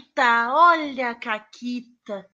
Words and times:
Caquita, 0.00 0.54
olha 0.54 1.10
a 1.10 1.14
Caquita. 1.14 2.26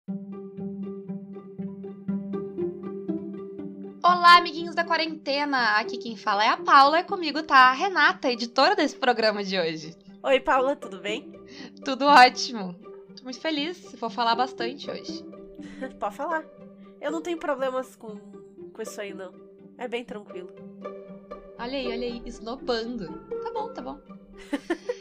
Olá, 4.03 4.37
amiguinhos 4.37 4.75
da 4.75 4.85
quarentena! 4.85 5.79
Aqui 5.79 5.99
quem 5.99 6.17
fala 6.17 6.44
é 6.44 6.49
a 6.49 6.57
Paula 6.57 7.00
e 7.00 7.05
comigo 7.05 7.42
tá 7.42 7.71
a 7.71 7.73
Renata, 7.73 8.30
editora 8.30 8.77
desse 8.77 8.96
programa 8.96 9.43
de 9.43 9.59
hoje. 9.59 9.96
Oi, 10.23 10.39
Paula, 10.41 10.77
tudo 10.77 11.00
bem? 11.00 11.32
Tudo 11.84 12.07
ótimo. 12.07 12.75
Tô 13.16 13.25
muito 13.25 13.41
feliz, 13.41 13.93
vou 13.98 14.11
falar 14.11 14.37
bastante 14.37 14.89
hoje. 14.89 15.25
Pode 15.98 16.14
falar. 16.14 16.45
Eu 17.01 17.11
não 17.11 17.21
tenho 17.21 17.39
problemas 17.39 17.96
com, 17.96 18.17
com 18.73 18.83
isso 18.83 19.01
aí, 19.01 19.12
não. 19.12 19.33
É 19.77 19.89
bem 19.89 20.05
tranquilo. 20.05 20.55
Olha 21.59 21.79
aí, 21.79 21.89
olha 21.89 22.07
aí, 22.07 22.23
esnobando. 22.25 23.07
Tá 23.43 23.53
bom, 23.53 23.73
tá 23.73 23.83
bom. 23.83 23.98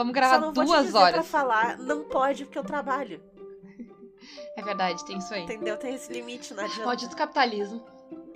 Vamos 0.00 0.14
gravar 0.14 0.36
Só 0.36 0.40
não 0.40 0.52
duas 0.54 0.66
vou 0.66 0.76
te 0.78 0.84
dizer 0.84 0.96
horas. 0.96 1.12
pra 1.12 1.22
falar, 1.22 1.76
não 1.76 2.04
pode 2.04 2.46
porque 2.46 2.58
eu 2.58 2.64
trabalho. 2.64 3.22
É 4.56 4.62
verdade, 4.62 5.04
tem 5.06 5.16
isso 5.16 5.32
aí. 5.32 5.44
Entendeu? 5.44 5.76
Tem 5.78 5.94
esse 5.94 6.12
limite, 6.12 6.52
não 6.52 6.64
adianta. 6.64 6.84
Maldito 6.84 7.16
capitalismo. 7.16 7.82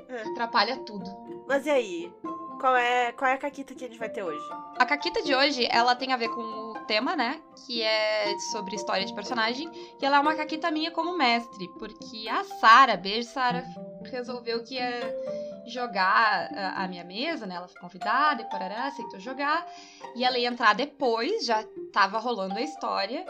É. 0.08 0.22
Atrapalha 0.22 0.78
tudo. 0.78 1.04
Mas 1.46 1.66
e 1.66 1.70
aí? 1.70 2.12
Qual 2.60 2.74
é, 2.74 3.12
qual 3.12 3.30
é 3.30 3.34
a 3.34 3.38
caquita 3.38 3.74
que 3.74 3.84
a 3.84 3.88
gente 3.88 3.98
vai 3.98 4.08
ter 4.08 4.22
hoje? 4.22 4.42
A 4.78 4.86
caquita 4.86 5.22
de 5.22 5.34
hoje, 5.34 5.66
ela 5.70 5.94
tem 5.94 6.12
a 6.12 6.16
ver 6.16 6.28
com 6.28 6.40
o 6.40 6.74
tema, 6.86 7.14
né? 7.16 7.40
Que 7.66 7.82
é 7.82 8.38
sobre 8.52 8.76
história 8.76 9.04
de 9.04 9.14
personagem. 9.14 9.70
E 10.00 10.06
ela 10.06 10.16
é 10.16 10.20
uma 10.20 10.34
caquita 10.34 10.70
minha 10.70 10.90
como 10.90 11.18
mestre. 11.18 11.68
Porque 11.78 12.28
a 12.28 12.44
Sara, 12.44 12.96
beijo, 12.96 13.28
Sara, 13.28 13.64
resolveu 14.10 14.62
que 14.62 14.76
ia 14.76 15.14
jogar 15.66 16.50
a, 16.54 16.84
a 16.84 16.88
minha 16.88 17.04
mesa, 17.04 17.46
né? 17.46 17.54
Ela 17.56 17.68
foi 17.68 17.80
convidada 17.80 18.42
e 18.42 18.44
parará, 18.50 18.86
aceitou 18.86 19.18
jogar. 19.20 19.66
E 20.16 20.24
ela 20.24 20.38
ia 20.38 20.48
entrar 20.48 20.74
depois, 20.74 21.46
já 21.46 21.64
tava 21.92 22.18
rolando 22.18 22.54
a 22.54 22.62
história. 22.62 23.24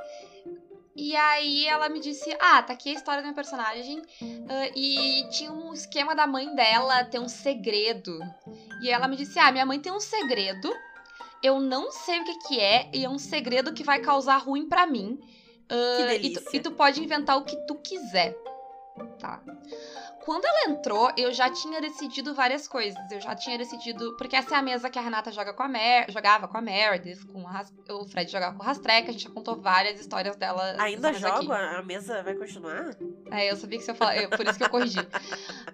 E 0.96 1.14
aí 1.16 1.66
ela 1.66 1.88
me 1.88 1.98
disse: 2.00 2.36
Ah, 2.40 2.62
tá 2.62 2.72
aqui 2.72 2.91
a 2.91 2.94
história 2.94 3.20
da 3.20 3.26
minha 3.26 3.34
personagem. 3.34 4.00
ah, 4.48 4.68
e 4.76 5.26
tinha 5.30 5.50
um 5.52 5.72
esquema 5.72 6.14
da 6.14 6.26
mãe 6.26 6.54
dela 6.54 7.04
ter 7.04 7.18
um 7.18 7.28
segredo. 7.28 8.18
E 8.80 8.91
ela 8.91 9.08
me 9.08 9.16
disse: 9.16 9.38
Ah, 9.38 9.50
minha 9.50 9.66
mãe 9.66 9.80
tem 9.80 9.92
um 9.92 10.00
segredo. 10.00 10.72
Eu 11.42 11.60
não 11.60 11.91
sei 11.91 12.20
o 12.20 12.24
que, 12.24 12.38
que 12.48 12.60
é, 12.60 12.88
e 12.94 13.04
é 13.04 13.08
um 13.08 13.19
segredo 13.19 13.74
que 13.74 13.84
vai 13.84 13.98
causar 14.00 14.38
ruim 14.38 14.66
pra 14.69 14.86
mim. 14.86 15.19
Ah, 15.69 15.96
Que 15.96 16.02
e, 16.02 16.06
delícia. 16.06 16.42
tu, 16.42 16.56
e 16.56 16.60
tu 16.60 16.70
pode 16.70 17.02
inventar 17.02 17.36
o 17.36 17.44
que 17.44 17.56
tu 17.66 17.74
quiser. 17.74 18.34
Tá. 19.19 19.41
Quando 20.25 20.45
ela 20.45 20.70
entrou, 20.70 21.11
eu 21.17 21.33
já 21.33 21.50
tinha 21.50 21.81
decidido 21.81 22.33
várias 22.34 22.69
coisas. 22.69 22.98
Eu 23.11 23.20
já 23.20 23.34
tinha 23.34 23.59
decidido. 23.59 24.17
Porque 24.17 24.37
essa 24.37 24.55
é 24.55 24.59
a 24.59 24.62
mesa 24.62 24.89
que 24.89 24.98
a 24.98 25.03
Renata 25.03 25.33
joga 25.33 25.53
com 25.53 25.62
a 25.62 25.69
Mer, 25.69 26.11
jogava 26.11 26.47
com 26.47 26.56
a 26.56 26.61
Meredith, 26.62 27.27
com 27.27 27.47
a 27.47 27.65
o 27.91 28.06
Fred 28.06 28.31
jogava 28.31 28.56
com 28.56 28.62
o 28.62 28.67
Rastreca. 28.67 29.09
A 29.09 29.12
gente 29.12 29.25
já 29.25 29.31
contou 29.31 29.61
várias 29.61 29.98
histórias 30.00 30.37
dela. 30.37 30.77
Ainda 30.78 31.11
mesa 31.12 31.28
aqui. 31.28 31.42
jogo? 31.47 31.53
A 31.53 31.83
mesa 31.83 32.22
vai 32.22 32.34
continuar? 32.34 32.97
É, 33.31 33.50
eu 33.50 33.56
sabia 33.56 33.78
que 33.78 33.84
você 33.84 33.91
ia 33.91 33.95
falar, 33.97 34.17
eu- 34.17 34.31
por 34.31 34.47
isso 34.47 34.56
que 34.59 34.65
eu 34.65 34.70
corrigi. 34.70 35.00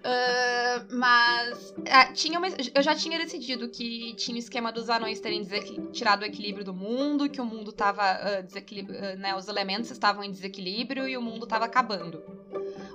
Ah, 0.03 0.85
mas 0.91 1.73
ah, 1.89 2.11
tinha 2.13 2.39
uma- 2.39 2.47
eu 2.73 2.81
já 2.81 2.95
tinha 2.95 3.17
decidido 3.19 3.69
que 3.69 4.15
tinha 4.15 4.35
o 4.35 4.39
esquema 4.39 4.71
dos 4.71 4.89
anões 4.89 5.19
terem 5.19 5.41
tirado 5.91 6.23
o 6.23 6.25
equilíbrio 6.25 6.65
do 6.65 6.73
mundo, 6.73 7.29
que 7.29 7.39
o 7.39 7.45
mundo 7.45 7.71
tava 7.71 8.03
ah, 8.03 8.43
né, 9.17 9.35
os 9.35 9.47
elementos 9.47 9.91
estavam 9.91 10.23
em 10.23 10.31
desequilíbrio 10.31 11.07
e 11.07 11.15
o 11.15 11.21
mundo 11.21 11.45
tava 11.45 11.65
acabando. 11.65 12.23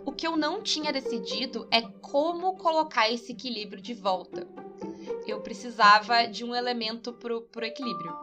O 0.07 0.13
que 0.13 0.25
eu 0.25 0.37
não 0.37 0.63
tinha 0.63 0.93
decidido 0.93 1.67
é 1.69 1.83
como 1.83 2.57
colocar 2.57 3.11
esse 3.11 3.33
equilíbrio 3.33 3.83
de 3.83 3.93
volta. 3.93 4.47
Eu 5.27 5.41
precisava 5.41 6.29
de 6.29 6.45
um 6.45 6.55
elemento 6.55 7.13
pro, 7.13 7.43
pro 7.43 7.67
equilíbrio. 7.67 8.17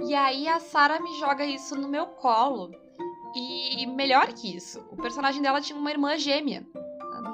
E 0.00 0.14
aí 0.14 0.46
a 0.46 0.60
Sarah 0.60 1.00
me 1.00 1.18
joga 1.18 1.46
isso 1.46 1.74
no 1.76 1.88
meu 1.88 2.06
colo. 2.08 2.70
E 3.34 3.86
melhor 3.86 4.34
que 4.34 4.54
isso, 4.54 4.86
o 4.90 4.96
personagem 4.96 5.40
dela 5.40 5.62
tinha 5.62 5.78
uma 5.78 5.90
irmã 5.90 6.16
gêmea. 6.18 6.64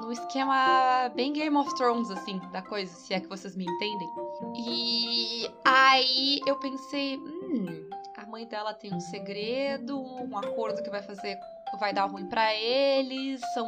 No 0.01 0.11
esquema 0.11 1.09
bem 1.13 1.33
Game 1.33 1.55
of 1.57 1.75
Thrones, 1.75 2.09
assim, 2.09 2.39
da 2.51 2.61
coisa, 2.61 2.91
se 2.93 3.13
é 3.13 3.19
que 3.19 3.27
vocês 3.27 3.57
me 3.57 3.65
entendem. 3.65 4.09
E 4.55 5.51
aí 5.65 6.39
eu 6.47 6.55
pensei, 6.59 7.17
hum, 7.17 7.89
a 8.17 8.25
mãe 8.25 8.47
dela 8.47 8.73
tem 8.73 8.93
um 8.93 8.99
segredo, 8.99 10.01
um 10.01 10.37
acordo 10.37 10.81
que 10.81 10.89
vai 10.89 11.03
fazer, 11.03 11.37
vai 11.79 11.93
dar 11.93 12.05
ruim 12.05 12.27
pra 12.27 12.53
eles, 12.55 13.41
são. 13.53 13.65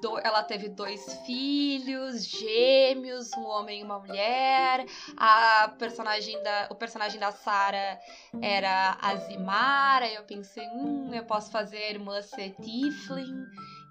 do- 0.00 0.18
ela 0.20 0.44
teve 0.44 0.68
dois 0.68 1.12
filhos, 1.26 2.24
gêmeos, 2.24 3.32
um 3.36 3.44
homem 3.44 3.80
e 3.80 3.82
uma 3.82 3.98
mulher. 3.98 4.86
A 5.16 5.68
personagem 5.76 6.40
da, 6.42 6.68
o 6.70 6.74
personagem 6.76 7.18
da 7.18 7.32
Sarah 7.32 7.98
era 8.40 8.96
a 9.02 9.16
Zimara. 9.16 10.06
Eu 10.08 10.22
pensei, 10.22 10.66
hum, 10.68 11.10
eu 11.12 11.24
posso 11.24 11.50
fazer 11.50 11.78
a 11.78 11.90
irmã 11.90 12.22
ser 12.22 12.54
Tiflin. 12.62 13.44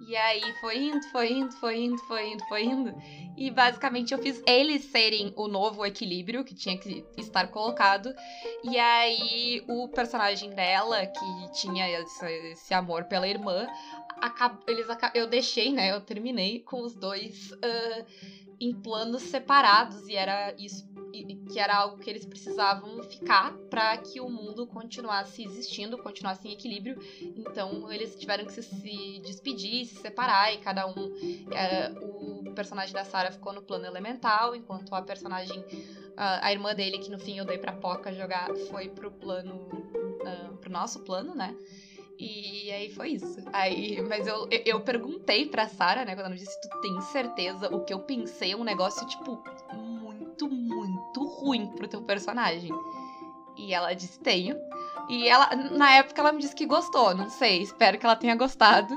E 0.08 0.16
aí 0.16 0.42
foi 0.60 0.78
indo, 0.78 1.04
foi 1.10 1.32
indo, 1.32 1.52
foi 1.54 1.80
indo, 1.80 1.98
foi 2.04 2.32
indo, 2.32 2.44
foi 2.46 2.64
indo. 2.64 2.94
E 3.38 3.52
basicamente 3.52 4.14
eu 4.14 4.18
fiz 4.20 4.42
eles 4.48 4.84
serem 4.86 5.32
o 5.36 5.48
novo 5.48 5.86
equilíbrio 5.86 6.44
que 6.44 6.56
tinha 6.56 6.78
que 6.78 7.06
estar 7.18 7.48
colocado. 7.48 8.14
E 8.64 8.78
aí 8.78 9.64
o 9.68 9.88
personagem 9.90 10.50
dela, 10.52 11.06
que 11.06 11.52
tinha 11.54 11.88
esse, 12.02 12.26
esse 12.52 12.74
amor 12.74 13.06
pela 13.06 13.28
irmã, 13.28 13.68
acab- 14.20 14.60
eles 14.68 14.90
aca- 14.90 15.12
eu 15.14 15.28
deixei, 15.28 15.72
né? 15.72 15.92
Eu 15.92 16.02
terminei 16.02 16.60
com 16.60 16.82
os 16.82 16.96
dois 16.96 17.52
ah, 17.64 18.06
em 18.62 18.72
planos 18.72 19.24
separados. 19.24 20.08
E 20.08 20.16
era 20.16 20.54
isso 20.58 20.90
que 21.52 21.60
era 21.60 21.76
algo 21.76 21.98
que 21.98 22.10
eles 22.10 22.26
precisavam 22.26 23.04
ficar 23.04 23.52
para 23.70 23.98
que 23.98 24.22
o 24.22 24.30
mundo 24.30 24.66
continuasse 24.66 25.44
existindo, 25.44 25.98
continuasse 25.98 26.48
em 26.48 26.54
equilíbrio. 26.54 26.98
Então 27.22 27.92
eles 27.92 28.16
tiveram 28.16 28.46
que 28.46 28.62
se, 28.62 29.20
despedir, 29.20 29.86
se 29.86 29.96
separar 29.96 30.54
e 30.54 30.60
cada 30.60 30.88
um, 30.88 31.12
é, 31.52 31.92
o 32.00 32.54
personagem 32.54 32.94
da 32.94 33.04
Sarah 33.04 33.32
ficou 33.32 33.52
no 33.52 33.62
plano 33.62 33.86
elemental, 33.86 34.56
enquanto 34.56 34.96
a 34.96 35.02
personagem, 35.02 35.64
a, 36.16 36.48
a 36.48 36.52
irmã 36.52 36.74
dele 36.74 37.00
que 37.00 37.12
no 37.12 37.20
fim 37.20 37.38
eu 37.38 37.46
dei 37.46 37.58
pra 37.58 37.74
Poca 37.74 38.14
jogar, 38.14 38.50
foi 38.70 38.88
pro 38.88 39.12
plano, 39.12 39.70
ah, 40.26 40.54
pro 40.62 40.72
nosso 40.72 41.02
plano, 41.02 41.36
né? 41.36 41.56
E 42.22 42.72
aí 42.72 42.90
foi 42.92 43.14
isso. 43.14 43.38
Aí, 43.52 44.00
mas 44.08 44.28
eu, 44.28 44.48
eu, 44.64 44.80
perguntei 44.82 45.48
pra 45.48 45.68
Sarah, 45.68 46.06
né, 46.06 46.14
quando 46.14 46.28
ela 46.28 46.30
me 46.30 46.38
disse, 46.38 46.62
tu 46.62 46.70
tem 46.80 47.02
certeza? 47.02 47.68
O 47.74 47.84
que 47.84 47.92
eu 47.92 48.00
pensei 48.00 48.52
é 48.52 48.56
um 48.56 48.64
negócio, 48.64 49.08
tipo, 49.08 49.44
muito, 49.74 50.48
muito 50.48 51.26
ruim 51.26 51.66
pro 51.76 51.88
teu 51.88 52.04
personagem. 52.04 52.72
E 53.58 53.74
ela 53.74 53.94
disse, 53.94 54.20
tenho. 54.20 54.56
E 55.10 55.28
ela, 55.28 55.50
na 55.56 55.94
época, 55.96 56.22
ela 56.22 56.32
me 56.32 56.42
disse 56.42 56.56
que 56.56 56.68
gostou. 56.68 57.16
Não 57.16 57.28
sei, 57.28 57.64
espero 57.64 57.98
que 57.98 58.06
ela 58.06 58.16
tenha 58.16 58.36
gostado. 58.36 58.96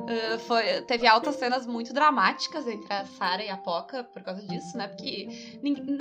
Ah, 0.00 0.38
foi, 0.40 0.82
teve 0.82 1.06
altas 1.06 1.36
cenas 1.36 1.68
muito 1.68 1.94
dramáticas 1.94 2.66
entre 2.66 2.92
a 2.92 3.04
Sarah 3.04 3.44
e 3.44 3.50
a 3.50 3.56
Poca 3.56 4.02
por 4.02 4.22
causa 4.22 4.42
disso, 4.42 4.76
né? 4.76 4.88
Porque 4.88 5.28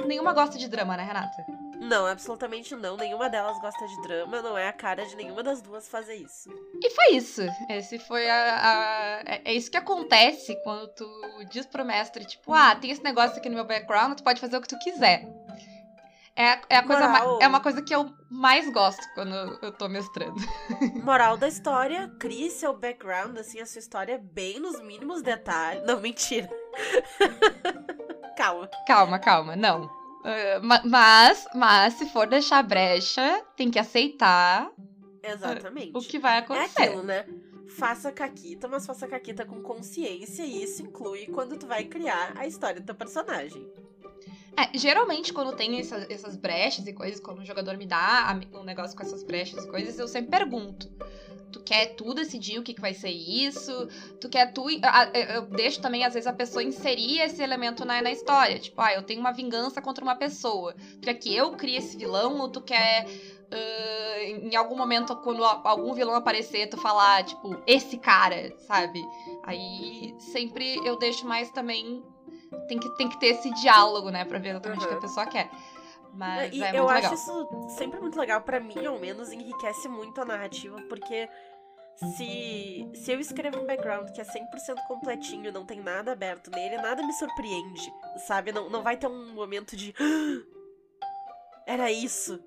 nenhuma 0.07 0.33
gosta 0.33 0.57
de 0.57 0.67
drama, 0.67 0.97
né, 0.97 1.03
Renata? 1.03 1.45
Não, 1.83 2.05
absolutamente 2.05 2.75
não. 2.75 2.95
Nenhuma 2.97 3.29
delas 3.29 3.59
gosta 3.59 3.85
de 3.85 4.01
drama. 4.01 4.41
Não 4.41 4.57
é 4.57 4.67
a 4.69 4.73
cara 4.73 5.05
de 5.05 5.15
nenhuma 5.15 5.43
das 5.43 5.61
duas 5.61 5.87
fazer 5.87 6.15
isso. 6.15 6.49
E 6.81 6.89
foi 6.91 7.15
isso. 7.15 7.41
Esse 7.69 7.99
foi 7.99 8.29
a, 8.29 8.35
a- 8.35 9.21
é, 9.25 9.41
é 9.45 9.53
isso 9.53 9.69
que 9.69 9.77
acontece 9.77 10.55
quando 10.63 10.87
tu 10.89 11.05
diz 11.51 11.65
pro 11.65 11.83
mestre, 11.85 12.25
tipo, 12.25 12.53
ah, 12.53 12.75
tem 12.75 12.91
esse 12.91 13.03
negócio 13.03 13.37
aqui 13.37 13.49
no 13.49 13.55
meu 13.55 13.65
background, 13.65 14.15
tu 14.17 14.23
pode 14.23 14.39
fazer 14.41 14.57
o 14.57 14.61
que 14.61 14.67
tu 14.67 14.79
quiser. 14.79 15.27
É, 16.35 16.59
é, 16.67 16.77
a 16.77 16.83
coisa 16.83 17.07
Moral. 17.07 17.39
é 17.43 17.47
uma 17.47 17.59
coisa 17.61 17.79
que 17.83 17.93
eu 17.93 18.11
mais 18.27 18.67
gosto 18.71 19.03
quando 19.13 19.35
eu 19.61 19.71
tô 19.71 19.87
mestrando. 19.87 20.35
Moral 21.03 21.37
da 21.37 21.47
história, 21.47 22.09
crie 22.19 22.49
seu 22.49 22.75
background, 22.75 23.37
assim, 23.37 23.59
a 23.61 23.65
sua 23.67 23.77
história 23.77 24.19
bem 24.19 24.59
nos 24.59 24.81
mínimos 24.81 25.21
detalhes. 25.21 25.83
Não, 25.85 25.99
mentira. 25.99 26.49
Calma. 28.35 28.67
Calma, 28.87 29.19
calma, 29.19 29.55
não. 29.55 29.87
Ah, 30.23 30.59
ma- 30.61 30.81
mas, 30.85 31.45
mas, 31.53 31.93
se 31.95 32.05
for 32.09 32.27
deixar 32.27 32.63
brecha, 32.63 33.43
tem 33.57 33.69
que 33.69 33.77
aceitar 33.79 34.71
Exatamente. 35.21 35.91
o 35.95 36.01
que 36.01 36.19
vai 36.19 36.35
É 36.35 36.39
acontecer. 36.39 36.83
aquilo, 36.83 37.03
né? 37.03 37.25
Faça 37.67 38.11
caquita, 38.11 38.67
mas 38.67 38.85
faça 38.85 39.07
caquita 39.07 39.45
com 39.45 39.61
consciência 39.61 40.43
e 40.43 40.63
isso 40.63 40.81
inclui 40.83 41.25
quando 41.27 41.57
tu 41.57 41.65
vai 41.65 41.83
criar 41.85 42.33
a 42.37 42.45
história 42.45 42.79
do 42.79 42.85
teu 42.85 42.95
personagem. 42.95 43.67
É, 44.55 44.77
geralmente, 44.77 45.33
quando 45.33 45.55
tem 45.55 45.79
essa- 45.79 46.05
essas 46.09 46.35
brechas 46.35 46.85
e 46.85 46.93
coisas, 46.93 47.19
quando 47.19 47.39
o 47.39 47.45
jogador 47.45 47.75
me 47.75 47.87
dá 47.87 48.39
um 48.53 48.63
negócio 48.63 48.95
com 48.95 49.01
essas 49.01 49.23
brechas 49.23 49.65
e 49.65 49.67
coisas, 49.67 49.97
eu 49.97 50.07
sempre 50.07 50.29
pergunto. 50.29 50.87
Quer 51.65 51.95
tu 51.95 52.13
decidir 52.13 52.59
o 52.59 52.63
que, 52.63 52.73
que 52.73 52.81
vai 52.81 52.93
ser 52.93 53.09
isso? 53.09 53.87
Tu 54.19 54.29
quer 54.29 54.51
tu. 54.53 54.65
Eu 55.29 55.43
deixo 55.43 55.79
também, 55.81 56.03
às 56.03 56.13
vezes, 56.13 56.27
a 56.27 56.33
pessoa 56.33 56.63
inserir 56.63 57.19
esse 57.19 57.41
elemento 57.41 57.85
na, 57.85 58.01
na 58.01 58.11
história. 58.11 58.59
Tipo, 58.59 58.81
ah, 58.81 58.93
eu 58.93 59.01
tenho 59.01 59.19
uma 59.19 59.31
vingança 59.31 59.81
contra 59.81 60.03
uma 60.03 60.15
pessoa. 60.15 60.73
Tu 60.73 61.01
quer 61.05 61.13
que 61.15 61.33
eu 61.35 61.51
crie 61.51 61.77
esse 61.77 61.95
vilão 61.97 62.39
ou 62.39 62.49
tu 62.49 62.61
quer. 62.61 63.05
ah, 63.51 64.23
em 64.23 64.55
algum 64.55 64.75
momento, 64.75 65.15
quando 65.17 65.43
algum 65.43 65.93
vilão 65.93 66.15
aparecer, 66.15 66.67
tu 66.67 66.77
falar, 66.77 67.23
tipo, 67.23 67.55
esse 67.67 67.97
cara, 67.97 68.51
sabe? 68.67 69.01
Aí 69.43 70.13
sempre 70.31 70.75
eu 70.85 70.97
deixo 70.97 71.25
mais 71.27 71.49
também. 71.51 72.03
Tem 72.67 72.79
que, 72.79 72.89
tem 72.97 73.09
que 73.09 73.19
ter 73.19 73.27
esse 73.27 73.49
diálogo, 73.55 74.09
né? 74.09 74.25
Pra 74.25 74.39
ver 74.39 74.49
exatamente 74.49 74.83
o 74.83 74.87
que 74.87 74.93
a 74.93 74.97
Uhum. 74.97 75.01
pessoa 75.01 75.25
quer. 75.25 75.49
Mas 76.15 76.53
e 76.53 76.63
é 76.63 76.69
eu 76.71 76.83
muito 76.83 76.89
acho 76.91 76.95
legal. 76.95 77.13
isso 77.13 77.47
sempre 77.75 77.99
muito 77.99 78.19
legal 78.19 78.39
pra 78.41 78.59
mim, 78.59 78.85
ao 78.85 78.99
menos 78.99 79.31
enriquece 79.31 79.87
muito 79.89 80.21
a 80.21 80.25
narrativa, 80.25 80.79
porque 80.87 81.27
se, 81.95 82.89
se 82.95 83.11
eu 83.11 83.19
escrevo 83.19 83.59
um 83.59 83.65
background 83.65 84.09
que 84.11 84.21
é 84.21 84.23
100% 84.23 84.87
completinho, 84.87 85.51
não 85.51 85.65
tem 85.65 85.79
nada 85.81 86.11
aberto 86.11 86.49
nele, 86.51 86.77
nada 86.77 87.03
me 87.03 87.13
surpreende, 87.13 87.93
sabe? 88.27 88.51
Não, 88.51 88.69
não 88.69 88.81
vai 88.83 88.97
ter 88.97 89.07
um 89.07 89.33
momento 89.33 89.75
de. 89.75 89.93
"Ah, 89.99 90.43
Era 91.65 91.91
isso, 91.91 92.43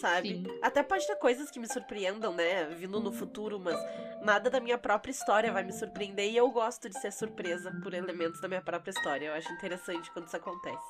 sabe? 0.00 0.28
Sim. 0.36 0.44
Até 0.62 0.82
pode 0.82 1.06
ter 1.06 1.16
coisas 1.16 1.50
que 1.50 1.58
me 1.58 1.66
surpreendam, 1.70 2.32
né? 2.32 2.64
Vindo 2.66 3.00
no 3.00 3.12
futuro, 3.12 3.60
mas 3.60 3.76
nada 4.22 4.48
da 4.48 4.60
minha 4.60 4.78
própria 4.78 5.10
história 5.10 5.52
vai 5.52 5.62
me 5.62 5.72
surpreender 5.72 6.30
e 6.30 6.36
eu 6.36 6.50
gosto 6.50 6.88
de 6.88 6.98
ser 6.98 7.12
surpresa 7.12 7.70
por 7.82 7.92
elementos 7.92 8.40
da 8.40 8.48
minha 8.48 8.62
própria 8.62 8.90
história. 8.92 9.26
Eu 9.26 9.34
acho 9.34 9.52
interessante 9.52 10.10
quando 10.12 10.26
isso 10.26 10.36
acontece. 10.36 10.82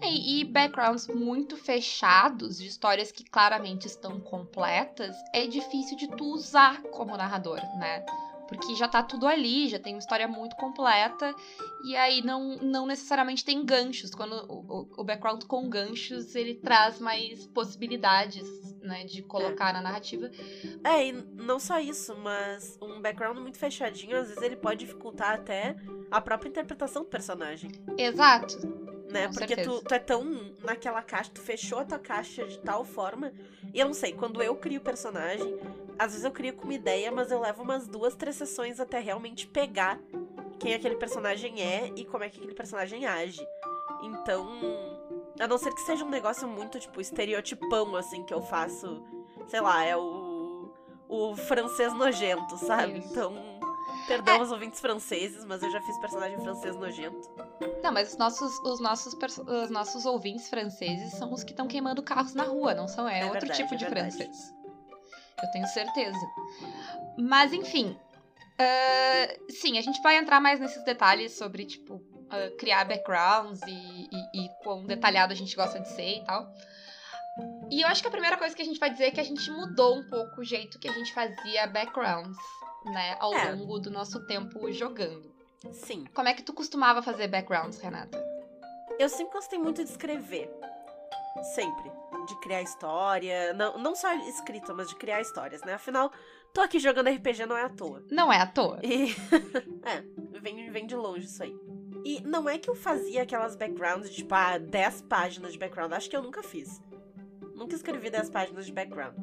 É, 0.00 0.12
E 0.12 0.44
backgrounds 0.44 1.06
muito 1.08 1.56
fechados, 1.56 2.58
de 2.58 2.66
histórias 2.66 3.10
que 3.12 3.24
claramente 3.24 3.86
estão 3.86 4.20
completas, 4.20 5.14
é 5.32 5.46
difícil 5.46 5.96
de 5.96 6.08
tu 6.08 6.24
usar 6.34 6.82
como 6.82 7.16
narrador, 7.16 7.60
né? 7.78 8.04
Porque 8.46 8.74
já 8.74 8.86
tá 8.86 9.02
tudo 9.02 9.26
ali, 9.26 9.68
já 9.70 9.78
tem 9.78 9.94
uma 9.94 9.98
história 9.98 10.28
muito 10.28 10.54
completa, 10.56 11.34
e 11.82 11.96
aí 11.96 12.22
não, 12.22 12.56
não 12.58 12.86
necessariamente 12.86 13.42
tem 13.42 13.64
ganchos. 13.64 14.10
Quando 14.10 14.34
o, 14.48 14.86
o- 14.98 15.02
background 15.04 15.42
com 15.44 15.66
ganchos, 15.68 16.34
ele 16.34 16.54
traz 16.54 17.00
mais 17.00 17.46
possibilidades, 17.48 18.46
né, 18.82 19.04
de 19.04 19.22
colocar 19.22 19.72
na 19.72 19.80
narrativa. 19.80 20.30
É, 20.84 21.08
e 21.08 21.12
não 21.38 21.58
só 21.58 21.80
isso, 21.80 22.14
mas 22.18 22.78
um 22.82 23.00
background 23.00 23.38
muito 23.38 23.56
fechadinho, 23.58 24.18
às 24.18 24.28
vezes 24.28 24.42
ele 24.42 24.56
pode 24.56 24.80
dificultar 24.80 25.34
até 25.34 25.74
a 26.10 26.20
própria 26.20 26.50
interpretação 26.50 27.02
do 27.02 27.08
personagem. 27.08 27.72
Exato. 27.96 28.83
Né? 29.14 29.28
Com 29.28 29.34
Porque 29.34 29.56
tu, 29.56 29.80
tu 29.80 29.94
é 29.94 29.98
tão 29.98 30.24
naquela 30.62 31.00
caixa, 31.00 31.30
tu 31.32 31.40
fechou 31.40 31.78
a 31.78 31.84
tua 31.84 31.98
caixa 31.98 32.44
de 32.44 32.58
tal 32.58 32.84
forma. 32.84 33.32
E 33.72 33.78
eu 33.78 33.86
não 33.86 33.94
sei, 33.94 34.12
quando 34.12 34.42
eu 34.42 34.56
crio 34.56 34.80
personagem, 34.80 35.56
às 35.96 36.10
vezes 36.10 36.24
eu 36.24 36.32
crio 36.32 36.52
com 36.54 36.64
uma 36.64 36.74
ideia, 36.74 37.10
mas 37.12 37.30
eu 37.30 37.40
levo 37.40 37.62
umas 37.62 37.86
duas, 37.86 38.16
três 38.16 38.36
sessões 38.36 38.80
até 38.80 38.98
realmente 38.98 39.46
pegar 39.46 40.00
quem 40.58 40.74
aquele 40.74 40.96
personagem 40.96 41.62
é 41.62 41.92
e 41.94 42.04
como 42.04 42.24
é 42.24 42.28
que 42.28 42.38
aquele 42.38 42.54
personagem 42.54 43.06
age. 43.06 43.46
Então, 44.02 44.46
a 45.38 45.46
não 45.46 45.56
ser 45.56 45.72
que 45.72 45.80
seja 45.82 46.04
um 46.04 46.10
negócio 46.10 46.48
muito, 46.48 46.80
tipo, 46.80 47.00
estereotipão, 47.00 47.94
assim, 47.94 48.24
que 48.24 48.34
eu 48.34 48.42
faço, 48.42 49.02
sei 49.46 49.60
lá, 49.60 49.84
é 49.84 49.96
o. 49.96 50.72
o 51.08 51.36
francês 51.36 51.92
nojento, 51.94 52.56
sabe? 52.58 52.98
Isso. 52.98 53.08
Então. 53.12 53.53
Perdão 54.06 54.36
aos 54.40 54.50
ouvintes 54.52 54.80
franceses, 54.80 55.44
mas 55.44 55.62
eu 55.62 55.70
já 55.70 55.80
fiz 55.80 55.98
personagem 55.98 56.38
francês 56.40 56.76
nojento. 56.76 57.30
Não, 57.82 57.92
mas 57.92 58.12
os 58.12 58.16
nossos, 58.18 58.58
os 58.60 58.80
nossos, 58.80 59.14
os 59.14 59.70
nossos 59.70 60.04
ouvintes 60.04 60.48
franceses 60.48 61.12
são 61.14 61.32
os 61.32 61.42
que 61.42 61.52
estão 61.52 61.66
queimando 61.66 62.02
carros 62.02 62.34
na 62.34 62.44
rua, 62.44 62.74
não 62.74 62.86
são? 62.88 63.08
É, 63.08 63.20
É 63.20 63.24
outro 63.24 63.40
verdade, 63.40 63.62
tipo 63.62 63.74
é 63.74 63.76
de 63.76 63.84
verdade. 63.84 64.16
francês. 64.16 64.54
Eu 65.42 65.50
tenho 65.50 65.66
certeza. 65.68 66.18
Mas, 67.18 67.52
enfim. 67.52 67.98
ah, 68.58 69.34
sim, 69.50 69.78
a 69.78 69.82
gente 69.82 70.00
vai 70.02 70.16
entrar 70.16 70.40
mais 70.40 70.60
nesses 70.60 70.82
detalhes 70.84 71.32
sobre, 71.36 71.64
tipo, 71.64 72.00
ah, 72.30 72.50
criar 72.58 72.84
backgrounds 72.84 73.60
e, 73.66 74.08
e, 74.12 74.44
e 74.44 74.48
quão 74.62 74.84
detalhado 74.84 75.32
a 75.32 75.36
gente 75.36 75.54
gosta 75.56 75.80
de 75.80 75.88
ser 75.88 76.18
e 76.18 76.24
tal. 76.24 76.46
E 77.70 77.80
eu 77.82 77.88
acho 77.88 78.00
que 78.00 78.06
a 78.08 78.12
primeira 78.12 78.36
coisa 78.36 78.54
que 78.54 78.62
a 78.62 78.64
gente 78.64 78.78
vai 78.78 78.90
dizer 78.90 79.06
é 79.06 79.10
que 79.10 79.20
a 79.20 79.24
gente 79.24 79.50
mudou 79.50 79.96
um 79.98 80.08
pouco 80.08 80.40
o 80.40 80.44
jeito 80.44 80.78
que 80.78 80.88
a 80.88 80.92
gente 80.92 81.12
fazia 81.12 81.66
backgrounds, 81.66 82.36
né, 82.84 83.16
ao 83.20 83.32
É. 83.34 83.52
longo 83.52 83.78
do 83.78 83.90
nosso 83.90 84.24
tempo 84.26 84.70
jogando. 84.72 85.32
Sim. 85.72 86.04
Como 86.14 86.28
é 86.28 86.34
que 86.34 86.42
tu 86.42 86.52
costumava 86.52 87.02
fazer 87.02 87.28
backgrounds, 87.28 87.78
Renata? 87.78 88.22
Eu 88.98 89.08
sempre 89.08 89.32
gostei 89.34 89.58
muito 89.58 89.82
de 89.82 89.90
escrever. 89.90 90.50
Sempre. 91.54 91.90
De 92.28 92.40
criar 92.40 92.62
história. 92.62 93.52
Não, 93.54 93.78
não 93.78 93.94
só 93.94 94.12
escrita, 94.28 94.72
mas 94.72 94.88
de 94.88 94.94
criar 94.96 95.20
histórias, 95.20 95.62
né? 95.62 95.74
Afinal, 95.74 96.12
tô 96.52 96.60
aqui 96.60 96.78
jogando 96.78 97.08
RPG 97.10 97.46
não 97.46 97.56
é 97.56 97.62
à 97.64 97.68
toa. 97.68 98.04
Não 98.10 98.32
é 98.32 98.38
à 98.40 98.46
toa. 98.46 98.78
E. 98.82 99.14
é, 99.84 100.04
vem, 100.40 100.70
vem 100.70 100.86
de 100.86 100.94
longe 100.94 101.26
isso 101.26 101.42
aí. 101.42 101.54
E 102.04 102.20
não 102.20 102.48
é 102.48 102.58
que 102.58 102.68
eu 102.68 102.74
fazia 102.74 103.22
aquelas 103.22 103.56
backgrounds 103.56 104.10
de, 104.10 104.16
tipo, 104.16 104.34
ah, 104.34 104.58
10 104.58 105.02
páginas 105.02 105.52
de 105.54 105.58
background. 105.58 105.92
Acho 105.92 106.08
que 106.10 106.16
eu 106.16 106.22
nunca 106.22 106.42
fiz. 106.42 106.80
Nunca 107.54 107.74
escrevi 107.74 108.10
10 108.10 108.28
páginas 108.30 108.66
de 108.66 108.72
background. 108.72 109.14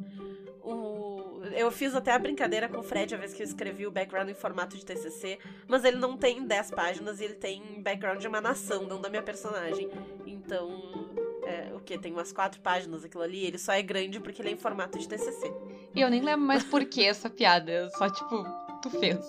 O... 0.64 1.11
Eu 1.56 1.72
fiz 1.72 1.96
até 1.96 2.12
a 2.12 2.20
brincadeira 2.20 2.68
com 2.68 2.80
o 2.80 2.84
Fred 2.84 3.14
a 3.14 3.18
vez 3.18 3.34
que 3.34 3.42
eu 3.42 3.46
escrevi 3.46 3.86
o 3.88 3.92
background 3.92 4.30
em 4.30 4.34
formato 4.34 4.78
de 4.78 4.86
TCC, 4.86 5.40
mas 5.68 5.84
ele 5.84 5.98
não 5.98 6.18
tem 6.18 6.46
10 6.46 6.72
páginas 6.72 7.20
e 7.20 7.26
ele 7.26 7.36
tem 7.36 7.82
background 7.82 8.20
de 8.20 8.28
uma 8.28 8.42
nação, 8.42 8.84
não 8.84 9.02
da 9.02 9.10
minha 9.10 9.24
personagem. 9.24 9.90
Então, 10.26 11.10
é, 11.44 11.74
o 11.74 11.80
que? 11.80 11.98
Tem 11.98 12.12
umas 12.12 12.32
4 12.32 12.62
páginas 12.62 13.04
aquilo 13.04 13.24
ali, 13.24 13.46
ele 13.46 13.58
só 13.58 13.74
é 13.74 13.82
grande 13.82 14.20
porque 14.20 14.42
ele 14.42 14.50
é 14.50 14.52
em 14.54 14.58
formato 14.58 14.98
de 14.98 15.08
TCC. 15.08 15.54
E 15.94 16.02
eu 16.02 16.10
nem 16.10 16.22
lembro 16.22 16.46
mais 16.46 16.64
por 16.64 16.86
que 16.86 17.04
essa 17.04 17.30
piada. 17.30 17.72
Eu 17.72 17.90
só, 17.92 18.10
tipo, 18.10 18.46
tu 18.82 18.90
fez. 18.90 19.20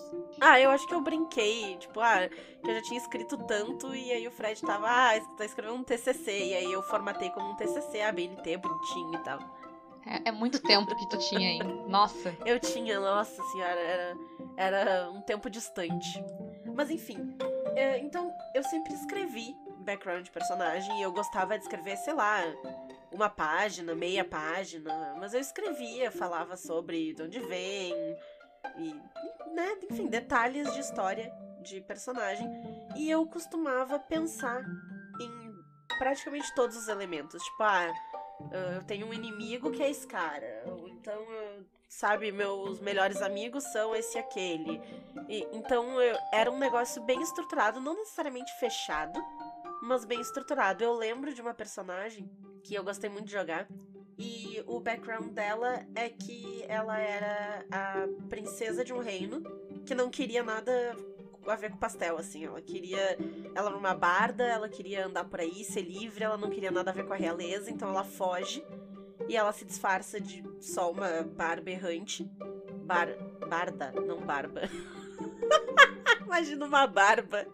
Ah, 0.41 0.59
eu 0.59 0.71
acho 0.71 0.87
que 0.87 0.95
eu 0.95 1.01
brinquei, 1.01 1.77
tipo, 1.77 2.01
ah, 2.01 2.29
que 2.63 2.71
eu 2.71 2.75
já 2.75 2.83
tinha 2.83 2.99
escrito 2.99 3.37
tanto 3.47 3.95
e 3.95 4.11
aí 4.11 4.27
o 4.27 4.31
Fred 4.31 4.61
tava, 4.63 4.87
ah, 4.89 5.21
tá 5.37 5.45
escrevendo 5.45 5.77
um 5.77 5.85
TCC, 5.85 6.31
e 6.31 6.55
aí 6.55 6.73
eu 6.73 6.83
formatei 6.83 7.31
como 7.31 7.51
um 7.51 7.57
TCC, 7.57 8.01
a 8.01 8.11
BNT, 8.11 8.57
bonitinho 8.57 9.15
e 9.15 9.19
tal. 9.19 9.39
É, 10.07 10.29
é 10.29 10.33
muito 10.33 10.61
tempo 10.61 10.95
que 10.97 11.09
tu 11.09 11.19
tinha 11.19 11.49
aí. 11.49 11.59
Nossa. 11.89 12.37
Eu 12.45 12.59
tinha, 12.59 12.99
nossa 12.99 13.43
senhora, 13.51 13.81
era, 13.81 14.17
era 14.57 15.11
um 15.11 15.21
tempo 15.21 15.49
distante. 15.49 16.23
Mas 16.75 16.91
enfim, 16.91 17.37
é, 17.75 17.99
então 17.99 18.33
eu 18.55 18.63
sempre 18.65 18.95
escrevi 18.95 19.55
background 19.81 20.25
de 20.25 20.31
personagem 20.31 20.99
e 20.99 21.03
eu 21.03 21.13
gostava 21.13 21.57
de 21.59 21.65
escrever, 21.65 21.97
sei 21.97 22.15
lá, 22.15 22.41
uma 23.11 23.29
página, 23.29 23.95
meia 23.95 24.25
página, 24.25 25.15
mas 25.19 25.35
eu 25.35 25.41
escrevia, 25.41 26.11
falava 26.11 26.57
sobre 26.57 27.13
de 27.13 27.23
onde 27.23 27.41
vem 27.41 27.93
e, 28.79 28.95
né, 29.53 29.77
enfim, 29.91 30.07
detalhes 30.07 30.73
de 30.73 30.81
história 30.81 31.33
de 31.61 31.81
personagem. 31.81 32.49
E 32.97 33.11
eu 33.11 33.27
costumava 33.27 33.99
pensar 33.99 34.65
em 35.21 35.53
praticamente 35.99 36.53
todos 36.55 36.77
os 36.77 36.89
elementos, 36.89 37.43
tipo, 37.43 37.63
ah, 37.63 37.93
eu 38.77 38.83
tenho 38.85 39.07
um 39.07 39.15
inimigo 39.15 39.71
que 39.71 39.83
é 39.83 39.91
esse 39.91 40.07
cara, 40.07 40.65
então, 40.89 41.25
sabe, 41.89 42.33
meus 42.33 42.81
melhores 42.81 43.21
amigos 43.23 43.65
são 43.73 43.95
esse 43.95 44.17
e 44.17 44.21
aquele. 44.21 44.81
E, 45.29 45.47
então 45.53 46.01
eu- 46.01 46.19
era 46.33 46.51
um 46.51 46.59
negócio 46.59 47.03
bem 47.03 47.21
estruturado, 47.23 47.81
não 47.81 47.95
necessariamente 47.95 48.53
fechado, 48.59 49.19
mas 49.83 50.05
bem 50.05 50.21
estruturado. 50.21 50.83
Eu 50.83 50.95
lembro 50.95 51.33
de 51.35 51.41
uma 51.41 51.55
personagem 51.55 52.29
que 52.63 52.75
eu 52.75 52.85
gostei 52.85 53.11
muito 53.11 53.27
de 53.27 53.33
jogar. 53.33 53.67
E 54.19 54.63
o 54.67 54.79
background 54.79 55.31
dela 55.33 55.85
é 55.95 56.09
que 56.09 56.65
ela 56.69 56.99
era 56.99 57.65
a 57.71 58.07
princesa 58.29 58.85
de 58.85 58.93
um 58.93 58.99
reino 59.01 59.43
que 59.85 59.95
não 59.95 60.11
queria 60.11 60.43
nada 60.43 60.95
a 61.47 61.57
ver 61.57 61.71
com 61.71 61.77
pastel, 61.77 62.17
assim. 62.19 62.45
Ela 62.45 62.61
queria. 62.61 63.17
Ela 63.55 63.69
era 63.69 63.77
uma 63.77 63.95
barda, 63.95 64.45
ela 64.45 64.69
queria 64.69 65.07
andar 65.07 65.25
por 65.25 65.41
aí, 65.41 65.65
ser 65.65 65.83
livre, 65.83 66.25
ela 66.25 66.37
não 66.37 66.51
queria 66.51 66.71
nada 66.71 66.91
a 66.91 66.95
ver 66.95 67.05
com 67.07 67.13
a 67.13 67.17
realeza, 67.17 67.71
então 67.71 67.89
ela 67.91 68.05
foge 68.05 68.65
e 69.29 69.37
ela 69.37 69.53
se 69.53 69.65
disfarça 69.65 70.21
de 70.21 70.43
só 70.61 70.91
uma 70.91 71.23
barba 71.23 71.71
errante. 71.71 72.29
Bar, 72.85 73.09
barda, 73.49 73.93
não 73.93 74.21
barba. 74.21 74.63
Imagina 76.27 76.65
uma 76.67 76.87
barba. 76.87 77.47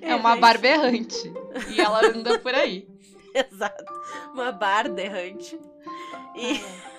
É 0.00 0.14
uma 0.14 0.30
errante. 0.30 0.40
barba 0.40 0.66
errante. 0.66 1.32
E 1.68 1.80
ela 1.80 2.04
anda 2.06 2.38
por 2.38 2.54
aí. 2.54 2.88
Exato. 3.34 3.84
Uma 4.32 4.50
barda 4.50 5.00
errante. 5.00 5.58
E, 6.34 6.56
É. 6.56 6.90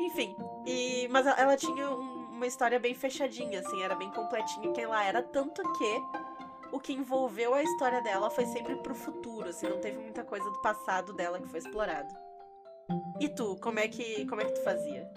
enfim. 0.04 0.34
E, 0.66 1.08
mas 1.08 1.26
ela- 1.26 1.40
ela 1.40 1.56
tinha 1.56 1.90
um- 1.90 2.17
uma 2.38 2.46
história 2.46 2.78
bem 2.78 2.94
fechadinha, 2.94 3.60
assim, 3.60 3.82
era 3.82 3.94
bem 3.94 4.10
completinha 4.10 4.72
quem 4.72 4.84
ela 4.84 5.04
era, 5.04 5.22
tanto 5.22 5.60
que 5.72 6.02
o 6.72 6.78
que 6.78 6.92
envolveu 6.92 7.52
a 7.52 7.62
história 7.62 8.00
dela 8.00 8.30
foi 8.30 8.46
sempre 8.46 8.76
pro 8.76 8.94
futuro, 8.94 9.48
assim, 9.48 9.68
não 9.68 9.80
teve 9.80 9.98
muita 9.98 10.22
coisa 10.24 10.48
do 10.50 10.62
passado 10.62 11.12
dela 11.12 11.40
que 11.40 11.48
foi 11.48 11.58
explorado. 11.58 12.14
E 13.20 13.28
tu, 13.28 13.56
como 13.60 13.78
é 13.80 13.88
que, 13.88 14.24
como 14.26 14.40
é 14.40 14.44
que 14.44 14.52
tu 14.52 14.62
fazia? 14.62 15.10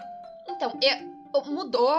Então, 0.48 0.72
eu- 0.82 1.12
mudou 1.46 1.90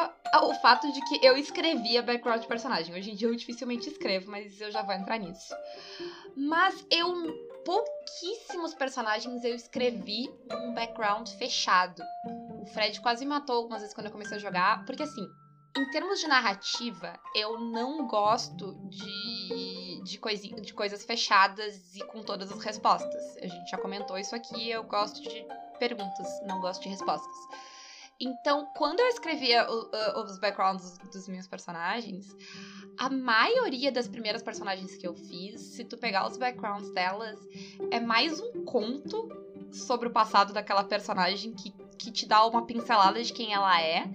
o 0.44 0.53
fato 0.56 0.92
de 0.92 1.01
que 1.06 1.25
eu 1.25 1.36
escrevia 1.36 2.03
background 2.03 2.42
de 2.42 2.48
personagem. 2.48 2.94
Hoje 2.94 3.10
em 3.12 3.15
dia 3.15 3.27
eu 3.27 3.36
dificilmente 3.36 3.89
escrevo, 3.89 4.30
mas 4.30 4.62
eu 4.62 4.70
já 4.70 4.84
vou 4.84 4.94
entrar 4.94 5.18
nisso. 5.18 5.56
Mas 6.36 6.86
eu. 6.92 7.12
Pouquíssimos 7.65 8.75
personagens 8.75 9.44
eu 9.44 9.56
escrevi 9.56 10.30
um 10.51 10.74
background 10.74 11.27
fechado. 11.30 12.03
O 12.63 12.65
Fred 12.65 13.00
quase 13.01 13.25
matou 13.25 13.58
algumas 13.58 13.82
vezes 13.82 13.93
quando 13.93 14.08
eu 14.08 14.12
comecei 14.12 14.38
a 14.38 14.39
jogar, 14.39 14.86
porque 14.86 15.03
assim. 15.03 15.29
Em 15.75 15.89
termos 15.89 16.20
de 16.20 16.27
narrativa, 16.27 17.20
eu 17.36 17.60
não 17.60 18.05
gosto 18.05 18.75
de, 18.89 20.01
de, 20.03 20.20
coisi- 20.20 20.53
de 20.62 20.72
coisas 20.72 21.03
fechadas 21.03 21.96
e 21.96 22.03
com 22.05 22.22
todas 22.22 22.51
as 22.51 22.60
respostas. 22.63 23.36
A 23.38 23.48
gente 23.48 23.72
já 23.72 23.77
comentou 23.79 24.15
isso 24.20 24.36
aqui, 24.36 24.70
eu 24.70 24.84
gosto 24.84 25.20
de 25.24 25.43
perguntas, 25.79 26.27
não 26.46 26.62
gosto 26.62 26.84
de 26.84 26.89
respostas. 26.89 27.36
Então, 28.20 28.67
quando 28.77 29.00
eu 29.00 29.08
escrevia 29.08 29.67
o- 29.67 29.89
o- 30.20 30.24
os 30.24 30.38
backgrounds 30.38 31.00
dos 31.12 31.27
meus 31.27 31.48
personagens, 31.48 32.27
a 33.00 33.10
maioria 33.10 33.91
das 33.91 34.08
primeiras 34.08 34.43
personagens 34.43 34.96
que 34.96 35.08
eu 35.08 35.15
fiz, 35.15 35.60
se 35.60 35.84
tu 35.84 35.98
pegar 35.98 36.27
os 36.27 36.38
backgrounds 36.38 36.91
delas, 36.93 37.39
é 37.89 38.00
mais 38.00 38.39
um 38.39 38.63
conto 38.63 39.27
sobre 39.74 40.08
o 40.08 40.12
passado 40.12 40.53
daquela 40.53 40.84
personagem 40.84 41.51
que, 41.55 41.74
que 41.98 42.12
te 42.12 42.26
dá 42.26 42.46
uma 42.46 42.66
pincelada 42.66 43.22
de 43.22 43.32
quem 43.32 43.54
ela 43.54 43.82
é, 43.82 44.06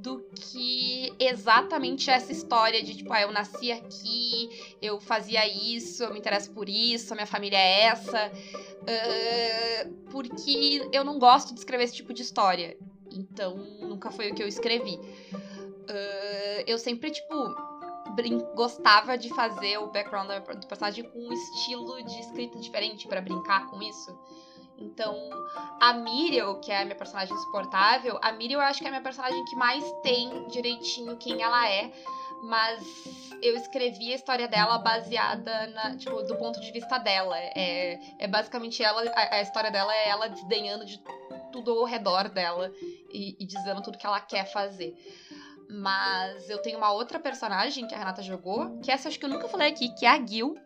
do 0.00 0.20
que 0.34 1.14
exatamente 1.18 2.10
essa 2.10 2.32
história 2.32 2.82
de 2.82 2.96
tipo, 2.96 3.12
ah, 3.12 3.20
eu 3.20 3.32
nasci 3.32 3.70
aqui, 3.70 4.76
eu 4.80 4.98
fazia 4.98 5.46
isso, 5.46 6.02
eu 6.02 6.12
me 6.12 6.18
interesso 6.18 6.50
por 6.52 6.68
isso, 6.68 7.12
a 7.12 7.16
minha 7.16 7.26
família 7.26 7.58
é 7.58 7.82
essa. 7.82 8.32
Uh, 8.80 9.92
porque 10.10 10.88
eu 10.92 11.04
não 11.04 11.18
gosto 11.18 11.52
de 11.52 11.60
escrever 11.60 11.84
esse 11.84 11.94
tipo 11.94 12.14
de 12.14 12.22
história. 12.22 12.78
Então, 13.12 13.56
nunca 13.80 14.10
foi 14.10 14.30
o 14.30 14.34
que 14.34 14.42
eu 14.42 14.48
escrevi. 14.48 14.94
Uh, 14.94 16.64
eu 16.66 16.78
sempre, 16.78 17.10
tipo, 17.10 17.34
gostava 18.54 19.18
de 19.18 19.28
fazer 19.28 19.78
o 19.78 19.88
background 19.88 20.28
do 20.28 20.66
personagem 20.66 21.04
com 21.04 21.18
um 21.18 21.32
estilo 21.32 22.02
de 22.04 22.20
escrita 22.20 22.58
diferente 22.58 23.06
para 23.06 23.20
brincar 23.20 23.66
com 23.68 23.82
isso. 23.82 24.16
Então, 24.80 25.14
a 25.78 25.92
Miriel, 25.92 26.58
que 26.60 26.72
é 26.72 26.80
a 26.80 26.84
minha 26.84 26.96
personagem 26.96 27.34
insuportável, 27.34 28.18
a 28.22 28.32
Miriel 28.32 28.60
eu 28.60 28.66
acho 28.66 28.80
que 28.80 28.86
é 28.86 28.88
a 28.88 28.92
minha 28.92 29.02
personagem 29.02 29.44
que 29.44 29.54
mais 29.54 29.84
tem 30.02 30.46
direitinho 30.48 31.16
quem 31.18 31.42
ela 31.42 31.68
é. 31.68 31.92
Mas 32.42 32.82
eu 33.42 33.54
escrevi 33.54 34.12
a 34.12 34.16
história 34.16 34.48
dela 34.48 34.78
baseada 34.78 35.66
na, 35.68 35.96
tipo, 35.96 36.22
do 36.22 36.36
ponto 36.36 36.58
de 36.58 36.72
vista 36.72 36.98
dela. 36.98 37.36
É, 37.38 37.98
é 38.18 38.26
basicamente 38.26 38.82
ela, 38.82 39.02
a, 39.10 39.36
a 39.36 39.42
história 39.42 39.70
dela 39.70 39.94
é 39.94 40.08
ela 40.08 40.28
desdenhando 40.28 40.86
de 40.86 41.02
tudo 41.52 41.72
ao 41.72 41.84
redor 41.84 42.28
dela 42.30 42.72
e, 43.12 43.36
e 43.38 43.46
dizendo 43.46 43.82
tudo 43.82 43.98
que 43.98 44.06
ela 44.06 44.20
quer 44.20 44.50
fazer. 44.50 44.94
Mas 45.68 46.48
eu 46.48 46.60
tenho 46.62 46.78
uma 46.78 46.92
outra 46.92 47.18
personagem 47.18 47.86
que 47.86 47.94
a 47.94 47.98
Renata 47.98 48.22
jogou, 48.22 48.78
que 48.80 48.90
essa 48.90 49.08
acho 49.08 49.18
que 49.18 49.24
eu 49.24 49.30
nunca 49.30 49.48
falei 49.48 49.68
aqui, 49.68 49.94
que 49.94 50.04
é 50.04 50.10
a 50.10 50.26
Gil. 50.26 50.56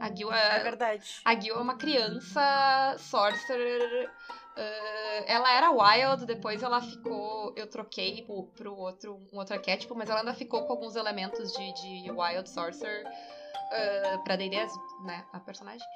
A 0.00 0.14
Gil 0.14 0.32
é. 0.32 0.56
É 0.58 0.62
verdade. 0.62 1.20
A 1.24 1.38
Gil 1.38 1.56
é 1.56 1.60
uma 1.60 1.76
criança 1.76 2.96
sorcerer. 2.98 4.08
Uh, 4.56 5.24
ela 5.26 5.52
era 5.52 5.70
wild, 5.70 6.26
depois 6.26 6.62
ela 6.62 6.80
ficou. 6.80 7.52
Eu 7.56 7.66
troquei 7.66 8.22
pro, 8.22 8.44
pro 8.56 8.76
outro, 8.76 9.20
um 9.32 9.38
outro 9.38 9.54
arquétipo, 9.54 9.94
mas 9.94 10.08
ela 10.08 10.20
ainda 10.20 10.34
ficou 10.34 10.64
com 10.64 10.72
alguns 10.72 10.94
elementos 10.94 11.52
de, 11.52 11.72
de 11.74 12.10
wild 12.10 12.48
sorcerer 12.48 13.04
uh, 13.04 14.22
pra 14.22 14.36
DD, 14.36 14.56
né? 15.04 15.24
A 15.32 15.40
personagem. 15.40 15.86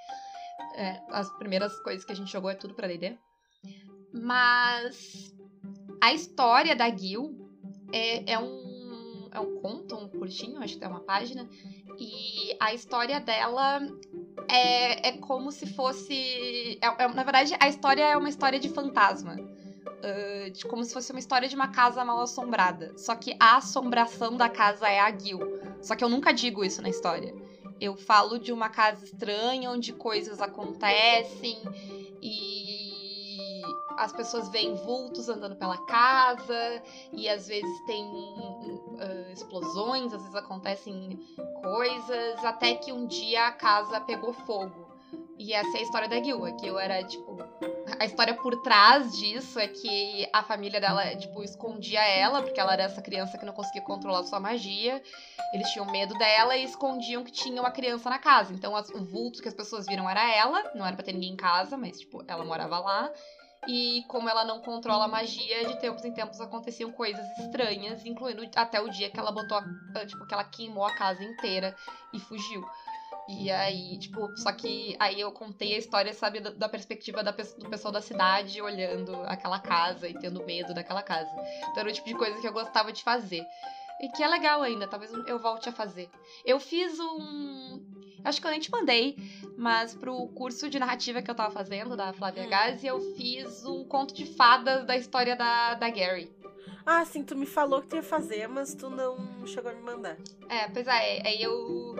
É, 0.74 1.00
as 1.10 1.30
primeiras 1.38 1.78
coisas 1.80 2.04
que 2.04 2.12
a 2.12 2.16
gente 2.16 2.32
jogou 2.32 2.50
é 2.50 2.54
tudo 2.54 2.74
pra 2.74 2.88
DD. 2.88 3.16
Mas 4.12 5.32
a 6.00 6.12
história 6.12 6.74
da 6.74 6.90
Gil 6.90 7.48
é, 7.92 8.32
é 8.32 8.38
um, 8.38 8.77
é 9.32 9.40
um 9.40 9.60
conto, 9.60 9.96
um 9.96 10.08
curtinho, 10.08 10.62
acho 10.62 10.78
que 10.78 10.84
é 10.84 10.88
uma 10.88 11.00
página, 11.00 11.48
e 11.98 12.56
a 12.60 12.72
história 12.72 13.20
dela 13.20 13.80
é, 14.48 15.08
é 15.08 15.12
como 15.18 15.50
se 15.50 15.66
fosse. 15.66 16.78
É, 16.80 17.04
é, 17.04 17.08
na 17.08 17.22
verdade, 17.22 17.54
a 17.58 17.68
história 17.68 18.02
é 18.02 18.16
uma 18.16 18.28
história 18.28 18.58
de 18.58 18.68
fantasma. 18.68 19.36
Uh, 19.98 20.50
de, 20.52 20.64
como 20.64 20.84
se 20.84 20.92
fosse 20.92 21.10
uma 21.10 21.18
história 21.18 21.48
de 21.48 21.56
uma 21.56 21.68
casa 21.68 22.04
mal 22.04 22.20
assombrada. 22.20 22.96
Só 22.96 23.16
que 23.16 23.36
a 23.40 23.56
assombração 23.56 24.36
da 24.36 24.48
casa 24.48 24.88
é 24.88 25.00
a 25.00 25.10
Gil. 25.10 25.40
Só 25.82 25.96
que 25.96 26.04
eu 26.04 26.08
nunca 26.08 26.32
digo 26.32 26.64
isso 26.64 26.80
na 26.80 26.88
história. 26.88 27.34
Eu 27.80 27.96
falo 27.96 28.38
de 28.38 28.52
uma 28.52 28.68
casa 28.68 29.04
estranha 29.04 29.70
onde 29.70 29.92
coisas 29.92 30.40
acontecem 30.40 31.58
e 32.22 32.57
as 33.98 34.12
pessoas 34.12 34.48
veem 34.48 34.74
vultos 34.74 35.28
andando 35.28 35.56
pela 35.56 35.76
casa 35.86 36.82
e 37.12 37.28
às 37.28 37.48
vezes 37.48 37.84
tem 37.86 38.04
uh, 38.04 39.32
explosões, 39.32 40.12
às 40.12 40.22
vezes 40.22 40.36
acontecem 40.36 41.18
coisas, 41.62 42.44
até 42.44 42.74
que 42.74 42.92
um 42.92 43.06
dia 43.06 43.46
a 43.46 43.52
casa 43.52 44.00
pegou 44.00 44.32
fogo. 44.32 44.88
E 45.38 45.52
essa 45.52 45.76
é 45.76 45.80
a 45.80 45.82
história 45.82 46.08
da 46.08 46.20
Gil. 46.20 46.44
A 46.44 46.58
Gil 46.58 46.78
era, 46.78 47.02
tipo. 47.04 47.38
A 47.98 48.04
história 48.04 48.34
por 48.34 48.60
trás 48.60 49.16
disso 49.16 49.58
é 49.58 49.68
que 49.68 50.28
a 50.32 50.42
família 50.42 50.80
dela, 50.80 51.14
tipo, 51.14 51.44
escondia 51.44 52.02
ela, 52.02 52.42
porque 52.42 52.58
ela 52.58 52.72
era 52.72 52.82
essa 52.82 53.00
criança 53.00 53.38
que 53.38 53.46
não 53.46 53.52
conseguia 53.52 53.82
controlar 53.82 54.24
sua 54.24 54.40
magia. 54.40 55.00
Eles 55.54 55.70
tinham 55.70 55.86
medo 55.86 56.14
dela 56.18 56.56
e 56.56 56.64
escondiam 56.64 57.22
que 57.22 57.30
tinha 57.30 57.60
uma 57.60 57.70
criança 57.70 58.10
na 58.10 58.18
casa. 58.18 58.52
Então, 58.52 58.74
as, 58.74 58.90
o 58.90 59.04
vulto 59.04 59.40
que 59.40 59.48
as 59.48 59.54
pessoas 59.54 59.86
viram 59.86 60.10
era 60.10 60.28
ela, 60.28 60.72
não 60.74 60.84
era 60.84 60.96
pra 60.96 61.04
ter 61.04 61.12
ninguém 61.12 61.32
em 61.32 61.36
casa, 61.36 61.76
mas, 61.76 62.00
tipo, 62.00 62.24
ela 62.26 62.44
morava 62.44 62.80
lá. 62.80 63.10
E 63.66 64.04
como 64.08 64.28
ela 64.28 64.44
não 64.44 64.60
controla 64.60 65.04
a 65.04 65.08
magia, 65.08 65.66
de 65.66 65.78
tempos 65.80 66.04
em 66.04 66.12
tempos 66.12 66.40
aconteciam 66.40 66.92
coisas 66.92 67.26
estranhas, 67.38 68.04
incluindo 68.06 68.48
até 68.54 68.80
o 68.80 68.88
dia 68.88 69.10
que 69.10 69.18
ela 69.18 69.32
botou, 69.32 69.58
a, 69.58 70.06
tipo, 70.06 70.26
que 70.26 70.32
ela 70.32 70.44
queimou 70.44 70.84
a 70.84 70.94
casa 70.94 71.22
inteira 71.24 71.74
e 72.12 72.20
fugiu. 72.20 72.64
E 73.28 73.50
aí, 73.50 73.98
tipo, 73.98 74.34
só 74.38 74.50
que 74.52 74.96
aí 74.98 75.20
eu 75.20 75.30
contei 75.32 75.74
a 75.74 75.78
história, 75.78 76.14
sabe, 76.14 76.40
da, 76.40 76.50
da 76.50 76.68
perspectiva 76.68 77.22
da, 77.22 77.30
do 77.30 77.68
pessoal 77.68 77.92
da 77.92 78.00
cidade 78.00 78.62
olhando 78.62 79.14
aquela 79.26 79.58
casa 79.58 80.08
e 80.08 80.14
tendo 80.14 80.44
medo 80.46 80.72
daquela 80.72 81.02
casa. 81.02 81.30
Então 81.70 81.80
era 81.80 81.90
o 81.90 81.92
tipo 81.92 82.08
de 82.08 82.14
coisa 82.14 82.40
que 82.40 82.48
eu 82.48 82.52
gostava 82.52 82.90
de 82.90 83.02
fazer. 83.02 83.44
E 84.00 84.08
que 84.08 84.22
é 84.22 84.28
legal 84.28 84.62
ainda, 84.62 84.86
talvez 84.86 85.12
eu 85.26 85.38
volte 85.38 85.68
a 85.68 85.72
fazer. 85.72 86.08
Eu 86.44 86.58
fiz 86.60 86.98
um. 87.00 87.97
Acho 88.24 88.40
que 88.40 88.46
eu 88.46 88.50
nem 88.50 88.60
te 88.60 88.70
mandei, 88.70 89.16
mas 89.56 89.94
pro 89.94 90.28
curso 90.28 90.68
de 90.68 90.78
narrativa 90.78 91.22
que 91.22 91.30
eu 91.30 91.34
tava 91.34 91.50
fazendo, 91.52 91.96
da 91.96 92.12
Flávia 92.12 92.44
hum. 92.44 92.50
Gazi, 92.50 92.86
eu 92.86 93.00
fiz 93.14 93.64
um 93.64 93.84
conto 93.84 94.14
de 94.14 94.26
fadas 94.26 94.84
da 94.84 94.96
história 94.96 95.36
da, 95.36 95.74
da 95.74 95.88
Gary. 95.90 96.30
Ah, 96.84 97.04
sim, 97.04 97.22
tu 97.22 97.36
me 97.36 97.46
falou 97.46 97.82
que 97.82 97.88
tu 97.88 97.96
ia 97.96 98.02
fazer, 98.02 98.48
mas 98.48 98.74
tu 98.74 98.88
não 98.88 99.46
chegou 99.46 99.70
a 99.70 99.74
me 99.74 99.82
mandar. 99.82 100.16
É, 100.48 100.68
pois 100.68 100.86
é, 100.86 101.26
aí 101.26 101.42
eu 101.42 101.94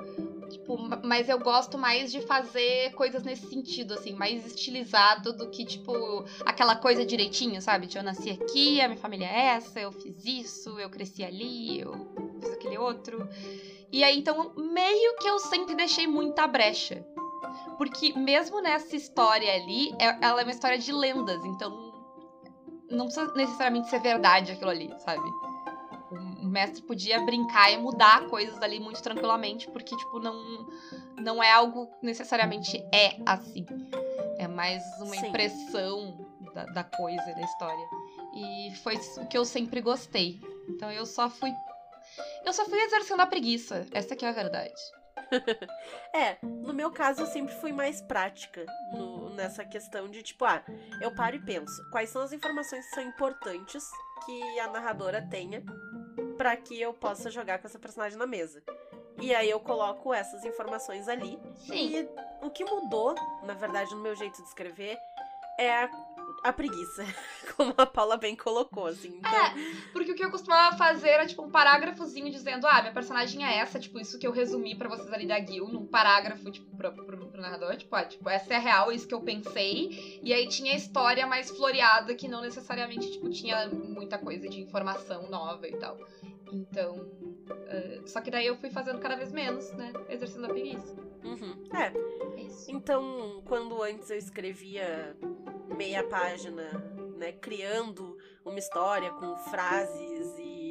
Tipo, 0.49 0.79
mas 1.05 1.29
eu 1.29 1.39
gosto 1.39 1.77
mais 1.77 2.11
de 2.11 2.23
fazer 2.23 2.93
coisas 2.95 3.23
nesse 3.23 3.47
sentido, 3.47 3.95
assim, 3.95 4.15
mais 4.15 4.47
estilizado 4.47 5.33
do 5.33 5.51
que, 5.51 5.65
tipo, 5.65 5.93
aquela 6.45 6.75
coisa 6.77 7.05
direitinho, 7.05 7.61
sabe? 7.61 7.87
Tipo, 7.87 7.99
eu 7.99 8.05
nasci 8.05 8.31
aqui, 8.31 8.81
a 8.81 8.89
minha 8.89 9.01
família 9.01 9.27
é 9.27 9.47
essa, 9.57 9.79
eu 9.79 9.93
fiz 9.93 10.25
isso, 10.25 10.79
eu 10.81 10.89
cresci 10.89 11.23
ali, 11.23 11.81
eu 11.81 11.93
fiz 12.41 12.53
aquele 12.53 12.79
outro. 12.79 13.29
E 13.93 14.05
aí, 14.05 14.19
então, 14.19 14.53
meio 14.57 15.17
que 15.17 15.29
eu 15.29 15.39
sempre 15.39 15.75
deixei 15.75 16.07
muita 16.07 16.47
brecha. 16.47 17.07
Porque 17.77 18.13
mesmo 18.13 18.61
nessa 18.61 18.97
história 18.97 19.53
ali, 19.55 19.95
é, 19.99 20.19
ela 20.21 20.41
é 20.41 20.45
uma 20.45 20.53
história 20.53 20.79
de 20.79 20.93
lendas, 20.93 21.43
então 21.45 21.89
não 22.91 23.07
precisa 23.07 23.33
necessariamente 23.35 23.89
ser 23.89 24.01
verdade 24.01 24.53
aquilo 24.53 24.71
ali, 24.71 24.93
sabe? 24.99 25.31
o 26.49 26.51
mestre 26.51 26.83
podia 26.83 27.21
brincar 27.21 27.71
e 27.71 27.77
mudar 27.77 28.27
coisas 28.29 28.61
ali 28.63 28.81
muito 28.81 29.03
tranquilamente, 29.03 29.69
porque, 29.71 29.95
tipo, 29.97 30.19
não, 30.19 30.67
não 31.19 31.43
é 31.43 31.53
algo 31.53 31.91
necessariamente 32.03 32.83
é 32.93 33.17
assim. 33.27 33.67
É 34.39 34.49
mais 34.49 34.83
uma 35.01 35.15
Sim. 35.17 35.29
impressão 35.29 36.27
da, 36.55 36.65
da 36.65 36.85
coisa, 36.85 37.35
da 37.35 37.43
história. 37.43 37.87
E 38.35 38.75
foi 38.77 38.97
o 38.97 39.27
que 39.27 39.37
eu 39.37 39.45
sempre 39.45 39.81
gostei. 39.81 40.41
Então 40.69 40.91
eu 40.91 41.05
só 41.05 41.29
fui. 41.29 41.53
Eu 42.45 42.53
só 42.53 42.65
fui 42.65 42.81
exercendo 42.81 43.21
a 43.21 43.27
preguiça. 43.27 43.87
Essa 43.93 44.17
que 44.17 44.25
é 44.25 44.29
a 44.29 44.33
verdade. 44.33 44.81
é, 46.15 46.39
no 46.43 46.73
meu 46.73 46.91
caso 46.91 47.23
eu 47.23 47.27
sempre 47.27 47.55
fui 47.55 47.73
mais 47.73 48.01
prática 48.01 48.65
no, 48.93 49.31
nessa 49.31 49.65
questão 49.65 50.09
de 50.09 50.23
tipo, 50.23 50.45
ah, 50.45 50.63
eu 51.01 51.15
paro 51.15 51.37
e 51.37 51.41
penso, 51.41 51.83
quais 51.91 52.09
são 52.11 52.23
as 52.23 52.33
informações 52.33 52.87
que 52.87 52.95
são 52.95 53.03
importantes 53.03 53.85
que 54.25 54.61
a 54.61 54.69
narradora 54.69 55.21
tenha 55.29 55.63
para 56.37 56.57
que 56.57 56.81
eu 56.81 56.95
possa 56.95 57.31
jogar 57.31 57.59
com 57.59 57.67
essa 57.67 57.79
personagem 57.79 58.19
na 58.19 58.27
mesa. 58.27 58.63
E 59.21 59.35
aí 59.35 59.51
eu 59.51 59.59
coloco 59.59 60.15
essas 60.15 60.45
informações 60.45 61.09
ali. 61.09 61.39
Sim. 61.67 61.97
E 61.97 62.09
o 62.47 62.51
que 62.51 62.65
mudou, 62.65 63.15
na 63.43 63.55
verdade, 63.55 63.93
no 63.95 64.01
meu 64.01 64.15
jeito 64.15 64.41
de 64.41 64.49
escrever 64.49 64.97
é 65.59 65.71
a, 65.71 65.91
a 66.43 66.53
preguiça. 66.53 67.05
Como 67.57 67.75
a 67.77 67.87
Paula 67.87 68.17
bem 68.17 68.37
colocou, 68.37 68.87
assim. 68.87 69.17
Então... 69.19 69.31
É, 69.31 69.55
porque 69.93 70.13
o 70.13 70.15
que 70.15 70.25
eu 70.25 70.31
costumava 70.31 70.77
fazer 70.77 71.09
era, 71.09 71.27
tipo, 71.27 71.43
um 71.43 71.51
parágrafozinho 71.51 72.31
dizendo, 72.31 72.67
ah, 72.67 72.81
minha 72.81 72.93
personagem 72.93 73.45
é 73.45 73.59
essa, 73.59 73.79
tipo, 73.79 73.99
isso 73.99 74.19
que 74.19 74.27
eu 74.27 74.33
resumi 74.33 74.77
para 74.77 74.89
vocês 74.89 75.13
ali 75.13 75.27
da 75.27 75.41
Gil, 75.45 75.69
num 75.69 75.87
parágrafo, 75.87 76.51
tipo, 76.51 76.77
pro, 76.77 76.93
pro, 76.93 77.29
pro 77.29 77.41
narrador, 77.41 77.77
tipo, 77.77 77.95
ah, 77.95 78.05
tipo, 78.05 78.29
essa 78.29 78.55
é 78.55 78.59
real, 78.59 78.93
isso 78.93 79.09
que 79.09 79.15
eu 79.15 79.21
pensei. 79.21 80.21
E 80.23 80.33
aí 80.33 80.49
tinha 80.49 80.73
a 80.73 80.77
história 80.77 81.27
mais 81.27 81.51
floreada, 81.51 82.15
que 82.15 82.29
não 82.29 82.41
necessariamente, 82.41 83.11
tipo, 83.13 83.29
tinha 83.31 83.69
muita 83.69 84.19
coisa 84.19 84.49
de 84.49 84.61
informação 84.61 85.29
nova 85.29 85.67
e 85.67 85.77
tal. 85.77 85.99
Então. 86.53 86.97
Uh, 86.97 88.07
só 88.07 88.21
que 88.21 88.31
daí 88.31 88.47
eu 88.47 88.57
fui 88.57 88.71
fazendo 88.71 88.99
cada 88.99 89.17
vez 89.17 89.33
menos, 89.33 89.71
né? 89.73 89.93
Exercendo 90.09 90.47
a 90.47 90.49
preguiça. 90.49 90.97
Uhum. 91.25 91.65
É. 91.73 92.39
é 92.39 92.43
isso. 92.43 92.71
Então, 92.71 93.43
quando 93.45 93.83
antes 93.83 94.11
eu 94.11 94.17
escrevia 94.17 95.17
meia 95.77 96.03
página, 96.05 96.71
né? 97.17 97.33
Criando 97.33 98.17
uma 98.45 98.59
história 98.59 99.11
com 99.11 99.37
frases 99.37 100.35
e 100.39 100.71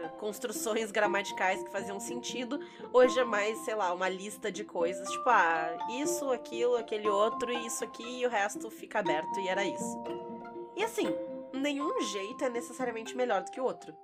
eh, 0.00 0.08
construções 0.18 0.90
gramaticais 0.90 1.62
que 1.62 1.70
faziam 1.70 2.00
sentido. 2.00 2.58
Hoje 2.92 3.18
é 3.18 3.24
mais, 3.24 3.58
sei 3.58 3.74
lá, 3.74 3.92
uma 3.92 4.08
lista 4.08 4.50
de 4.50 4.64
coisas, 4.64 5.08
tipo, 5.08 5.28
ah, 5.28 5.76
isso, 6.00 6.30
aquilo, 6.30 6.76
aquele 6.76 7.08
outro, 7.08 7.52
e 7.52 7.66
isso 7.66 7.84
aqui, 7.84 8.20
e 8.20 8.26
o 8.26 8.30
resto 8.30 8.70
fica 8.70 8.98
aberto, 8.98 9.38
e 9.40 9.48
era 9.48 9.64
isso. 9.64 10.02
E 10.76 10.82
assim, 10.82 11.14
nenhum 11.52 12.00
jeito 12.00 12.44
é 12.44 12.48
necessariamente 12.48 13.16
melhor 13.16 13.42
do 13.42 13.50
que 13.50 13.60
o 13.60 13.64
outro. 13.64 13.94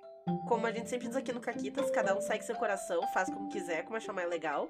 Como 0.47 0.65
a 0.67 0.71
gente 0.71 0.89
sempre 0.89 1.07
diz 1.07 1.15
aqui 1.15 1.33
no 1.33 1.39
Caquitas, 1.39 1.89
cada 1.91 2.15
um 2.15 2.21
segue 2.21 2.43
seu 2.43 2.55
coração, 2.55 3.01
faz 3.13 3.29
como 3.29 3.49
quiser, 3.49 3.83
como 3.83 3.97
achar 3.97 4.13
mais 4.13 4.29
legal. 4.29 4.69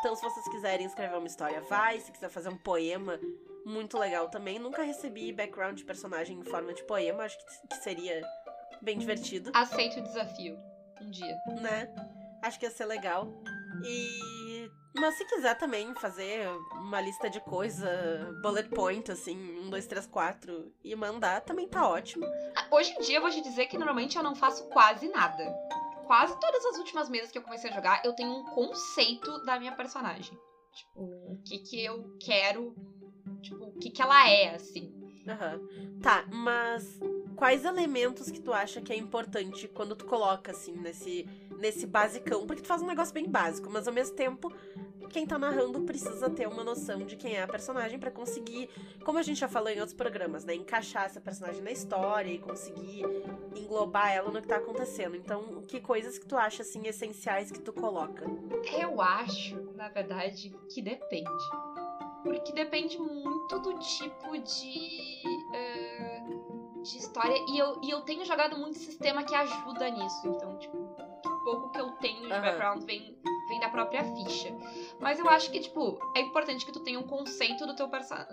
Então, 0.00 0.14
se 0.14 0.22
vocês 0.22 0.48
quiserem 0.48 0.86
escrever 0.86 1.16
uma 1.16 1.26
história, 1.26 1.60
vai. 1.62 1.98
Se 2.00 2.12
quiser 2.12 2.28
fazer 2.28 2.48
um 2.48 2.56
poema, 2.56 3.18
muito 3.64 3.98
legal 3.98 4.28
também. 4.28 4.58
Nunca 4.58 4.82
recebi 4.82 5.32
background 5.32 5.76
de 5.76 5.84
personagem 5.84 6.38
em 6.38 6.44
forma 6.44 6.72
de 6.72 6.82
poema, 6.84 7.24
acho 7.24 7.38
que 7.38 7.76
seria 7.76 8.22
bem 8.80 8.98
divertido. 8.98 9.50
Aceito 9.54 10.00
o 10.00 10.02
desafio. 10.02 10.58
Um 11.00 11.10
dia. 11.10 11.36
Né? 11.60 11.88
Acho 12.42 12.58
que 12.58 12.66
ia 12.66 12.70
ser 12.70 12.86
legal. 12.86 13.28
E. 13.84 14.68
Mas 14.96 15.14
se 15.16 15.24
quiser 15.26 15.56
também 15.56 15.94
fazer 15.94 16.48
uma 16.72 17.00
lista 17.00 17.30
de 17.30 17.40
coisa, 17.40 17.88
bullet 18.42 18.68
point, 18.70 19.12
assim, 19.12 19.36
um, 19.60 19.70
dois, 19.70 19.86
três, 19.86 20.06
quatro, 20.06 20.72
e 20.82 20.94
mandar, 20.96 21.42
também 21.42 21.68
tá 21.68 21.88
ótimo. 21.88 22.24
Ah, 22.56 22.66
Hoje 22.72 22.92
em 22.92 23.00
dia 23.02 23.18
eu 23.18 23.22
vou 23.22 23.30
te 23.30 23.40
dizer 23.40 23.66
que 23.66 23.78
normalmente 23.78 24.16
eu 24.16 24.22
não 24.22 24.34
faço 24.34 24.68
quase 24.70 25.08
nada. 25.08 25.44
Quase 26.06 26.38
todas 26.40 26.64
as 26.64 26.78
últimas 26.78 27.08
mesas 27.08 27.30
que 27.30 27.38
eu 27.38 27.42
comecei 27.42 27.70
a 27.70 27.74
jogar, 27.74 28.02
eu 28.04 28.14
tenho 28.14 28.30
um 28.30 28.44
conceito 28.46 29.44
da 29.44 29.58
minha 29.60 29.72
personagem. 29.72 30.36
Tipo, 30.72 31.02
o 31.02 31.42
que 31.44 31.58
que 31.58 31.84
eu 31.84 32.16
quero. 32.18 32.74
Tipo, 33.42 33.66
o 33.66 33.72
que 33.72 33.90
que 33.90 34.02
ela 34.02 34.28
é, 34.28 34.54
assim. 34.54 34.92
Aham. 35.26 35.60
Tá, 36.02 36.24
mas 36.32 36.98
quais 37.36 37.64
elementos 37.64 38.30
que 38.30 38.40
tu 38.40 38.52
acha 38.52 38.80
que 38.80 38.92
é 38.92 38.96
importante 38.96 39.68
quando 39.68 39.94
tu 39.94 40.04
coloca, 40.06 40.52
assim, 40.52 40.72
nesse, 40.72 41.26
nesse 41.58 41.86
basicão? 41.86 42.46
Porque 42.46 42.62
tu 42.62 42.68
faz 42.68 42.82
um 42.82 42.86
negócio 42.86 43.12
bem 43.12 43.28
básico, 43.28 43.68
mas 43.70 43.86
ao 43.86 43.92
mesmo 43.92 44.16
tempo, 44.16 44.52
quem 45.10 45.26
tá 45.26 45.38
narrando 45.38 45.80
precisa 45.82 46.30
ter 46.30 46.46
uma 46.46 46.64
noção 46.64 47.04
de 47.04 47.16
quem 47.16 47.34
é 47.34 47.42
a 47.42 47.48
personagem 47.48 47.98
pra 47.98 48.10
conseguir, 48.10 48.68
como 49.04 49.18
a 49.18 49.22
gente 49.22 49.40
já 49.40 49.48
falou 49.48 49.68
em 49.68 49.78
outros 49.78 49.94
programas, 49.94 50.44
né? 50.44 50.54
Encaixar 50.54 51.04
essa 51.06 51.20
personagem 51.20 51.62
na 51.62 51.70
história 51.70 52.30
e 52.30 52.38
conseguir 52.38 53.04
englobar 53.54 54.10
ela 54.12 54.30
no 54.30 54.40
que 54.40 54.48
tá 54.48 54.56
acontecendo. 54.56 55.16
Então, 55.16 55.62
que 55.62 55.80
coisas 55.80 56.18
que 56.18 56.26
tu 56.26 56.36
acha, 56.36 56.62
assim, 56.62 56.86
essenciais 56.86 57.50
que 57.50 57.60
tu 57.60 57.72
coloca? 57.72 58.24
Eu 58.78 59.00
acho, 59.00 59.56
na 59.74 59.88
verdade, 59.88 60.54
que 60.72 60.80
depende. 60.80 61.30
Porque 62.22 62.52
depende 62.52 62.98
muito 62.98 63.58
do 63.60 63.78
tipo 63.78 64.36
de. 64.38 65.46
eh, 65.52 66.22
de 66.82 66.96
história. 66.98 67.36
E 67.48 67.58
eu, 67.58 67.78
e 67.82 67.90
eu 67.90 68.00
tenho 68.02 68.24
jogado 68.24 68.56
muito 68.56 68.78
sistema 68.78 69.22
que 69.24 69.34
ajuda 69.34 69.88
nisso. 69.90 70.26
Então, 70.28 70.56
tipo, 70.58 70.76
o 70.76 71.44
pouco 71.44 71.70
que 71.70 71.80
eu 71.80 71.90
tenho 71.92 72.22
de 72.26 72.32
Aham. 72.32 72.40
background 72.42 72.82
vem, 72.84 73.16
vem 73.48 73.60
da 73.60 73.68
própria 73.68 74.04
ficha. 74.04 74.54
Mas 75.00 75.18
eu 75.18 75.28
acho 75.28 75.50
que, 75.50 75.60
tipo, 75.60 75.98
é 76.16 76.20
importante 76.20 76.64
que 76.66 76.72
tu 76.72 76.80
tenha 76.80 76.98
um 76.98 77.06
conceito 77.06 77.66
do 77.66 77.74
teu, 77.74 77.88
perso 77.88 78.10
da- 78.10 78.26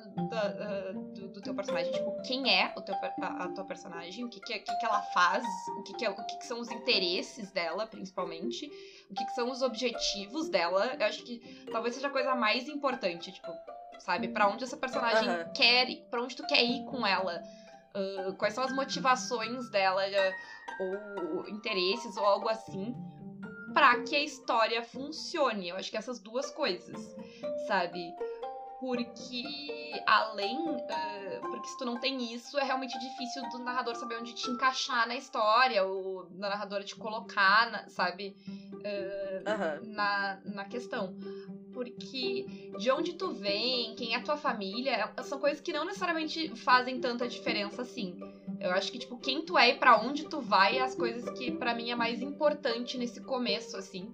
ah, 0.48 0.94
do, 0.94 1.28
do 1.30 1.42
teu 1.42 1.54
personagem. 1.56 1.92
Tipo, 1.92 2.22
quem 2.24 2.50
é 2.54 2.74
o 2.76 2.82
teu, 2.82 2.96
a, 3.22 3.44
a 3.46 3.48
tua 3.50 3.64
personagem, 3.66 4.24
o 4.26 4.30
que, 4.30 4.40
que, 4.40 4.54
é- 4.54 4.58
o 4.58 4.64
que, 4.64 4.76
que 4.78 4.86
ela 4.86 5.02
faz, 5.02 5.44
o, 5.78 5.84
que, 5.84 5.94
que, 5.94 6.06
é, 6.06 6.10
o 6.10 6.16
que, 6.26 6.38
que 6.38 6.46
são 6.46 6.60
os 6.60 6.70
interesses 6.72 7.52
dela, 7.52 7.86
principalmente 7.88 8.66
o 9.10 9.14
que, 9.14 9.26
que 9.26 9.32
são 9.34 9.50
os 9.52 9.62
objetivos 9.62 10.50
dela. 10.50 10.96
Eu 11.00 11.06
acho 11.06 11.24
que 11.24 11.40
talvez 11.72 11.96
seja 11.96 12.08
a 12.08 12.12
coisa 12.12 12.36
mais 12.36 12.68
importante, 12.68 13.32
tipo, 13.32 13.52
sabe? 14.00 14.28
Pra 14.28 14.48
onde 14.48 14.64
essa 14.64 14.78
personagem 14.78 15.28
Aham. 15.30 15.52
quer 15.54 15.90
ir, 15.90 15.98
pra 16.10 16.22
onde 16.22 16.36
tu 16.36 16.46
quer 16.48 16.64
ir 16.64 16.84
com 16.86 17.06
ela. 17.06 17.42
Ah, 17.94 18.34
quais 18.38 18.54
são 18.54 18.64
as 18.64 18.72
motivações 18.72 19.70
dela, 19.70 20.02
ah, 20.04 20.82
ou 20.82 21.48
interesses, 21.50 22.18
ou 22.18 22.26
algo 22.26 22.50
assim, 22.50 22.94
pra 23.74 24.02
que 24.04 24.16
a 24.16 24.20
história 24.22 24.82
funcione. 24.84 25.70
Eu 25.70 25.76
acho 25.78 25.90
que 25.90 25.98
essas 25.98 26.20
duas 26.20 26.50
coisas, 26.52 26.98
sabe? 27.68 28.14
Porque 28.80 29.44
além. 30.06 30.58
ah, 30.92 31.40
porque 31.42 31.68
se 31.70 31.78
tu 31.78 31.86
não 31.86 31.98
tem 32.00 32.34
isso, 32.34 32.58
é 32.60 32.64
realmente 32.64 32.98
difícil 33.00 33.42
do 33.50 33.60
narrador 33.60 33.96
saber 33.96 34.18
onde 34.20 34.34
te 34.34 34.50
encaixar 34.50 35.08
na 35.08 35.16
história, 35.16 35.84
ou 35.86 36.26
da 36.32 36.50
narradora 36.50 36.84
te 36.84 36.96
colocar, 36.96 37.70
na- 37.72 37.88
sabe? 37.88 38.36
Na, 39.82 40.38
na 40.44 40.66
questão. 40.66 41.16
Porque 41.76 42.46
de 42.80 42.90
onde 42.90 43.12
tu 43.14 43.32
vem, 43.32 43.94
quem 43.96 44.16
é 44.16 44.20
tua 44.20 44.38
família, 44.38 45.12
são 45.24 45.38
coisas 45.38 45.60
que 45.60 45.74
não 45.74 45.84
necessariamente 45.84 46.56
fazem 46.56 46.98
tanta 46.98 47.28
diferença 47.28 47.82
assim. 47.82 48.18
Eu 48.62 48.72
acho 48.72 48.90
que, 48.90 48.98
tipo, 48.98 49.18
quem 49.18 49.42
tu 49.44 49.58
é 49.58 49.72
e 49.72 49.74
pra 49.76 49.98
onde 49.98 50.24
tu 50.24 50.40
vai 50.40 50.78
é 50.78 50.82
as 50.82 50.96
coisas 50.96 51.30
que 51.38 51.52
pra 51.52 51.74
mim 51.74 51.92
é 51.92 51.96
mais 51.96 52.22
importante 52.22 52.98
nesse 52.98 53.20
começo, 53.20 53.76
assim. 53.76 54.10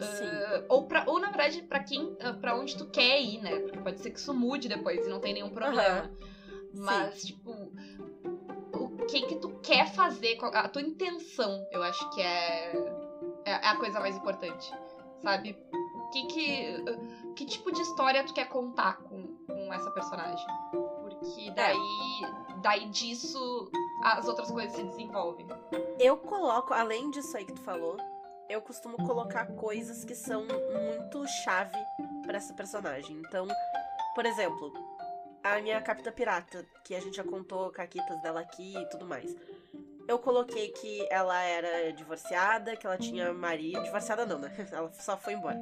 Sim. 0.00 0.24
Ah, 0.28 0.64
ou, 0.68 0.84
pra, 0.84 1.02
ou, 1.06 1.18
na 1.18 1.26
verdade, 1.28 1.60
pra 1.62 1.80
quem. 1.80 2.16
ah, 2.20 2.32
para 2.34 2.54
onde 2.54 2.76
tu 2.76 2.86
quer 2.86 3.20
ir, 3.20 3.38
né? 3.38 3.58
Porque 3.58 3.78
pode 3.78 4.00
ser 4.00 4.10
que 4.10 4.20
isso 4.20 4.32
mude 4.32 4.68
depois 4.68 5.04
e 5.04 5.10
não 5.10 5.18
tem 5.20 5.34
nenhum 5.34 5.50
problema. 5.50 6.08
Mas, 6.72 7.24
tipo, 7.24 7.72
o 8.72 9.06
que 9.06 9.22
que 9.22 9.36
tu 9.36 9.48
quer 9.60 9.86
fazer, 9.88 10.38
a 10.40 10.68
tua 10.68 10.82
intenção, 10.82 11.66
eu 11.72 11.82
acho 11.82 12.08
que 12.10 12.20
é, 12.20 12.72
é 13.44 13.50
é 13.50 13.68
a 13.68 13.76
coisa 13.76 13.98
mais 13.98 14.16
importante, 14.16 14.70
sabe? 15.20 15.56
Que 16.12 16.26
que, 16.26 16.84
que 17.34 17.46
tipo 17.46 17.72
de 17.72 17.80
história 17.80 18.22
tu 18.24 18.34
quer 18.34 18.48
contar 18.48 18.98
com, 18.98 19.34
com 19.46 19.72
essa 19.72 19.90
personagem? 19.90 20.46
Porque 20.70 21.50
daí, 21.52 22.20
daí 22.62 22.86
disso 22.90 23.70
as 24.02 24.28
outras 24.28 24.50
coisas 24.50 24.74
se 24.74 24.82
desenvolvem. 24.82 25.46
Eu 25.98 26.18
coloco, 26.18 26.74
além 26.74 27.10
disso 27.10 27.36
aí 27.36 27.44
que 27.44 27.54
tu 27.54 27.62
falou, 27.62 27.96
eu 28.48 28.60
costumo 28.60 28.96
colocar 28.98 29.46
coisas 29.54 30.04
que 30.04 30.14
são 30.14 30.44
muito 30.44 31.26
chave 31.44 31.78
pra 32.26 32.36
essa 32.36 32.52
personagem. 32.52 33.16
Então, 33.16 33.48
por 34.14 34.26
exemplo, 34.26 34.72
a 35.42 35.60
minha 35.60 35.80
capita 35.80 36.12
pirata, 36.12 36.66
que 36.84 36.94
a 36.94 37.00
gente 37.00 37.16
já 37.16 37.24
contou 37.24 37.70
caquitas 37.70 38.20
dela 38.20 38.40
aqui 38.40 38.76
e 38.76 38.88
tudo 38.90 39.06
mais. 39.06 39.34
Eu 40.08 40.18
coloquei 40.18 40.68
que 40.68 41.06
ela 41.10 41.40
era 41.42 41.92
divorciada, 41.92 42.76
que 42.76 42.86
ela 42.86 42.98
tinha 42.98 43.32
marido. 43.32 43.82
Divorciada 43.82 44.26
não, 44.26 44.38
né? 44.38 44.52
Ela 44.72 44.92
só 44.92 45.16
foi 45.16 45.34
embora. 45.34 45.58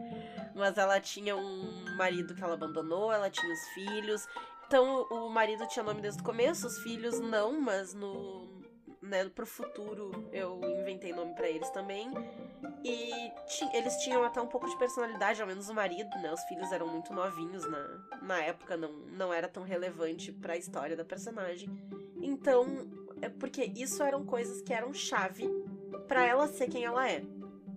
Mas 0.55 0.77
ela 0.79 1.01
tinha 1.01 1.37
um 1.37 1.97
marido 1.97 2.35
que 2.35 2.43
ela 2.43 2.55
abandonou, 2.55 3.13
ela 3.13 3.31
tinha 3.31 3.53
os 3.53 3.69
filhos. 3.69 4.27
Então 4.67 5.03
o 5.11 5.29
marido 5.29 5.67
tinha 5.67 5.83
nome 5.83 6.01
desde 6.01 6.21
o 6.21 6.25
começo, 6.25 6.67
os 6.67 6.79
filhos 6.79 7.19
não, 7.21 7.61
mas 7.61 7.95
no. 7.95 8.49
Né, 9.03 9.29
pro 9.31 9.47
futuro 9.47 10.29
eu 10.31 10.61
inventei 10.63 11.13
nome 11.13 11.35
pra 11.35 11.49
eles 11.49 11.69
também. 11.71 12.13
E 12.85 13.33
eles 13.73 13.97
tinham 13.97 14.23
até 14.23 14.41
um 14.41 14.47
pouco 14.47 14.69
de 14.69 14.79
personalidade, 14.79 15.41
ao 15.41 15.49
menos 15.49 15.69
o 15.69 15.75
marido, 15.75 16.11
né? 16.19 16.33
Os 16.33 16.43
filhos 16.45 16.71
eram 16.71 16.87
muito 16.87 17.13
novinhos 17.13 17.69
na, 17.69 18.19
na 18.23 18.43
época, 18.43 18.77
não, 18.77 18.93
não 18.93 19.33
era 19.33 19.49
tão 19.49 19.63
relevante 19.63 20.31
pra 20.31 20.57
história 20.57 20.97
da 20.97 21.05
personagem. 21.05 21.69
Então, 22.23 22.87
é 23.23 23.29
porque 23.29 23.73
isso 23.75 24.03
eram 24.03 24.25
coisas 24.25 24.63
que 24.63 24.73
eram 24.73 24.93
chave 24.93 25.49
pra 26.07 26.25
ela 26.25 26.47
ser 26.47 26.69
quem 26.69 26.85
ela 26.85 27.09
é. 27.09 27.23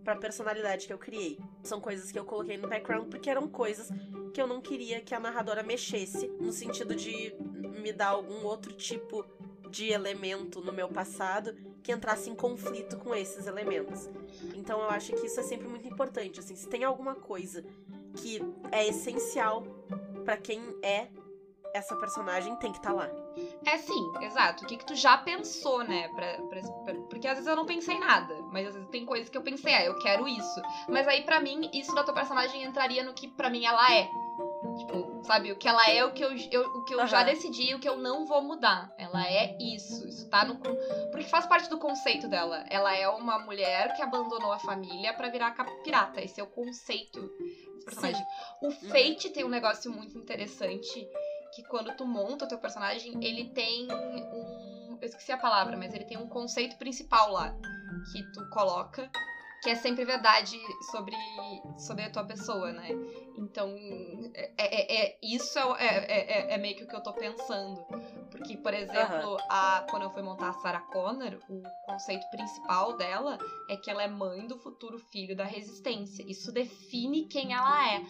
Pra 0.04 0.16
personalidade 0.16 0.86
que 0.88 0.94
eu 0.94 0.98
criei. 0.98 1.40
São 1.64 1.80
coisas 1.80 2.12
que 2.12 2.20
eu 2.20 2.26
coloquei 2.26 2.58
no 2.58 2.68
background 2.68 3.08
porque 3.10 3.30
eram 3.30 3.48
coisas 3.48 3.90
que 4.34 4.42
eu 4.42 4.48
não 4.48 4.60
queria 4.62 5.00
que 5.00 5.16
a 5.16 5.20
narradora 5.20 5.64
mexesse, 5.64 6.28
no 6.40 6.52
sentido 6.52 6.94
de 6.96 7.34
me 7.82 7.94
dar 7.94 8.10
algum 8.10 8.44
outro 8.46 8.74
tipo 8.74 9.26
de 9.70 9.90
elemento 9.92 10.60
no 10.62 10.72
meu 10.74 10.88
passado 10.90 11.56
que 11.82 11.92
entrasse 11.92 12.30
em 12.30 12.36
conflito 12.36 12.98
com 12.98 13.14
esses 13.16 13.48
elementos. 13.48 14.10
Então 14.56 14.82
eu 14.82 14.90
acho 14.90 15.14
que 15.14 15.26
isso 15.26 15.40
é 15.40 15.44
sempre 15.44 15.68
muito 15.68 15.88
importante, 15.88 16.40
assim, 16.40 16.56
se 16.56 16.68
tem 16.68 16.84
alguma 16.84 17.16
coisa 17.16 17.64
que 18.18 18.42
é 18.72 18.88
essencial 18.88 19.64
pra 20.24 20.38
quem 20.38 20.62
é 20.82 21.08
essa 21.74 21.96
personagem, 21.96 22.56
tem 22.58 22.72
que 22.72 22.78
estar 22.78 22.94
lá. 22.94 23.10
É 23.66 23.78
sim, 23.80 24.12
exato. 24.22 24.64
O 24.64 24.68
que, 24.68 24.78
que 24.78 24.86
tu 24.86 24.96
já 24.96 25.18
pensou, 25.18 25.84
né? 25.84 26.08
Pra, 26.10 26.38
pra- 26.44 26.62
pra- 26.84 26.94
porque 27.10 27.28
às 27.28 27.34
vezes 27.36 27.48
eu 27.48 27.56
não 27.56 27.66
pensei 27.66 27.98
nada. 28.00 28.36
Mas 28.54 28.68
às 28.68 28.76
vezes 28.76 28.90
tem 28.90 29.04
coisas 29.04 29.28
que 29.30 29.38
eu 29.38 29.42
pensei, 29.42 29.74
ah, 29.74 29.84
eu 29.84 29.98
quero 29.98 30.28
isso. 30.28 30.62
Mas 30.88 31.08
aí, 31.08 31.24
pra 31.24 31.40
mim, 31.40 31.70
isso 31.74 31.94
da 31.96 32.04
tua 32.04 32.14
personagem 32.14 32.64
entraria 32.64 33.04
no 33.04 33.14
que 33.14 33.28
pra 33.28 33.50
mim 33.50 33.66
ela 33.66 33.92
é. 33.92 34.08
Tipo, 34.78 35.24
sabe, 35.24 35.52
o 35.52 35.56
que 35.56 35.68
ela 35.68 35.88
é, 35.90 36.06
o 36.06 36.14
que 36.14 36.24
eu, 36.24 36.32
eu- 36.52 36.70
o 36.78 36.86
que 36.86 36.94
eu 36.94 37.06
já 37.08 37.18
Aham. 37.18 37.26
decidi 37.26 37.74
o 37.74 37.80
que 37.80 37.90
eu 37.90 37.98
não 37.98 38.26
vou 38.26 38.42
mudar. 38.44 38.94
Ela 38.98 39.28
é 39.28 39.58
isso. 39.60 40.08
Isso 40.08 40.30
tá 40.30 40.46
no. 40.46 40.56
Porque 40.58 41.24
faz 41.28 41.46
parte 41.48 41.68
do 41.70 41.78
conceito 41.80 42.28
dela. 42.28 42.64
Ela 42.70 42.96
é 42.96 43.08
uma 43.10 43.40
mulher 43.40 43.96
que 43.96 44.02
abandonou 44.04 44.52
a 44.52 44.60
família 44.60 45.14
pra 45.14 45.30
virar 45.30 45.52
capa 45.52 45.72
pirata. 45.84 46.22
Esse 46.22 46.40
é 46.40 46.44
o 46.44 46.48
conceito 46.48 47.20
desse 47.20 47.86
personagem. 47.86 48.26
O 48.62 48.70
Fate 48.72 49.30
tem 49.32 49.44
um 49.44 49.50
negócio 49.50 49.92
muito 49.92 50.18
interessante 50.18 51.08
que 51.56 51.64
quando 51.64 51.96
tu 51.96 52.06
monta 52.06 52.46
o 52.46 52.48
teu 52.48 52.58
personagem, 52.60 53.14
ele 53.24 53.46
tem 53.50 53.88
um. 53.92 54.98
Eu 55.02 55.08
esqueci 55.08 55.32
a 55.32 55.38
palavra, 55.38 55.76
mas 55.76 55.94
ele 55.94 56.06
tem 56.06 56.18
um 56.18 56.28
conceito 56.30 56.78
principal 56.78 57.32
lá 57.32 57.54
que 58.12 58.24
tu 58.34 58.46
coloca, 58.50 59.10
que 59.62 59.70
é 59.70 59.76
sempre 59.76 60.04
verdade 60.06 60.60
sobre, 60.92 61.16
sobre 61.78 62.04
a 62.06 62.10
tua 62.10 62.24
pessoa, 62.24 62.72
né? 62.74 62.90
Então, 63.38 63.70
é, 64.34 64.52
é- 64.58 65.06
é- 65.06 65.18
isso 65.24 65.58
é, 65.58 65.66
o- 65.66 65.76
é, 65.76 66.06
é- 66.08 66.54
é 66.54 66.58
meio 66.58 66.76
que 66.76 66.84
o 66.84 66.88
que 66.88 66.96
eu 66.96 67.02
tô 67.02 67.14
pensando. 67.14 67.84
Porque, 68.30 68.58
por 68.58 68.74
exemplo, 68.74 69.38
a, 69.48 69.86
quando 69.90 70.04
eu 70.04 70.10
fui 70.10 70.22
montar 70.22 70.50
a 70.50 70.54
Sarah 70.54 70.82
Connor, 70.82 71.40
o 71.50 71.62
conceito 71.86 72.28
principal 72.30 72.98
dela 72.98 73.38
é 73.70 73.78
que 73.78 73.90
ela 73.90 74.04
é 74.04 74.08
mãe 74.08 74.46
do 74.48 74.58
futuro 74.58 74.98
filho 74.98 75.36
da 75.36 75.46
resistência. 75.46 76.24
Isso 76.28 76.52
define 76.52 77.26
quem 77.28 77.54
ela 77.54 77.94
é. 77.94 78.02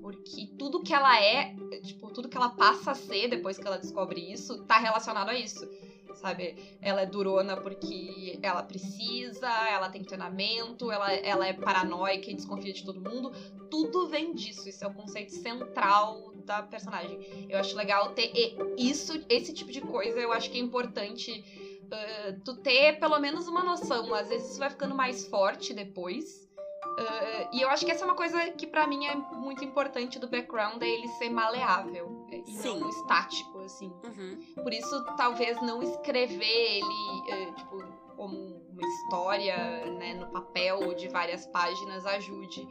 Porque 0.00 0.46
tudo 0.58 0.82
que 0.82 0.92
ela 0.92 1.18
é, 1.20 1.54
tipo, 1.82 2.10
tudo 2.10 2.28
que 2.28 2.36
ela 2.36 2.50
passa 2.50 2.92
a 2.92 2.94
ser 2.94 3.28
depois 3.28 3.56
que 3.58 3.66
ela 3.66 3.78
descobre 3.78 4.20
isso, 4.32 4.62
tá 4.66 4.78
relacionado 4.78 5.30
a 5.30 5.34
isso. 5.34 5.66
Sabe? 6.14 6.54
Ela 6.80 7.02
é 7.02 7.06
durona 7.06 7.56
porque 7.56 8.38
ela 8.42 8.62
precisa, 8.62 9.48
ela 9.68 9.88
tem 9.88 10.02
treinamento, 10.02 10.90
ela, 10.90 11.12
ela 11.12 11.46
é 11.46 11.52
paranoica 11.52 12.30
e 12.30 12.34
desconfia 12.34 12.72
de 12.72 12.84
todo 12.84 13.00
mundo. 13.00 13.32
Tudo 13.70 14.06
vem 14.06 14.34
disso. 14.34 14.68
Isso 14.68 14.84
é 14.84 14.86
o 14.86 14.92
conceito 14.92 15.32
central 15.32 16.32
da 16.44 16.62
personagem. 16.62 17.46
Eu 17.48 17.58
acho 17.58 17.76
legal 17.76 18.08
ter 18.10 18.30
isso, 18.76 19.12
esse 19.28 19.52
tipo 19.52 19.70
de 19.72 19.80
coisa, 19.80 20.20
eu 20.20 20.32
acho 20.32 20.50
que 20.50 20.58
é 20.58 20.60
importante 20.60 21.42
uh, 21.84 22.40
tu 22.44 22.54
ter 22.54 22.98
pelo 22.98 23.18
menos 23.18 23.48
uma 23.48 23.62
noção. 23.62 24.14
Às 24.14 24.28
vezes 24.28 24.50
isso 24.50 24.58
vai 24.58 24.70
ficando 24.70 24.94
mais 24.94 25.26
forte 25.26 25.72
depois. 25.72 26.42
Uh, 26.84 27.48
e 27.54 27.62
eu 27.62 27.70
acho 27.70 27.86
que 27.86 27.90
essa 27.90 28.04
é 28.04 28.06
uma 28.06 28.14
coisa 28.14 28.50
que 28.50 28.66
para 28.66 28.86
mim 28.86 29.06
é 29.06 29.14
muito 29.14 29.64
importante 29.64 30.18
do 30.18 30.28
background, 30.28 30.82
é 30.82 30.88
ele 30.88 31.08
ser 31.08 31.30
maleável 31.30 32.11
Sim. 32.46 32.80
não 32.80 32.88
estático, 32.88 33.58
assim. 33.60 33.92
Uhum. 34.04 34.62
Por 34.62 34.72
isso, 34.72 35.04
talvez 35.16 35.60
não 35.62 35.82
escrever 35.82 36.44
ele, 36.44 37.48
uh, 37.48 37.54
tipo, 37.54 37.82
como 38.16 38.62
uma 38.70 38.86
história, 38.86 39.56
né, 39.98 40.14
no 40.14 40.26
papel 40.28 40.94
de 40.94 41.08
várias 41.08 41.46
páginas 41.46 42.06
ajude. 42.06 42.66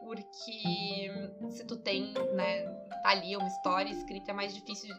Porque 0.00 1.10
se 1.50 1.64
tu 1.66 1.76
tem, 1.76 2.12
né, 2.34 2.64
tá 3.02 3.10
ali 3.10 3.36
uma 3.36 3.46
história 3.46 3.90
escrita, 3.90 4.32
é 4.32 4.34
mais 4.34 4.54
difícil 4.54 4.94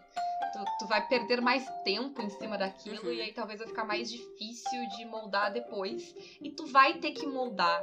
Tu, 0.51 0.59
tu, 0.79 0.87
vai 0.87 1.07
perder 1.07 1.39
mais 1.39 1.65
tempo 1.83 2.21
em 2.21 2.29
cima 2.29 2.57
daquilo 2.57 3.05
uhum. 3.05 3.13
e 3.13 3.21
aí 3.21 3.31
talvez 3.31 3.59
vai 3.59 3.69
ficar 3.69 3.85
mais 3.85 4.11
difícil 4.11 4.85
de 4.97 5.05
moldar 5.05 5.53
depois. 5.53 6.13
E 6.41 6.51
tu 6.51 6.65
vai 6.65 6.95
ter 6.95 7.11
que 7.11 7.25
moldar 7.25 7.81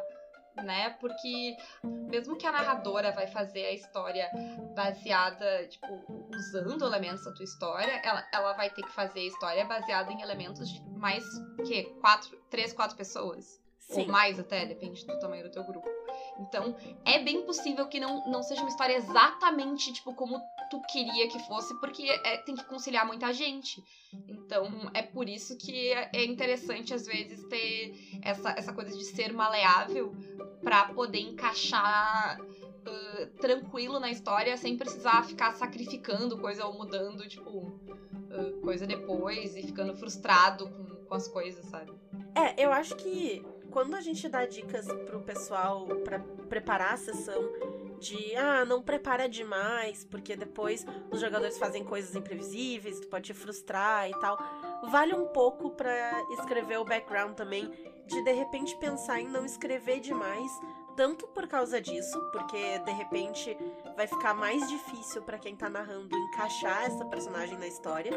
né? 0.63 0.91
Porque 1.01 1.57
mesmo 1.85 2.37
que 2.37 2.47
a 2.47 2.53
narradora 2.53 3.13
vai 3.13 3.27
fazer 3.27 3.67
a 3.67 3.73
história 3.73 4.31
baseada, 4.75 5.67
tipo, 5.67 5.87
usando 6.35 6.85
elementos 6.85 7.25
da 7.25 7.33
tua 7.33 7.45
história, 7.45 8.01
ela, 8.05 8.29
ela 8.33 8.53
vai 8.55 8.71
ter 8.71 8.83
que 8.83 8.93
fazer 8.93 9.21
a 9.21 9.27
história 9.27 9.65
baseada 9.65 10.13
em 10.13 10.21
elementos 10.21 10.69
de 10.69 10.81
mais 10.91 11.25
que 11.67 11.85
quatro, 12.01 12.37
três, 12.51 12.73
quatro 12.73 12.97
pessoas. 12.97 13.61
Sim. 13.79 14.03
Ou 14.03 14.09
mais 14.09 14.39
até, 14.39 14.67
depende 14.67 15.07
do 15.07 15.19
tamanho 15.19 15.45
do 15.45 15.51
teu 15.51 15.65
grupo. 15.65 15.89
Então, 16.39 16.75
é 17.05 17.19
bem 17.19 17.43
possível 17.43 17.87
que 17.87 17.99
não, 17.99 18.25
não 18.27 18.43
seja 18.43 18.61
uma 18.61 18.71
história 18.71 18.95
exatamente, 18.95 19.93
tipo, 19.93 20.15
como 20.15 20.41
tu 20.71 20.81
queria 20.83 21.29
que 21.29 21.39
fosse, 21.41 21.75
porque 21.81 22.05
é, 22.05 22.37
tem 22.39 22.55
que 22.55 22.65
conciliar 22.65 23.07
muita 23.07 23.33
gente. 23.33 23.83
Então, 24.29 24.91
é 24.95 25.03
por 25.03 25.29
isso 25.29 25.57
que 25.57 25.93
é 25.93 26.25
interessante, 26.25 26.95
às 26.95 27.07
vezes, 27.07 27.43
ter 27.49 28.21
essa, 28.23 28.51
essa 28.51 28.73
coisa 28.73 28.97
de 28.97 29.05
ser 29.05 29.33
maleável 29.33 30.15
para 30.63 30.87
poder 30.87 31.21
encaixar 31.21 32.39
uh, 32.41 33.27
tranquilo 33.41 33.99
na 33.99 34.11
história 34.11 34.57
sem 34.57 34.77
precisar 34.77 35.25
ficar 35.25 35.53
sacrificando 35.53 36.39
coisa 36.39 36.67
ou 36.67 36.75
mudando, 36.75 37.27
tipo, 37.29 37.51
uh, 37.51 38.61
coisa 38.63 38.87
depois 38.87 39.57
e 39.57 39.63
ficando 39.63 39.95
frustrado 39.95 40.69
com, 40.69 40.85
com 41.07 41.15
as 41.15 41.27
coisas, 41.29 41.65
sabe? 41.67 41.93
É, 42.35 42.65
eu 42.65 42.71
acho 42.71 42.95
que 42.97 43.45
quando 43.79 43.95
a 43.95 44.01
gente 44.01 44.29
dá 44.29 44.45
dicas 44.45 44.87
pro 45.07 45.21
pessoal 45.21 45.87
para 46.03 46.19
preparar 46.49 46.95
a 46.95 46.97
sessão 46.97 47.41
de 48.01 48.35
ah, 48.35 48.65
não 48.65 48.83
prepara 48.83 49.29
demais, 49.29 50.05
porque 50.05 50.35
depois 50.35 50.85
os 51.13 51.21
jogadores 51.21 51.57
fazem 51.57 51.85
coisas 51.85 52.13
imprevisíveis, 52.17 52.99
tu 52.99 53.07
pode 53.07 53.27
te 53.27 53.35
frustrar 53.35 54.11
e 54.11 54.19
tal. 54.19 54.37
Vale 54.91 55.15
um 55.15 55.27
pouco 55.27 55.71
para 55.71 56.11
escrever 56.33 56.79
o 56.79 56.85
background 56.85 57.37
também, 57.37 57.71
de 58.05 58.25
de 58.25 58.33
repente 58.33 58.77
pensar 58.79 59.21
em 59.21 59.29
não 59.29 59.47
escrever 59.47 60.01
demais, 60.01 60.51
tanto 60.97 61.29
por 61.29 61.47
causa 61.47 61.81
disso, 61.81 62.21
porque 62.33 62.81
de 62.81 62.91
repente 62.91 63.57
vai 63.95 64.09
ficar 64.09 64.35
mais 64.35 64.69
difícil 64.69 65.23
para 65.23 65.39
quem 65.39 65.55
tá 65.55 65.71
narrando 65.71 66.17
encaixar 66.17 66.83
essa 66.83 67.05
personagem 67.05 67.57
na 67.57 67.69
história 67.69 68.11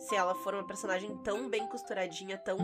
se 0.00 0.16
ela 0.16 0.34
for 0.34 0.54
uma 0.54 0.66
personagem 0.66 1.14
tão 1.18 1.48
bem 1.48 1.66
costuradinha, 1.66 2.38
tão 2.38 2.56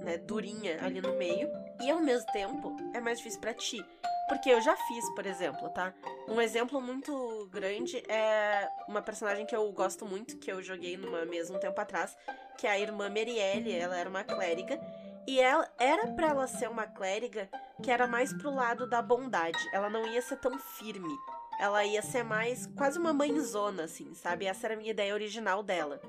né, 0.00 0.16
durinha 0.16 0.82
ali 0.82 1.00
no 1.00 1.14
meio. 1.16 1.50
E 1.82 1.90
ao 1.90 2.00
mesmo 2.00 2.30
tempo, 2.32 2.76
é 2.94 3.00
mais 3.00 3.18
difícil 3.18 3.40
para 3.40 3.52
ti. 3.52 3.84
Porque 4.28 4.48
eu 4.48 4.60
já 4.60 4.74
fiz, 4.74 5.04
por 5.14 5.26
exemplo, 5.26 5.68
tá? 5.70 5.92
Um 6.28 6.40
exemplo 6.40 6.80
muito 6.80 7.48
grande 7.52 8.02
é 8.08 8.68
uma 8.88 9.02
personagem 9.02 9.44
que 9.44 9.54
eu 9.54 9.70
gosto 9.72 10.06
muito, 10.06 10.38
que 10.38 10.50
eu 10.50 10.62
joguei 10.62 10.96
numa 10.96 11.26
mesa 11.26 11.54
um 11.54 11.58
tempo 11.58 11.78
atrás, 11.78 12.16
que 12.56 12.66
é 12.66 12.70
a 12.70 12.78
irmã 12.78 13.10
Merielle, 13.10 13.74
ela 13.74 13.96
era 13.98 14.08
uma 14.08 14.24
clériga. 14.24 14.80
E 15.26 15.40
ela 15.40 15.68
era 15.78 16.06
para 16.08 16.28
ela 16.28 16.46
ser 16.46 16.70
uma 16.70 16.86
clériga 16.86 17.50
que 17.82 17.90
era 17.90 18.06
mais 18.06 18.32
pro 18.32 18.54
lado 18.54 18.86
da 18.86 19.02
bondade. 19.02 19.58
Ela 19.72 19.90
não 19.90 20.06
ia 20.06 20.22
ser 20.22 20.36
tão 20.36 20.58
firme. 20.58 21.14
Ela 21.58 21.84
ia 21.84 22.02
ser 22.02 22.22
mais 22.22 22.66
quase 22.76 22.98
uma 22.98 23.12
mãezona, 23.12 23.84
assim, 23.84 24.14
sabe? 24.14 24.46
Essa 24.46 24.66
era 24.66 24.74
a 24.74 24.76
minha 24.76 24.90
ideia 24.90 25.14
original 25.14 25.62
dela 25.62 26.00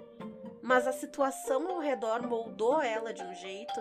mas 0.66 0.88
a 0.88 0.92
situação 0.92 1.70
ao 1.70 1.80
redor 1.80 2.28
moldou 2.28 2.82
ela 2.82 3.14
de 3.14 3.22
um 3.22 3.36
jeito 3.36 3.80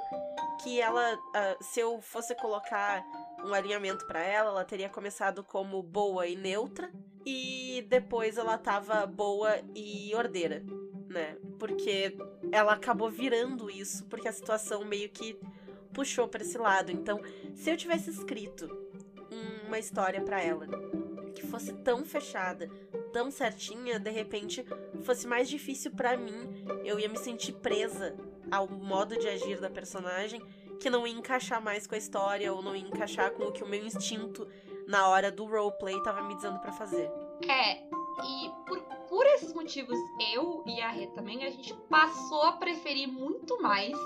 que 0.63 0.79
ela, 0.79 1.15
uh, 1.15 1.65
se 1.65 1.81
eu 1.81 1.99
fosse 2.03 2.35
colocar 2.35 3.03
um 3.43 3.55
alinhamento 3.55 4.07
para 4.07 4.21
ela, 4.23 4.51
ela 4.51 4.65
teria 4.67 4.91
começado 4.91 5.43
como 5.43 5.83
boa 5.83 6.27
e 6.27 6.37
neutra 6.37 6.93
e 7.25 7.87
depois 7.89 8.37
ela 8.37 8.59
tava 8.59 9.07
boa 9.07 9.63
e 9.75 10.15
ordeira, 10.15 10.63
né? 11.09 11.39
Porque 11.59 12.19
ela 12.53 12.75
acabou 12.75 13.11
virando 13.11 13.71
isso 13.71 14.05
porque 14.05 14.29
a 14.29 14.33
situação 14.33 14.85
meio 14.85 15.09
que 15.09 15.41
puxou 15.95 16.29
para 16.29 16.43
esse 16.43 16.59
lado. 16.59 16.93
Então, 16.93 17.19
se 17.55 17.71
eu 17.71 17.79
tivesse 17.79 18.11
escrito 18.11 18.69
uma 19.67 19.79
história 19.79 20.21
para 20.21 20.43
ela 20.43 20.67
que 21.35 21.47
fosse 21.47 21.73
tão 21.73 22.05
fechada, 22.05 22.69
tão 23.15 23.31
certinha, 23.31 23.97
de 24.01 24.11
repente 24.11 24.67
fosse 25.05 25.25
mais 25.25 25.49
difícil 25.49 25.93
para 25.93 26.17
mim. 26.17 26.67
Eu 26.85 26.99
ia 26.99 27.09
me 27.09 27.17
sentir 27.17 27.53
presa 27.53 28.13
ao 28.51 28.67
modo 28.67 29.17
de 29.17 29.29
agir 29.29 29.61
da 29.61 29.71
personagem 29.71 30.43
que 30.81 30.91
não 30.91 31.07
ia 31.07 31.15
encaixar 31.15 31.63
mais 31.63 31.87
com 31.87 31.95
a 31.95 31.99
história 31.99 32.53
ou 32.53 32.61
não 32.61 32.75
ia 32.75 32.83
encaixar 32.83 33.31
com 33.31 33.45
o 33.45 33.53
que 33.53 33.63
o 33.63 33.69
meu 33.69 33.87
instinto 33.87 34.49
na 34.89 35.09
hora 35.09 35.31
do 35.31 35.45
roleplay 35.45 36.03
tava 36.03 36.23
me 36.23 36.35
dizendo 36.35 36.59
para 36.59 36.73
fazer. 36.73 37.09
É, 37.49 37.85
e 38.23 38.51
por, 38.67 38.81
por 39.09 39.27
esses 39.27 39.55
motivos, 39.55 39.97
eu 40.33 40.65
e 40.67 40.81
a 40.81 40.91
Rê 40.91 41.07
também, 41.09 41.45
a 41.45 41.51
gente 41.51 41.73
passou 41.89 42.43
a 42.43 42.53
preferir 42.53 43.07
muito 43.07 43.63
mais 43.63 43.97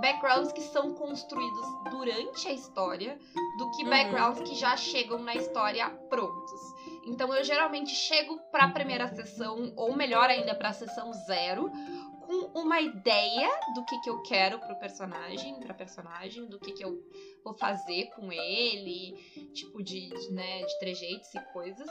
backgrounds 0.00 0.52
que 0.52 0.62
são 0.62 0.94
construídos 0.94 1.66
durante 1.90 2.48
a 2.48 2.52
história 2.52 3.18
do 3.56 3.70
que 3.70 3.84
uhum. 3.84 3.90
backgrounds 3.90 4.42
que 4.42 4.56
já 4.56 4.76
chegam 4.76 5.20
na 5.20 5.36
história 5.36 5.88
prontos. 6.10 6.77
Então 7.08 7.32
eu 7.34 7.42
geralmente 7.42 7.94
chego 7.94 8.38
para 8.50 8.64
a 8.64 8.70
primeira 8.70 9.08
sessão, 9.08 9.72
ou 9.76 9.96
melhor 9.96 10.28
ainda, 10.28 10.54
para 10.54 10.68
a 10.68 10.72
sessão 10.72 11.12
zero, 11.12 11.70
com 12.28 12.60
uma 12.60 12.78
ideia 12.78 13.48
do 13.74 13.84
que, 13.86 13.98
que 14.02 14.10
eu 14.10 14.22
quero 14.22 14.58
pro 14.58 14.78
personagem, 14.78 15.58
pra 15.60 15.72
personagem, 15.72 16.46
do 16.46 16.58
que, 16.58 16.72
que 16.72 16.84
eu 16.84 17.02
vou 17.42 17.54
fazer 17.54 18.10
com 18.14 18.30
ele, 18.30 19.14
tipo 19.54 19.82
de, 19.82 20.10
de 20.10 20.32
né, 20.34 20.60
de 20.60 20.78
trejeitos 20.78 21.34
e 21.34 21.40
coisas, 21.52 21.88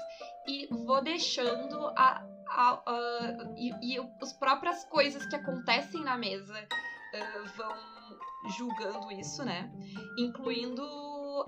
e 0.47 0.67
vou 0.67 1.01
deixando 1.01 1.87
a, 1.97 2.23
a, 2.49 2.81
a 2.85 3.53
e, 3.57 3.95
e 3.95 3.97
as 4.21 4.33
próprias 4.33 4.83
coisas 4.83 5.25
que 5.25 5.35
acontecem 5.35 6.03
na 6.03 6.15
mesa 6.15 6.53
uh, 6.53 7.57
vão 7.57 7.97
julgando 8.57 9.11
isso, 9.11 9.43
né? 9.43 9.71
Incluindo 10.19 10.83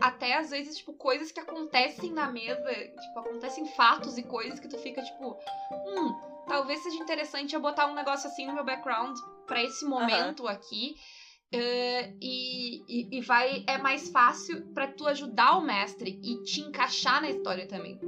até 0.01 0.37
às 0.37 0.49
vezes, 0.49 0.77
tipo, 0.77 0.93
coisas 0.93 1.31
que 1.31 1.39
acontecem 1.39 2.11
na 2.11 2.29
mesa, 2.31 2.71
tipo, 2.73 3.19
acontecem 3.19 3.65
fatos 3.65 4.17
e 4.17 4.23
coisas 4.23 4.59
que 4.59 4.67
tu 4.67 4.77
fica, 4.77 5.01
tipo, 5.01 5.37
hum, 5.71 6.43
talvez 6.47 6.81
seja 6.81 6.97
interessante 6.97 7.53
eu 7.53 7.61
botar 7.61 7.87
um 7.87 7.95
negócio 7.95 8.29
assim 8.29 8.45
no 8.45 8.53
meu 8.53 8.63
background 8.63 9.17
para 9.47 9.63
esse 9.63 9.85
momento 9.85 10.43
uhum. 10.43 10.49
aqui. 10.49 10.95
Uh, 11.51 12.15
e, 12.21 12.83
e, 12.87 13.17
e, 13.17 13.21
vai 13.21 13.63
é 13.65 13.79
mais 13.79 14.09
fácil 14.09 14.67
para 14.71 14.85
tu 14.87 15.07
ajudar 15.07 15.57
o 15.57 15.61
mestre 15.61 16.19
e 16.23 16.43
te 16.43 16.61
encaixar 16.61 17.19
na 17.19 17.29
história 17.31 17.67
também, 17.67 17.99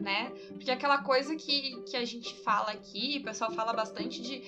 né? 0.00 0.30
Porque 0.48 0.70
aquela 0.70 1.02
coisa 1.02 1.36
que, 1.36 1.82
que 1.82 1.94
a 1.94 2.06
gente 2.06 2.34
fala 2.36 2.70
aqui, 2.70 3.18
o 3.20 3.24
pessoal 3.24 3.52
fala 3.52 3.74
bastante 3.74 4.22
de 4.22 4.42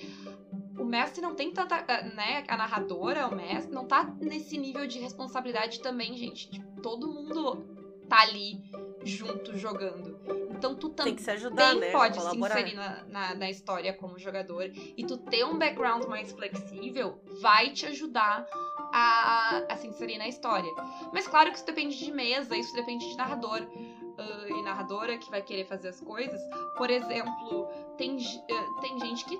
o 0.79 0.85
mestre 0.85 1.21
não 1.21 1.35
tem 1.35 1.51
tanta, 1.51 1.83
eh, 1.87 2.03
né, 2.15 2.43
a 2.47 2.57
narradora, 2.57 3.27
o 3.27 3.35
mestre 3.35 3.73
não 3.73 3.85
tá 3.85 4.03
nesse 4.19 4.57
nível 4.57 4.87
de 4.87 4.97
responsabilidade 4.97 5.81
também, 5.81 6.15
gente. 6.17 6.49
Tipo, 6.49 6.68
todo 6.81 7.07
mundo 7.07 7.63
tá 8.07 8.21
ali 8.21 8.61
junto 9.03 9.57
jogando. 9.57 10.19
Então 10.51 10.75
tu 10.75 10.89
também 10.89 11.15
ajudar, 11.27 11.75
né? 11.75 11.91
pode 11.91 12.21
se 12.21 12.35
inserir 12.35 12.73
na, 12.73 13.03
na, 13.05 13.35
na, 13.35 13.49
história 13.49 13.93
como 13.93 14.19
jogador. 14.19 14.69
E 14.97 15.05
tu 15.05 15.17
ter 15.17 15.45
um 15.45 15.57
background 15.57 16.05
mais 16.05 16.31
flexível 16.31 17.21
vai 17.39 17.71
te 17.71 17.85
ajudar 17.85 18.45
a, 18.91 19.63
a 19.69 19.77
se 19.77 19.87
inserir 19.87 20.17
na 20.17 20.27
história. 20.27 20.69
Mas 21.13 21.27
claro 21.27 21.51
que 21.51 21.57
isso 21.57 21.65
depende 21.65 21.97
de 21.97 22.11
mesa, 22.11 22.57
isso 22.57 22.73
depende 22.73 23.07
de 23.07 23.15
narrador. 23.15 23.61
Uh, 23.61 24.53
e 24.53 24.63
narradora 24.63 25.17
que 25.17 25.31
vai 25.31 25.41
querer 25.41 25.65
fazer 25.65 25.87
as 25.87 26.01
coisas. 26.01 26.41
Por 26.75 26.89
exemplo, 26.89 27.67
tem, 27.97 28.17
uh, 28.17 28.81
tem 28.81 28.99
gente 28.99 29.23
que 29.23 29.39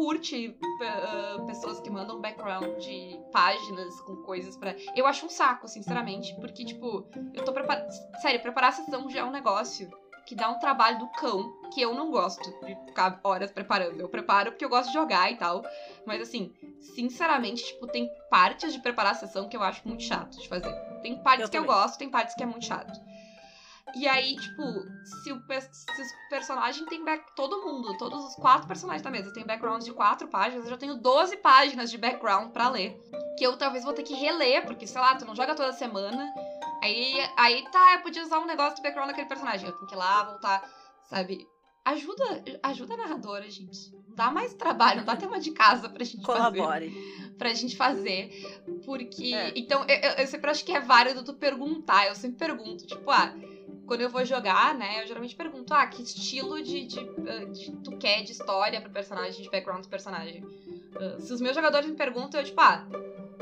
curte 0.00 0.48
uh, 0.48 1.44
pessoas 1.44 1.78
que 1.78 1.90
mandam 1.90 2.22
background 2.22 2.78
de 2.78 3.20
páginas 3.30 4.00
com 4.00 4.16
coisas 4.22 4.56
para 4.56 4.74
Eu 4.96 5.06
acho 5.06 5.26
um 5.26 5.28
saco, 5.28 5.68
sinceramente, 5.68 6.34
porque, 6.40 6.64
tipo, 6.64 7.06
eu 7.34 7.44
tô 7.44 7.52
preparando. 7.52 7.90
Sério, 8.22 8.40
preparar 8.40 8.70
a 8.70 8.72
sessão 8.72 9.10
já 9.10 9.20
é 9.20 9.24
um 9.24 9.30
negócio 9.30 9.90
que 10.24 10.34
dá 10.34 10.48
um 10.48 10.58
trabalho 10.58 11.00
do 11.00 11.08
cão, 11.08 11.52
que 11.74 11.82
eu 11.82 11.92
não 11.92 12.10
gosto 12.10 12.42
de 12.64 12.74
ficar 12.86 13.20
horas 13.22 13.50
preparando. 13.50 14.00
Eu 14.00 14.08
preparo 14.08 14.52
porque 14.52 14.64
eu 14.64 14.70
gosto 14.70 14.88
de 14.88 14.94
jogar 14.94 15.30
e 15.30 15.36
tal. 15.36 15.62
Mas 16.06 16.22
assim, 16.22 16.50
sinceramente, 16.78 17.62
tipo, 17.62 17.86
tem 17.86 18.10
partes 18.30 18.72
de 18.72 18.80
preparar 18.80 19.12
a 19.12 19.16
sessão 19.16 19.50
que 19.50 19.56
eu 19.56 19.62
acho 19.62 19.86
muito 19.86 20.02
chato 20.02 20.40
de 20.40 20.48
fazer. 20.48 20.72
Tem 21.02 21.22
partes 21.22 21.42
eu 21.42 21.50
que 21.50 21.58
também. 21.58 21.70
eu 21.70 21.76
gosto, 21.76 21.98
tem 21.98 22.08
partes 22.08 22.34
que 22.34 22.42
é 22.42 22.46
muito 22.46 22.64
chato. 22.64 22.98
E 23.94 24.06
aí, 24.06 24.36
tipo, 24.36 24.62
se 25.22 25.32
o, 25.32 25.40
se 25.48 26.02
os 26.02 26.08
personagens 26.28 26.86
tem 26.88 27.04
back. 27.04 27.24
Todo 27.34 27.64
mundo, 27.64 27.96
todos 27.98 28.24
os 28.24 28.34
quatro 28.36 28.66
personagens 28.68 29.02
da 29.02 29.10
mesa 29.10 29.32
tem 29.32 29.44
backgrounds 29.44 29.84
de 29.84 29.92
quatro 29.92 30.28
páginas, 30.28 30.64
eu 30.64 30.70
já 30.70 30.76
tenho 30.76 30.94
12 30.96 31.36
páginas 31.38 31.90
de 31.90 31.98
background 31.98 32.52
pra 32.52 32.68
ler. 32.68 32.96
Que 33.38 33.46
eu 33.46 33.56
talvez 33.56 33.84
vou 33.84 33.92
ter 33.92 34.02
que 34.02 34.14
reler, 34.14 34.64
porque, 34.64 34.86
sei 34.86 35.00
lá, 35.00 35.14
tu 35.14 35.24
não 35.24 35.34
joga 35.34 35.54
toda 35.54 35.72
semana. 35.72 36.32
Aí, 36.82 37.14
aí 37.36 37.64
tá, 37.70 37.94
eu 37.94 38.00
podia 38.00 38.22
usar 38.22 38.38
um 38.38 38.46
negócio 38.46 38.76
do 38.76 38.82
background 38.82 39.08
daquele 39.08 39.28
personagem. 39.28 39.66
Eu 39.66 39.74
tenho 39.74 39.86
que 39.86 39.94
ir 39.94 39.98
lá, 39.98 40.22
voltar, 40.22 40.62
sabe? 41.08 41.46
Ajuda, 41.84 42.42
ajuda 42.62 42.94
a 42.94 42.96
narradora, 42.98 43.50
gente. 43.50 43.90
Não 44.06 44.14
dá 44.14 44.30
mais 44.30 44.52
trabalho, 44.54 44.98
não 44.98 45.04
dá 45.04 45.16
tema 45.16 45.40
de 45.40 45.50
casa 45.50 45.88
pra 45.88 46.04
gente 46.04 46.24
fazer 46.24 46.58
Colabore. 46.58 46.92
pra 47.38 47.54
gente 47.54 47.74
fazer. 47.76 48.28
Porque. 48.84 49.32
É. 49.34 49.52
Então, 49.56 49.84
eu, 49.88 49.96
eu- 49.96 50.16
eu 50.18 50.26
sempre 50.26 50.50
acho 50.50 50.64
que 50.64 50.72
é 50.72 50.80
válido 50.80 51.24
tu 51.24 51.32
perguntar. 51.32 52.06
Eu 52.06 52.14
sempre 52.14 52.38
pergunto, 52.38 52.86
tipo, 52.86 53.10
ah, 53.10 53.32
quando 53.90 54.02
eu 54.02 54.08
vou 54.08 54.24
jogar, 54.24 54.72
né, 54.72 55.02
eu 55.02 55.06
geralmente 55.08 55.34
pergunto, 55.34 55.74
ah, 55.74 55.84
que 55.84 56.00
estilo 56.00 56.62
de, 56.62 56.86
de, 56.86 57.00
ah, 57.00 57.44
de- 57.46 57.72
tu 57.82 57.96
quer 57.96 58.22
de 58.22 58.30
história 58.30 58.80
pro 58.80 58.88
personagem, 58.88 59.42
de 59.42 59.50
background 59.50 59.82
do 59.82 59.88
personagem. 59.88 60.44
Ah, 60.94 61.18
se 61.18 61.32
os 61.32 61.40
meus 61.40 61.56
jogadores 61.56 61.90
me 61.90 61.96
perguntam, 61.96 62.38
eu, 62.38 62.46
tipo, 62.46 62.60
ah, 62.60 62.86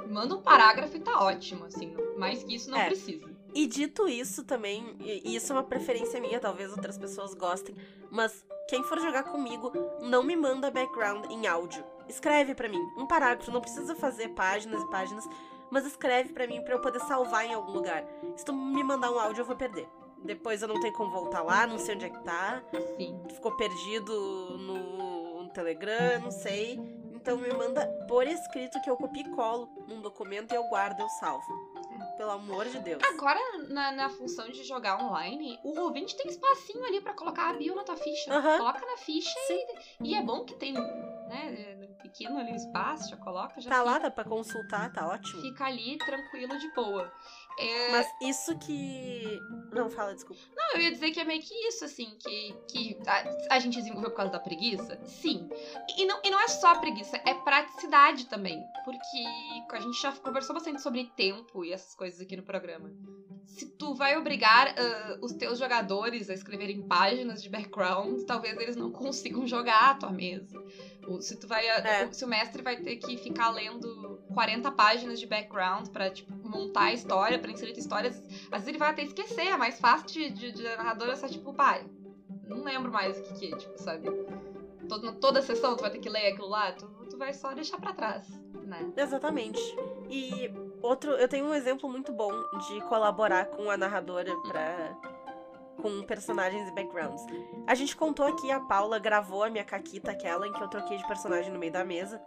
manda 0.07 0.35
um 0.35 0.41
parágrafo 0.41 0.97
e 0.97 1.01
tá 1.01 1.21
ótimo, 1.23 1.67
assim. 1.67 1.95
Mais 2.17 2.43
que 2.43 2.55
isso 2.55 2.71
não 2.71 2.79
É. 2.79 2.87
precisa. 2.87 3.29
E 3.55 3.67
dito 3.67 4.09
isso 4.09 4.43
também, 4.43 4.97
e 5.01 5.33
e 5.33 5.37
isso 5.37 5.53
é 5.53 5.57
uma 5.57 5.63
preferência 5.63 6.19
minha, 6.19 6.41
talvez 6.41 6.71
outras 6.71 6.97
pessoas 6.97 7.35
gostem, 7.35 7.75
mas 8.11 8.43
quem 8.71 8.83
for 8.85 8.99
jogar 9.01 9.25
comigo, 9.25 9.71
não 10.01 10.23
me 10.23 10.35
manda 10.35 10.71
background 10.71 11.31
em 11.31 11.47
áudio. 11.47 11.85
Escreve 12.09 12.55
pra 12.55 12.71
mim 12.71 12.81
um 12.97 13.07
parágrafo, 13.07 13.51
não 13.51 13.61
precisa 13.61 13.95
fazer 13.95 14.29
páginas 14.31 14.83
e 14.83 14.91
páginas, 14.91 15.29
mas 15.71 15.85
escreve 15.85 16.33
pra 16.33 16.47
mim 16.47 16.63
pra 16.63 16.73
eu 16.73 16.81
poder 16.81 17.01
salvar 17.01 17.45
em 17.45 17.53
algum 17.53 17.73
lugar. 17.73 18.03
Se 18.35 18.47
tu 18.47 18.55
me 18.55 18.83
mandar 18.83 19.11
um 19.11 19.19
áudio, 19.19 19.43
eu 19.43 19.47
vou 19.47 19.55
perder. 19.57 19.87
Depois 20.25 20.63
eu 20.63 20.69
não 20.69 20.81
tenho 20.81 20.93
como 20.95 21.11
voltar 21.11 21.43
lá, 21.43 21.67
não 21.67 21.79
sei 21.79 21.95
onde 21.95 22.05
é 22.07 22.11
que 22.11 22.23
tá. 22.25 22.63
Sim. 22.97 23.21
ficou 23.31 23.57
perdido 23.57 24.13
no, 24.59 25.43
no 25.45 25.49
Telegram, 25.51 26.21
não 26.21 26.31
sei. 26.31 26.79
Então 27.13 27.37
me 27.37 27.53
manda 27.53 27.87
por 28.09 28.27
escrito 28.27 28.81
que 28.81 28.89
eu 28.89 28.97
copio 28.97 29.23
e 29.23 29.31
colo 29.35 29.69
num 29.89 30.01
documento 30.01 30.53
e 30.53 30.57
eu 30.57 30.65
guardo, 30.69 31.01
eu 31.01 31.09
salvo. 31.21 31.45
Pelo 32.17 32.31
amor 32.31 32.65
de 32.67 32.79
Deus. 32.81 33.03
Agora, 33.03 33.39
na, 33.69 33.93
na 33.93 34.09
função 34.09 34.49
de 34.51 34.65
jogar 34.65 35.01
online, 35.03 35.59
o 35.63 35.79
ouvinte 35.81 36.17
tem 36.17 36.27
espacinho 36.29 36.85
ali 36.85 37.01
pra 37.01 37.13
colocar 37.15 37.51
a 37.51 37.53
bio 37.53 37.75
na 37.75 37.85
tua 37.85 37.97
ficha. 37.97 38.33
Aham. 38.33 38.59
Coloca 38.59 38.81
na 38.87 38.97
ficha 38.97 39.39
e, 39.51 40.09
e 40.11 40.15
é 40.15 40.23
bom 40.23 40.45
que 40.45 40.55
tem, 40.55 40.73
né, 40.73 41.89
pequeno 42.03 42.39
ali 42.39 42.53
o 42.53 42.57
espaço, 42.57 43.11
já 43.11 43.17
coloca, 43.17 43.61
já 43.61 43.71
Tá 43.71 43.83
lá, 43.83 43.95
fica, 43.95 44.03
dá 44.05 44.11
pra 44.11 44.25
consultar, 44.25 44.93
tá 44.93 45.07
ótimo. 45.09 45.41
fica 45.43 45.65
ali 45.67 45.99
tranquilo 45.99 46.59
de 46.59 46.73
boa. 46.75 47.13
É, 47.59 47.91
Mas 47.91 48.07
isso 48.23 48.57
que. 48.59 49.39
Não, 49.73 49.91
fala, 49.91 50.15
desculpa. 50.15 50.41
Não, 50.57 50.75
eu 50.75 50.83
ia 50.83 50.93
dizer 50.93 51.11
que 51.11 51.21
é 51.21 51.25
meio 51.25 51.43
que 51.43 51.55
isso, 51.69 51.85
assim, 51.85 52.17
que, 52.19 52.55
que 52.71 52.99
a, 53.07 53.55
a 53.57 53.59
gente 53.59 53.77
desenvolveu 53.77 54.11
por 54.11 54.17
causa 54.17 54.33
da 54.33 54.41
preguiça. 54.41 54.99
Sim. 55.05 55.49
E 55.97 56.07
não, 56.07 56.21
e 56.25 56.31
não 56.31 56.41
é 56.41 56.49
só 56.49 56.69
a 56.73 56.79
preguiça, 56.79 57.21
é 57.25 57.35
praticidade 57.35 58.27
também. 58.27 58.63
Porque 58.85 59.25
a 59.77 59.81
gente 59.81 60.01
já 60.01 60.13
conversou 60.13 60.55
bastante 60.55 60.81
sobre 60.81 61.05
tempo 61.17 61.65
e 61.65 61.73
essas 61.73 61.95
coisas 61.95 62.21
aqui 62.21 62.37
no 62.37 62.43
programa. 62.43 62.91
Se 63.47 63.67
tu 63.67 63.95
vai 63.95 64.17
obrigar 64.17 64.75
ah, 64.79 65.19
os 65.23 65.33
teus 65.33 65.59
jogadores 65.59 66.29
a 66.29 66.35
escreverem 66.35 66.83
páginas 66.87 67.43
de 67.43 67.49
background, 67.49 68.23
talvez 68.25 68.57
eles 68.59 68.77
não 68.77 68.91
consigam 68.93 69.47
jogar 69.47 69.91
a 69.91 69.95
tua 69.95 70.11
mesa. 70.11 70.63
Ou 71.07 71.21
se 71.23 71.37
tu 71.37 71.49
vai. 71.49 71.69
ah, 71.69 71.79
É. 71.79 72.13
Se 72.13 72.25
o 72.25 72.29
mestre 72.29 72.63
vai 72.63 72.77
ter 72.77 72.97
que 72.97 73.17
ficar 73.17 73.51
lendo 73.51 74.23
40 74.35 74.71
páginas 74.73 75.19
de 75.19 75.27
background 75.27 75.89
pra, 75.89 76.11
tipo, 76.11 76.33
montar 76.47 76.85
a 76.85 76.93
história, 76.93 77.39
pra 77.49 77.53
inserir 77.53 77.79
histórias 77.79 78.17
às 78.51 78.51
vezes 78.51 78.69
ele 78.69 78.79
vai 78.79 78.91
até 78.91 79.03
esquecer, 79.03 79.47
é 79.47 79.57
mais 79.57 79.81
fácil 79.81 80.07
de, 80.07 80.31
de, 80.31 80.53
de 80.53 80.63
narradora 80.77 81.17
só, 81.17 81.27
tipo, 81.27 81.53
pai, 81.55 81.85
não 82.47 82.63
lembro 82.63 82.93
mais 82.93 83.19
o 83.19 83.23
que 83.23 83.35
que 83.35 83.53
é, 83.53 83.57
tipo, 83.57 83.79
sabe? 83.79 84.09
Toda 85.21 85.43
sessão 85.43 85.77
tu 85.77 85.83
vai 85.83 85.91
ter 85.91 85.99
que 85.99 86.09
ler 86.09 86.33
aquilo 86.33 86.49
lá, 86.49 86.73
tu, 86.73 86.87
tu 87.11 87.19
vai 87.19 87.33
só 87.35 87.53
deixar 87.53 87.79
pra 87.79 87.93
trás, 87.93 88.27
né? 88.65 88.91
Exatamente. 88.97 89.61
E 90.09 90.51
outro, 90.83 91.13
eu 91.13 91.29
tenho 91.29 91.47
um 91.47 91.55
exemplo 91.55 91.91
muito 91.91 92.13
bom 92.13 92.33
de 92.67 92.81
colaborar 92.83 93.47
com 93.47 93.71
a 93.71 93.77
narradora 93.77 94.35
pra. 94.47 94.97
com 95.83 96.03
personagens 96.05 96.69
e 96.69 96.75
backgrounds. 96.75 97.23
A 97.67 97.75
gente 97.75 97.95
contou 97.95 98.27
aqui, 98.27 98.51
a 98.51 98.61
Paula 98.61 98.99
gravou 98.99 99.45
a 99.45 99.51
minha 99.51 99.65
caquita, 99.65 100.11
aquela 100.11 100.47
em 100.47 100.53
que 100.53 100.63
eu 100.63 100.69
troquei 100.69 100.97
de 100.97 101.07
personagem 101.07 101.53
no 101.53 101.59
meio 101.59 101.73
da 101.73 101.85
mesa. 101.85 102.21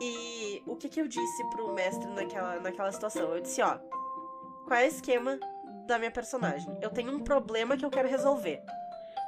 E 0.00 0.62
o 0.66 0.76
que 0.76 0.88
que 0.88 1.00
eu 1.00 1.06
disse 1.06 1.44
pro 1.50 1.72
mestre 1.74 2.06
naquela, 2.08 2.58
naquela 2.60 2.92
situação? 2.92 3.34
Eu 3.34 3.40
disse, 3.40 3.60
ó, 3.60 3.78
qual 4.66 4.80
é 4.80 4.84
o 4.84 4.88
esquema 4.88 5.38
da 5.86 5.96
minha 5.96 6.10
personagem? 6.10 6.76
Eu 6.82 6.90
tenho 6.90 7.14
um 7.14 7.20
problema 7.20 7.76
que 7.76 7.84
eu 7.84 7.90
quero 7.90 8.08
resolver. 8.08 8.60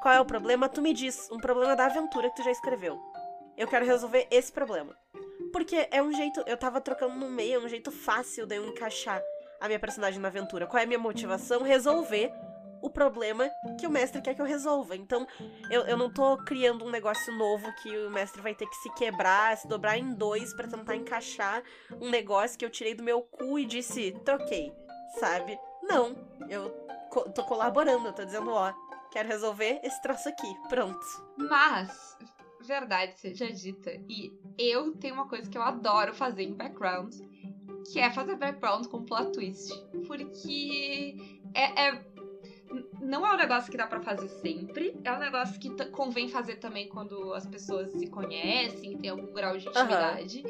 Qual 0.03 0.13
é 0.13 0.21
o 0.21 0.25
problema? 0.25 0.69
Tu 0.69 0.83
me 0.83 0.93
diz. 0.93 1.31
Um 1.31 1.39
problema 1.39 1.77
da 1.77 1.87
aventura 1.87 2.29
que 2.29 2.37
tu 2.37 2.43
já 2.43 2.51
escreveu. 2.51 3.01
Eu 3.57 3.69
quero 3.69 3.87
resolver 3.87 4.27
esse 4.31 4.53
problema. 4.53 4.97
Porque 5.53 5.89
é 5.91 6.03
um 6.03 6.13
jeito. 6.13 6.43
Eu 6.47 6.57
tava 6.57 6.81
trocando 6.81 7.15
no 7.15 7.31
meio, 7.31 7.61
é 7.61 7.65
um 7.65 7.69
jeito 7.69 7.91
fácil 7.93 8.47
de 8.47 8.57
eu 8.57 8.67
encaixar 8.67 9.23
a 9.61 9.67
minha 9.67 9.79
personagem 9.79 10.21
na 10.21 10.29
aventura. 10.29 10.67
Qual 10.67 10.81
é 10.81 10.85
a 10.85 10.87
minha 10.87 10.99
motivação? 10.99 11.63
Resolver 11.63 12.33
o 12.81 12.91
problema 12.91 13.49
que 13.79 13.87
o 13.87 13.91
mestre 13.91 14.21
quer 14.21 14.35
que 14.35 14.43
eu 14.43 14.47
resolva. 14.47 14.97
Então, 14.97 15.27
eu, 15.71 15.83
eu 15.83 15.97
não 15.97 16.13
tô 16.13 16.37
criando 16.39 16.85
um 16.85 16.91
negócio 16.91 17.33
novo 17.37 17.73
que 17.83 17.97
o 17.97 18.11
mestre 18.11 18.41
vai 18.41 18.55
ter 18.55 18.67
que 18.67 18.77
se 18.77 18.93
quebrar, 18.95 19.57
se 19.57 19.67
dobrar 19.67 19.99
em 19.99 20.15
dois 20.15 20.55
pra 20.55 20.69
tentar 20.69 20.97
encaixar 20.97 21.63
um 22.01 22.11
negócio 22.11 22.59
que 22.59 22.65
eu 22.65 22.71
tirei 22.71 22.95
do 22.95 23.03
meu 23.03 23.23
cu 23.23 23.59
e 23.59 23.65
disse, 23.65 24.13
troquei, 24.25 24.73
sabe? 25.19 25.59
Não, 25.83 26.15
eu 26.49 26.71
co- 27.11 27.29
tô 27.31 27.43
colaborando, 27.45 28.07
eu 28.09 28.13
tô 28.13 28.25
dizendo, 28.25 28.51
ó, 28.51 28.73
quero 29.11 29.29
resolver 29.29 29.81
esse 29.83 30.01
troço 30.03 30.29
aqui, 30.29 30.47
pronto. 30.69 30.99
Mas, 31.37 32.17
verdade 32.61 33.19
seja 33.19 33.51
dita, 33.53 33.91
e 34.09 34.33
eu 34.59 34.95
tenho 34.97 35.15
uma 35.15 35.29
coisa 35.29 35.49
que 35.51 35.57
eu 35.57 35.63
adoro 35.63 36.13
fazer 36.15 36.43
em 36.43 36.55
background, 36.55 37.15
que 37.91 37.99
é 38.01 38.11
fazer 38.11 38.37
background 38.37 38.87
com 38.87 39.05
plot 39.05 39.33
twist. 39.33 39.73
Porque 40.07 41.17
é, 41.55 41.87
é- 41.89 42.05
não 43.01 43.27
é 43.27 43.33
um 43.35 43.37
negócio 43.37 43.71
que 43.71 43.77
dá 43.77 43.87
pra 43.87 44.01
fazer 44.01 44.29
sempre, 44.29 44.95
é 45.05 45.13
um 45.13 45.19
negócio 45.19 45.59
que 45.59 45.71
convém 45.91 46.29
fazer 46.29 46.57
também 46.57 46.89
quando 46.89 47.33
as 47.35 47.47
pessoas 47.47 47.91
se 47.91 48.07
conhecem, 48.09 48.97
tem 48.99 49.11
algum 49.11 49.33
grau 49.33 49.57
de 49.57 49.69
intimidade. 49.69 50.45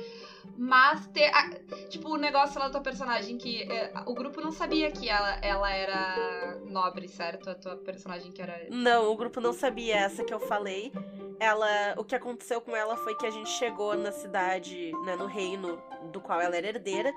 Mas 0.57 1.07
ter. 1.09 1.27
a- 1.27 1.51
tipo, 1.89 2.09
o 2.09 2.17
negócio 2.17 2.59
lá 2.59 2.67
da 2.67 2.73
tua 2.73 2.81
personagem 2.81 3.39
que 3.39 3.63
é, 3.63 3.93
o 4.07 4.15
grupo 4.15 4.41
não 4.41 4.51
sabia 4.51 4.91
que 4.91 5.09
ela, 5.09 5.39
ela 5.41 5.73
era 5.73 6.59
nobre, 6.67 7.07
certo? 7.07 7.49
A 7.49 7.55
tua 7.55 7.77
personagem 7.77 8.33
que 8.33 8.43
era. 8.43 8.67
Não, 8.69 9.13
o 9.13 9.17
grupo 9.17 9.41
não 9.41 9.53
sabia 9.53 9.95
essa 9.97 10.25
que 10.25 10.35
eu 10.35 10.41
falei. 10.41 10.93
Ela, 11.39 11.95
o 11.97 12.03
que 12.05 12.15
aconteceu 12.17 12.61
com 12.61 12.75
ela 12.75 12.97
foi 12.97 13.15
que 13.15 13.25
a 13.25 13.31
gente 13.31 13.49
chegou 13.51 13.97
na 13.97 14.11
cidade, 14.11 14.91
né, 15.05 15.15
no 15.15 15.27
reino 15.27 15.81
do 16.11 16.21
qual 16.21 16.41
ela 16.41 16.57
era 16.57 16.67
herdeira, 16.67 17.15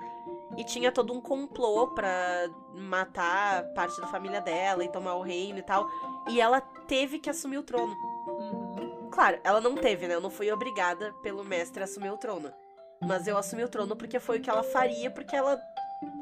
e 0.56 0.64
tinha 0.64 0.92
todo 0.92 1.12
um 1.12 1.20
complô 1.20 1.88
pra 1.88 2.48
matar 2.74 3.64
parte 3.74 4.00
da 4.00 4.06
família 4.06 4.40
dela 4.40 4.84
e 4.84 4.88
tomar 4.88 5.14
o 5.14 5.22
reino 5.22 5.58
e 5.58 5.62
tal. 5.62 5.88
E 6.28 6.40
ela 6.40 6.60
teve 6.60 7.18
que 7.18 7.30
assumir 7.30 7.58
o 7.58 7.62
trono. 7.62 7.94
Uhum. 8.26 9.08
Claro, 9.10 9.40
ela 9.44 9.60
não 9.60 9.74
teve, 9.74 10.06
né? 10.06 10.14
Eu 10.14 10.20
não 10.20 10.30
fui 10.30 10.50
obrigada 10.50 11.12
pelo 11.22 11.44
mestre 11.44 11.82
a 11.82 11.84
assumir 11.84 12.10
o 12.10 12.16
trono. 12.16 12.52
Mas 13.00 13.26
eu 13.26 13.36
assumi 13.36 13.64
o 13.64 13.68
trono 13.68 13.96
porque 13.96 14.20
foi 14.20 14.38
o 14.38 14.40
que 14.40 14.48
ela 14.48 14.62
faria, 14.62 15.10
porque 15.10 15.34
ela, 15.34 15.60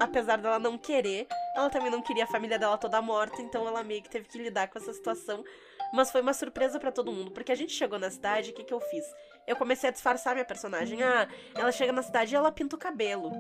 apesar 0.01 0.39
dela 0.39 0.59
não 0.59 0.79
querer, 0.79 1.27
ela 1.55 1.69
também 1.69 1.91
não 1.91 2.01
queria 2.01 2.25
a 2.25 2.27
família 2.27 2.59
dela 2.59 2.79
toda 2.79 3.03
morta, 3.03 3.43
então 3.43 3.67
ela 3.69 3.85
meio 3.85 4.03
que 4.03 4.09
teve 4.09 4.27
que 4.27 4.39
lidar 4.39 4.69
com 4.69 4.79
essa 4.79 4.93
situação. 4.93 5.45
Mas 5.93 6.11
foi 6.11 6.21
uma 6.21 6.33
surpresa 6.33 6.79
pra 6.79 6.93
todo 6.93 7.13
mundo, 7.13 7.33
porque 7.33 7.53
a 7.53 7.55
gente 7.55 7.73
chegou 7.73 7.99
na 7.99 8.11
cidade, 8.11 8.51
o 8.51 8.55
que, 8.55 8.65
que 8.65 8.73
eu 8.73 8.81
fiz? 8.81 9.05
Eu 9.47 9.57
comecei 9.57 9.89
a 9.91 9.93
disfarçar 9.93 10.35
minha 10.35 10.45
personagem. 10.45 11.03
Ah, 11.03 11.29
ela 11.55 11.73
chega 11.73 11.93
na 11.93 12.03
cidade 12.03 12.35
e 12.35 12.37
ela 12.37 12.53
pinta 12.53 12.77
o 12.77 12.79
cabelo. 12.79 13.31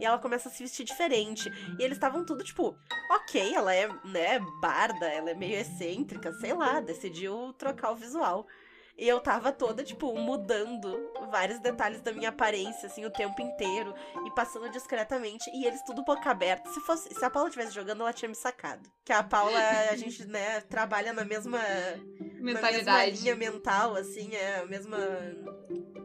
E 0.00 0.04
ela 0.04 0.18
começa 0.18 0.48
a 0.48 0.52
se 0.52 0.62
vestir 0.62 0.84
diferente. 0.84 1.50
E 1.78 1.82
eles 1.82 1.96
estavam 1.96 2.24
tudo 2.24 2.42
tipo, 2.42 2.76
ok, 3.10 3.54
ela 3.54 3.74
é, 3.74 3.88
né, 4.04 4.40
barda, 4.60 5.06
ela 5.06 5.30
é 5.30 5.34
meio 5.34 5.56
excêntrica, 5.56 6.32
sei 6.32 6.54
lá, 6.54 6.80
decidiu 6.80 7.52
trocar 7.58 7.92
o 7.92 7.96
visual. 7.96 8.46
E 8.98 9.08
eu 9.08 9.18
tava 9.18 9.50
toda, 9.50 9.82
tipo, 9.82 10.14
mudando 10.14 11.10
vários 11.30 11.58
detalhes 11.58 12.02
da 12.02 12.12
minha 12.12 12.28
aparência, 12.28 12.86
assim, 12.86 13.02
o 13.06 13.10
tempo 13.10 13.40
inteiro. 13.40 13.94
E 14.26 14.30
passando 14.34 14.68
discretamente. 14.68 15.48
E 15.54 15.64
eles 15.64 15.82
tudo 15.84 16.04
boca 16.04 16.30
aberta. 16.30 16.68
Se, 16.70 16.80
fosse, 16.80 17.08
se 17.14 17.24
a 17.24 17.30
Paula 17.30 17.48
estivesse 17.48 17.74
jogando, 17.74 18.02
ela 18.02 18.12
tinha 18.12 18.28
me 18.28 18.34
sacado. 18.34 18.86
Que 19.02 19.10
a 19.10 19.22
Paula, 19.22 19.58
a 19.90 19.96
gente, 19.96 20.26
né, 20.26 20.60
trabalha 20.62 21.14
na 21.14 21.24
mesma, 21.24 21.58
na 21.58 22.42
mesma 22.42 22.42
Mentalidade. 22.42 23.22
linha 23.22 23.36
mental, 23.36 23.94
assim, 23.96 24.34
é 24.34 24.60
a 24.60 24.66
mesma... 24.66 24.98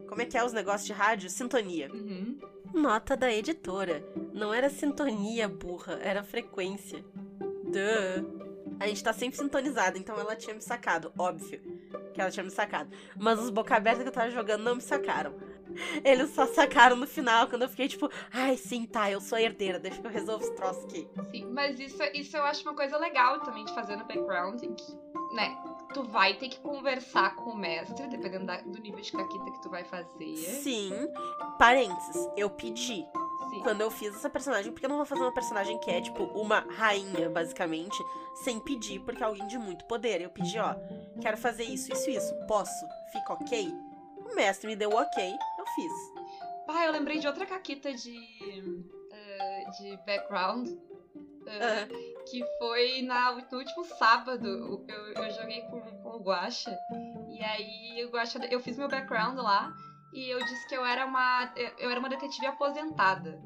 Como 0.08 0.22
é 0.22 0.24
que 0.24 0.38
é 0.38 0.42
os 0.42 0.54
negócios 0.54 0.86
de 0.86 0.94
rádio? 0.94 1.28
Sintonia. 1.28 1.92
Uhum. 1.92 2.38
Nota 2.76 3.16
da 3.16 3.32
editora. 3.32 4.04
Não 4.34 4.52
era 4.52 4.68
sintonia, 4.68 5.48
burra, 5.48 5.98
era 6.02 6.22
frequência. 6.22 7.02
Duh. 7.64 8.46
A 8.78 8.86
gente 8.86 9.02
tá 9.02 9.14
sempre 9.14 9.38
sintonizada, 9.38 9.96
então 9.96 10.20
ela 10.20 10.36
tinha 10.36 10.54
me 10.54 10.60
sacado, 10.60 11.10
óbvio 11.18 11.58
que 12.16 12.20
ela 12.20 12.30
tinha 12.30 12.42
me 12.42 12.50
sacado. 12.50 12.90
Mas 13.14 13.38
os 13.38 13.50
boca 13.50 13.76
aberta 13.76 14.02
que 14.02 14.08
eu 14.08 14.12
tava 14.12 14.30
jogando 14.30 14.62
não 14.62 14.76
me 14.76 14.80
sacaram. 14.80 15.34
Eles 16.02 16.30
só 16.30 16.46
sacaram 16.46 16.96
no 16.96 17.06
final, 17.06 17.46
quando 17.46 17.62
eu 17.62 17.68
fiquei 17.68 17.88
tipo, 17.88 18.10
ai, 18.32 18.56
sim, 18.56 18.86
tá, 18.86 19.10
eu 19.10 19.20
sou 19.20 19.38
herdeira, 19.38 19.78
deixa 19.78 20.00
que 20.00 20.06
eu 20.06 20.10
resolvo 20.10 20.42
esse 20.42 20.54
troço 20.54 20.86
aqui. 20.86 21.06
Sim, 21.30 21.46
mas 21.52 21.78
isso, 21.78 22.02
isso 22.14 22.36
eu 22.36 22.42
acho 22.44 22.62
uma 22.62 22.74
coisa 22.74 22.96
legal 22.96 23.40
também 23.40 23.64
de 23.66 23.74
fazer 23.74 23.96
no 23.96 24.06
background, 24.06 24.62
né, 25.34 25.56
tu 25.96 26.02
vai 26.02 26.34
ter 26.34 26.50
que 26.50 26.60
conversar 26.60 27.34
com 27.36 27.52
o 27.52 27.56
mestre, 27.56 28.06
dependendo 28.08 28.44
da, 28.44 28.60
do 28.60 28.78
nível 28.82 29.00
de 29.00 29.10
caquita 29.10 29.50
que 29.50 29.62
tu 29.62 29.70
vai 29.70 29.82
fazer. 29.82 30.36
Sim, 30.36 30.90
parênteses, 31.58 32.28
eu 32.36 32.50
pedi. 32.50 33.06
Sim. 33.48 33.62
Quando 33.62 33.80
eu 33.80 33.90
fiz 33.90 34.14
essa 34.14 34.28
personagem, 34.28 34.72
porque 34.72 34.84
eu 34.84 34.90
não 34.90 34.96
vou 34.98 35.06
fazer 35.06 35.22
uma 35.22 35.32
personagem 35.32 35.78
que 35.78 35.90
é, 35.90 36.02
tipo, 36.02 36.24
uma 36.24 36.60
rainha, 36.76 37.30
basicamente, 37.30 37.96
sem 38.44 38.60
pedir, 38.60 39.00
porque 39.00 39.22
é 39.22 39.26
alguém 39.26 39.46
de 39.46 39.56
muito 39.56 39.86
poder. 39.86 40.20
Eu 40.20 40.28
pedi, 40.28 40.58
ó, 40.58 40.74
quero 41.22 41.38
fazer 41.38 41.64
isso, 41.64 41.90
isso, 41.90 42.10
isso. 42.10 42.34
Posso? 42.46 42.86
Fica 43.12 43.32
ok? 43.32 43.72
O 44.18 44.34
mestre 44.34 44.66
me 44.66 44.76
deu 44.76 44.90
ok, 44.90 45.32
eu 45.58 45.66
fiz. 45.74 45.92
Ah, 46.68 46.84
eu 46.84 46.92
lembrei 46.92 47.20
de 47.20 47.26
outra 47.26 47.46
caquita 47.46 47.90
de. 47.94 48.18
eh, 49.12 49.64
de 49.78 49.96
background. 50.04 50.68
eh, 51.46 51.88
Que 52.30 52.44
foi 52.58 53.02
na, 53.02 53.32
no 53.32 53.58
último 53.58 53.84
sábado. 53.84 54.84
Eu, 54.88 55.14
eu 55.14 55.30
joguei 55.30 55.62
com, 55.62 55.80
com 55.80 56.08
o 56.10 56.22
Guacha. 56.22 56.76
E 57.30 57.42
aí 57.42 58.04
o 58.04 58.10
Guacha, 58.10 58.38
eu 58.50 58.60
fiz 58.60 58.76
meu 58.76 58.88
background 58.88 59.38
lá. 59.38 59.72
E 60.12 60.28
eu 60.30 60.38
disse 60.38 60.68
que 60.68 60.76
eu 60.76 60.84
era 60.84 61.04
uma. 61.04 61.52
Eu 61.78 61.90
era 61.90 62.00
uma 62.00 62.08
detetive 62.08 62.46
aposentada. 62.46 63.40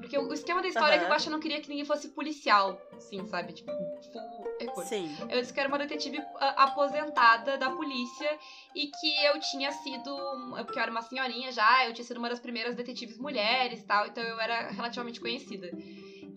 Porque 0.00 0.16
o 0.16 0.32
esquema 0.32 0.62
da 0.62 0.68
história 0.68 0.94
é 0.94 0.98
que 0.98 1.04
o. 1.04 1.08
Guacha 1.08 1.30
não 1.30 1.40
queria 1.40 1.60
que 1.60 1.68
ninguém 1.68 1.84
fosse 1.84 2.08
policial. 2.08 2.80
Assim, 2.96 3.24
sabe? 3.26 3.52
Tipo, 3.52 3.70
full. 4.12 4.84
Sim. 4.84 5.14
Eu 5.28 5.40
disse 5.40 5.52
que 5.52 5.60
era 5.60 5.68
uma 5.68 5.78
detetive 5.78 6.18
ah, 6.36 6.64
aposentada 6.64 7.56
da 7.56 7.70
polícia 7.70 8.38
e 8.74 8.86
que 8.86 9.24
eu 9.24 9.38
tinha 9.40 9.70
sido. 9.70 10.16
Porque 10.64 10.78
eu 10.78 10.82
era 10.82 10.90
uma 10.90 11.02
senhorinha 11.02 11.52
já, 11.52 11.86
eu 11.86 11.92
tinha 11.92 12.04
sido 12.04 12.18
uma 12.18 12.28
das 12.28 12.40
primeiras 12.40 12.74
detetives 12.74 13.18
mulheres 13.18 13.80
e 13.80 13.84
tal, 13.84 14.06
então 14.06 14.22
eu 14.22 14.40
era 14.40 14.70
relativamente 14.70 15.20
conhecida. 15.20 15.70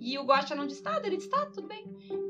E 0.04 0.18
o 0.18 0.24
Guacha 0.24 0.56
não 0.56 0.66
disse 0.66 0.84
nada, 0.84 1.06
ele 1.06 1.18
disse, 1.18 1.30
tá, 1.30 1.46
tudo 1.46 1.68
bem. 1.68 1.86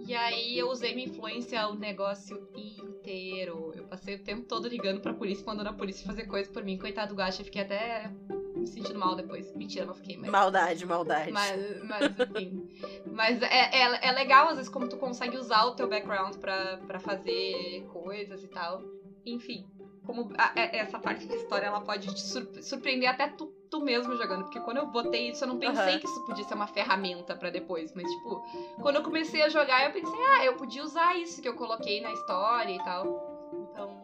E 0.05 0.13
aí 0.13 0.57
eu 0.59 0.69
usei 0.69 0.93
minha 0.93 1.07
influência 1.07 1.65
o 1.69 1.73
negócio 1.75 2.45
inteiro. 2.53 3.73
Eu 3.75 3.85
passei 3.85 4.15
o 4.15 4.19
tempo 4.23 4.43
todo 4.45 4.67
ligando 4.67 4.99
pra 4.99 5.13
polícia, 5.13 5.45
mandando 5.45 5.69
a 5.69 5.73
polícia 5.73 6.05
fazer 6.05 6.25
coisa 6.25 6.49
por 6.51 6.63
mim. 6.63 6.77
Coitado 6.77 7.13
do 7.13 7.17
Guacha, 7.17 7.43
fiquei 7.45 7.61
até 7.61 8.11
me 8.55 8.67
sentindo 8.67 8.99
mal 8.99 9.15
depois. 9.15 9.55
Mentira, 9.55 9.85
não 9.85 9.95
fiquei, 9.95 10.17
mas. 10.17 10.29
Maldade, 10.29 10.85
maldade. 10.85 11.31
Mas, 11.31 11.83
mas 11.83 12.11
enfim. 12.19 12.67
Mas 13.05 13.41
é, 13.41 13.69
é, 13.73 14.07
é 14.07 14.11
legal, 14.11 14.49
às 14.49 14.57
vezes, 14.57 14.69
como 14.69 14.89
tu 14.89 14.97
consegue 14.97 15.37
usar 15.37 15.63
o 15.65 15.73
teu 15.75 15.87
background 15.87 16.35
pra, 16.35 16.77
pra 16.85 16.99
fazer 16.99 17.85
coisas 17.93 18.43
e 18.43 18.47
tal. 18.49 18.81
Enfim. 19.25 19.65
Como 20.05 20.29
a- 20.37 20.51
é- 20.59 20.77
essa 20.79 20.99
parte 20.99 21.25
da 21.25 21.35
história 21.35 21.67
ela 21.67 21.79
pode 21.81 22.13
te 22.13 22.19
sur- 22.21 22.61
surpreender 22.61 23.09
até 23.09 23.27
tu, 23.29 23.53
tu 23.71 23.79
mesmo 23.79 24.15
jogando. 24.15 24.43
Porque 24.43 24.59
quando 24.59 24.77
eu 24.77 24.85
botei 24.85 25.29
isso, 25.29 25.43
eu 25.43 25.47
não 25.47 25.57
pensei 25.57 25.93
Aham. 25.93 25.99
que 25.99 26.05
isso 26.05 26.25
podia 26.25 26.43
ser 26.43 26.53
uma 26.53 26.67
ferramenta 26.67 27.35
pra 27.35 27.49
depois. 27.49 27.93
Mas, 27.95 28.05
tipo, 28.11 28.45
quando 28.81 28.97
eu 28.97 29.03
comecei 29.03 29.41
a 29.41 29.49
jogar, 29.49 29.85
eu 29.85 29.93
pensei, 29.93 30.19
ah, 30.37 30.45
eu 30.45 30.57
podia 30.57 30.83
usar 30.83 31.17
isso 31.17 31.41
que 31.41 31.47
eu 31.47 31.55
coloquei 31.55 32.01
na 32.01 32.11
história 32.11 32.73
e 32.73 32.83
tal. 32.83 33.49
Então, 33.71 33.99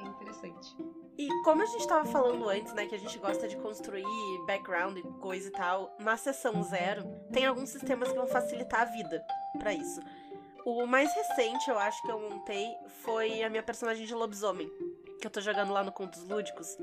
é 0.00 0.04
interessante. 0.04 0.74
E 1.18 1.28
como 1.42 1.62
a 1.62 1.66
gente 1.66 1.86
tava 1.86 2.04
falando 2.06 2.48
antes, 2.48 2.74
né, 2.74 2.86
que 2.86 2.94
a 2.94 2.98
gente 2.98 3.18
gosta 3.18 3.46
de 3.46 3.56
construir 3.56 4.04
background 4.46 4.98
e 4.98 5.02
coisa 5.20 5.48
e 5.48 5.50
tal, 5.50 5.94
na 5.98 6.16
sessão 6.16 6.62
zero, 6.62 7.04
tem 7.32 7.46
alguns 7.46 7.70
sistemas 7.70 8.10
que 8.10 8.18
vão 8.18 8.26
facilitar 8.26 8.82
a 8.82 8.84
vida 8.84 9.24
pra 9.58 9.72
isso. 9.72 10.00
O 10.64 10.84
mais 10.84 11.14
recente, 11.14 11.70
eu 11.70 11.78
acho 11.78 12.02
que 12.02 12.10
eu 12.10 12.20
montei, 12.20 12.76
foi 12.88 13.42
a 13.42 13.48
minha 13.48 13.62
personagem 13.62 14.04
de 14.04 14.14
lobisomem, 14.14 14.68
que 15.20 15.26
eu 15.26 15.30
tô 15.30 15.40
jogando 15.40 15.72
lá 15.72 15.82
no 15.82 15.92
Contos 15.92 16.22
Lúdicos. 16.28 16.76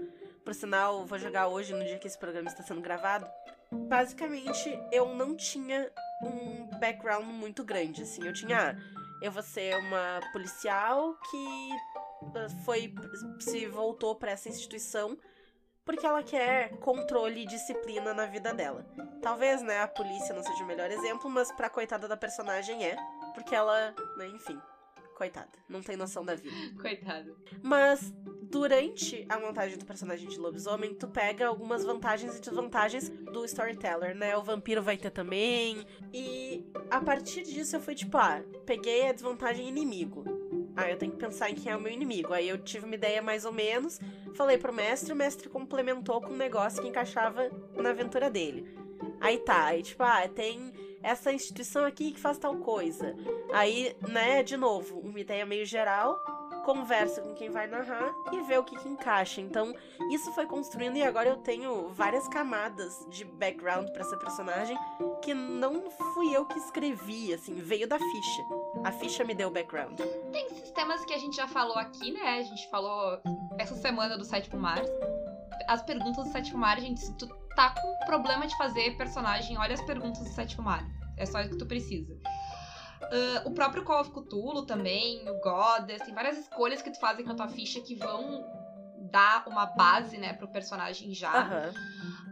Por 0.44 0.54
sinal, 0.54 1.06
vou 1.06 1.18
jogar 1.18 1.48
hoje, 1.48 1.74
no 1.74 1.84
dia 1.84 1.98
que 1.98 2.08
esse 2.08 2.18
programa 2.18 2.50
está 2.50 2.64
sendo 2.64 2.82
gravado. 2.82 3.26
Basicamente, 3.72 4.78
eu 4.92 5.16
não 5.16 5.36
tinha 5.36 5.92
um 6.22 6.68
background 6.80 7.26
muito 7.26 7.64
grande, 7.64 8.04
assim. 8.04 8.26
Eu 8.26 8.34
tinha, 8.34 8.78
eu 9.22 9.32
vou 9.32 9.42
ser 9.42 9.76
uma 9.78 10.20
policial 10.32 11.16
que 11.32 11.70
ah, 12.36 12.50
foi 12.66 12.94
se 13.40 13.66
voltou 13.68 14.16
pra 14.16 14.32
essa 14.32 14.50
instituição 14.50 15.18
porque 15.86 16.06
ela 16.06 16.24
quer 16.24 16.78
controle 16.80 17.44
e 17.44 17.46
disciplina 17.46 18.14
na 18.14 18.26
vida 18.26 18.54
dela. 18.54 18.86
Talvez, 19.22 19.62
né, 19.62 19.82
a 19.82 19.88
polícia 19.88 20.34
não 20.34 20.44
seja 20.44 20.64
o 20.64 20.68
melhor 20.68 20.90
exemplo, 20.90 21.30
mas 21.30 21.52
pra 21.52 21.70
coitada 21.70 22.08
da 22.08 22.16
personagem 22.16 22.86
é, 22.86 22.96
porque 23.34 23.54
ela, 23.54 23.94
né, 24.18 24.28
enfim, 24.28 24.60
coitada, 25.24 25.50
não 25.70 25.82
tem 25.82 25.96
noção 25.96 26.26
da 26.26 26.36
vida. 26.36 26.56
Coitado. 26.82 27.36
Mas 27.62 28.14
durante 28.52 29.26
a 29.30 29.40
montagem 29.40 29.78
do 29.78 29.86
personagem 29.86 30.28
de 30.28 30.38
lobisomem, 30.38 30.94
tu 30.94 31.08
pega 31.08 31.48
algumas 31.48 31.84
vantagens 31.84 32.38
e 32.38 32.42
desvantagens 32.42 33.10
do 33.10 33.46
storyteller, 33.46 34.16
né? 34.16 34.36
O 34.36 34.44
vampiro 34.44 34.82
vai 34.82 34.98
ter 34.98 35.12
também. 35.12 35.86
E 36.14 36.66
a 36.92 37.00
partir 37.00 37.44
disso 37.44 37.76
eu 37.76 37.82
fui 37.82 37.96
tipo, 37.96 38.18
ah, 38.18 38.44
peguei 38.66 39.08
a 39.08 39.14
desvantagem 39.14 39.68
inimigo. 39.68 40.26
Ah, 40.76 40.90
eu 40.90 40.98
tenho 40.98 41.14
que 41.14 41.18
pensar 41.18 41.50
em 41.50 41.56
quem 41.56 41.72
é 41.72 41.76
o 41.76 41.82
meu 41.82 41.92
inimigo. 41.92 42.34
Aí 42.34 42.50
eu 42.50 42.58
tive 42.58 42.86
uma 42.86 42.96
ideia 42.96 43.22
mais 43.22 43.46
ou 43.46 43.54
menos, 43.54 44.00
falei 44.36 44.58
pro 44.58 44.74
mestre, 44.74 45.14
o 45.14 45.16
mestre 45.16 45.48
complementou 45.48 46.20
com 46.20 46.34
um 46.34 46.38
negócio 46.38 46.82
que 46.82 46.90
encaixava 46.90 47.50
na 47.76 47.92
aventura 47.92 48.30
dele. 48.30 48.68
Aí 49.22 49.38
tá, 49.38 49.66
aí 49.66 49.84
tipo, 49.84 50.04
ah, 50.04 50.28
tem 50.28 50.74
essa 51.04 51.32
instituição 51.32 51.86
aqui 51.86 52.12
que 52.12 52.20
faz 52.20 52.38
tal 52.38 52.56
coisa. 52.58 53.16
Aí, 53.52 53.96
né, 54.08 54.42
de 54.42 54.58
novo, 54.58 55.00
uma 55.00 55.20
ideia 55.20 55.46
meio 55.46 55.66
geral, 55.66 56.18
conversa 56.64 57.22
com 57.22 57.34
quem 57.34 57.50
vai 57.50 57.68
narrar 57.68 58.14
e 58.32 58.42
vê 58.42 58.58
o 58.58 58.64
que, 58.64 58.76
que 58.78 58.88
encaixa. 58.88 59.42
Então, 59.42 59.76
isso 60.12 60.32
foi 60.34 60.46
construindo 60.46 60.96
e 60.96 61.04
agora 61.04 61.30
eu 61.30 61.38
tenho 61.38 61.90
várias 61.90 62.28
camadas 62.28 63.06
de 63.10 63.26
background 63.26 63.90
pra 63.90 64.02
essa 64.02 64.18
personagem 64.18 64.78
que 65.22 65.34
não 65.34 65.90
fui 65.92 66.36
eu 66.36 66.46
que 66.46 66.58
escrevi, 66.58 67.34
assim, 67.34 67.56
veio 67.56 67.88
da 67.88 68.00
ficha. 68.00 68.44
A 68.84 68.92
ficha 68.92 69.24
me 69.24 69.36
deu 69.36 69.50
o 69.50 69.52
background. 69.52 70.00
Tem 70.32 70.50
sistemas 70.50 71.04
que 71.06 71.14
a 71.14 71.18
gente 71.18 71.36
já 71.36 71.48
falou 71.48 71.78
aqui, 71.78 72.12
né? 72.12 72.40
A 72.40 72.42
gente 72.42 72.70
falou 72.70 73.20
essa 73.58 73.76
semana 73.76 74.18
do 74.18 74.24
Sétimo 74.24 74.60
Mar. 74.60 74.82
As 75.68 75.82
perguntas 75.84 76.26
do 76.26 76.32
Sétimo 76.32 76.60
Mar, 76.60 76.80
gente, 76.80 77.02
se 77.02 77.14
tu 77.14 77.28
tá 77.56 77.70
com 77.70 78.06
problema 78.06 78.48
de 78.48 78.56
fazer 78.58 78.96
personagem, 78.98 79.58
olha 79.58 79.74
as 79.74 79.82
perguntas 79.82 80.24
do 80.24 80.30
Sétimo 80.30 80.64
Mar. 80.64 80.84
É 81.18 81.26
só 81.26 81.40
isso 81.42 81.52
que 81.52 81.58
tu 81.58 81.66
precisa. 81.66 82.18
Ah, 83.02 83.44
o 83.46 83.52
próprio 83.52 83.84
Call 83.84 84.02
of 84.02 84.12
Cthulhu 84.12 84.66
também, 84.66 85.28
o 85.30 85.40
Goddess, 85.40 86.02
tem 86.04 86.14
várias 86.14 86.38
escolhas 86.38 86.82
que 86.82 86.92
tu 86.92 87.00
fazem 87.00 87.24
com 87.26 87.32
a 87.32 87.36
tua 87.36 87.48
ficha 87.48 87.80
que 87.82 87.96
vão 87.96 88.44
dar 89.12 89.44
uma 89.48 89.66
base, 89.66 90.18
né, 90.18 90.34
pro 90.34 90.48
personagem 90.48 91.14
já. 91.14 91.32
Aham. 91.42 91.74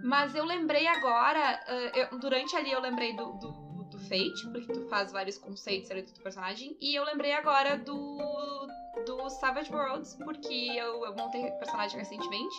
Mas 0.03 0.33
eu 0.33 0.43
lembrei 0.45 0.87
agora, 0.87 1.59
ah, 1.67 1.97
eu- 1.97 2.17
durante 2.19 2.55
ali 2.55 2.71
eu 2.71 2.79
lembrei 2.81 3.15
do, 3.15 3.33
do, 3.33 3.51
do 3.83 3.99
Fate, 3.99 4.47
porque 4.51 4.71
tu 4.73 4.87
faz 4.87 5.11
vários 5.11 5.37
conceitos 5.37 5.91
ali 5.91 6.01
do 6.01 6.11
teu 6.11 6.23
personagem, 6.23 6.75
e 6.81 6.95
eu 6.95 7.03
lembrei 7.03 7.33
agora 7.33 7.77
do, 7.77 8.67
Savage 9.29 9.71
Worlds, 9.73 10.15
porque 10.15 10.53
eu, 10.53 11.05
eu 11.05 11.13
montei 11.15 11.49
personagem 11.51 11.97
recentemente, 11.99 12.55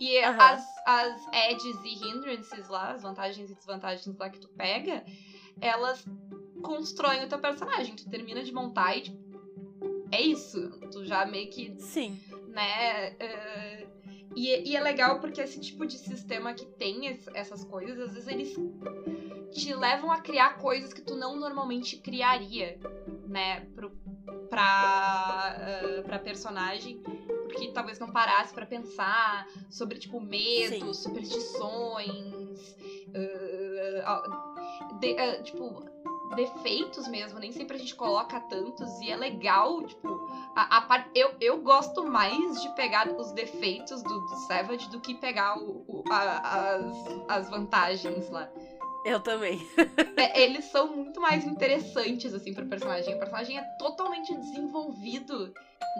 e 0.00 0.18
Aham. 0.18 0.38
as, 0.40 0.64
as 0.84 1.26
edges 1.32 1.76
e 1.84 2.08
hindrances 2.08 2.68
lá, 2.68 2.90
as 2.92 3.02
vantagens 3.02 3.50
e 3.50 3.54
desvantagens 3.54 4.16
lá 4.16 4.28
que 4.28 4.40
tu 4.40 4.48
pega, 4.48 5.04
elas 5.60 6.04
constroem 6.62 7.22
o 7.22 7.28
teu 7.28 7.38
personagem. 7.38 7.94
Tu 7.94 8.08
termina 8.10 8.42
de 8.42 8.52
montar 8.52 8.96
e 8.96 9.02
tipo, 9.02 9.16
é 10.10 10.20
isso. 10.20 10.68
Tu 10.90 11.04
já 11.04 11.24
meio 11.24 11.48
que 11.48 11.74
Sim. 11.78 12.18
né? 12.48 13.14
eh, 13.20 13.86
e, 14.34 14.70
e 14.70 14.76
é 14.76 14.80
legal 14.80 15.20
porque 15.20 15.40
esse 15.40 15.60
tipo 15.60 15.86
de 15.86 15.96
sistema 15.98 16.52
que 16.52 16.66
tem 16.66 17.06
es- 17.06 17.26
essas 17.34 17.62
coisas, 17.64 17.98
às 18.00 18.12
vezes 18.14 18.28
eles 18.28 18.54
te 19.52 19.72
levam 19.72 20.10
a 20.10 20.18
criar 20.18 20.58
coisas 20.58 20.92
que 20.92 21.00
tu 21.00 21.14
não 21.14 21.36
normalmente 21.36 21.96
criaria, 21.96 22.76
né? 23.28 23.60
Pro, 23.76 23.92
pra, 24.48 25.56
eh, 25.58 26.02
pra 26.02 26.18
personagem. 26.18 27.02
Porque 27.44 27.68
talvez 27.72 27.98
não 27.98 28.08
parasse 28.10 28.52
pra 28.52 28.66
pensar 28.66 29.46
sobre, 29.70 29.98
tipo, 29.98 30.20
medos, 30.20 31.02
superstições, 31.02 32.76
eh, 33.14 34.04
ó, 34.06 34.94
de- 34.98 35.16
eh, 35.16 35.42
tipo, 35.42 35.84
defeitos 36.34 37.06
mesmo. 37.08 37.38
Nem 37.38 37.52
sempre 37.52 37.76
a 37.76 37.78
gente 37.78 37.94
coloca 37.94 38.40
tantos. 38.40 38.90
E 39.00 39.10
é 39.10 39.16
legal, 39.16 39.82
tipo, 39.84 40.08
a, 40.56 40.78
a 40.78 41.04
eu, 41.14 41.32
eu 41.40 41.58
gosto 41.62 42.02
mais 42.04 42.60
de 42.60 42.68
pegar 42.74 43.08
os 43.08 43.30
defeitos 43.32 44.02
do, 44.02 44.20
do 44.20 44.36
Savage 44.48 44.88
do 44.90 45.00
que 45.00 45.14
pegar 45.14 45.56
o, 45.58 45.84
o- 45.86 46.04
a- 46.10 46.74
as, 46.74 46.84
as 47.28 47.50
vantagens 47.50 48.28
lá. 48.30 48.48
Eu 49.04 49.20
também. 49.20 49.58
É, 50.16 50.42
eles 50.42 50.66
são 50.66 50.94
muito 50.94 51.20
mais 51.20 51.44
interessantes, 51.44 52.32
assim, 52.32 52.54
pro 52.54 52.66
personagem. 52.66 53.14
O 53.14 53.18
personagem 53.18 53.58
é 53.58 53.62
totalmente 53.78 54.32
desenvolvido 54.32 55.52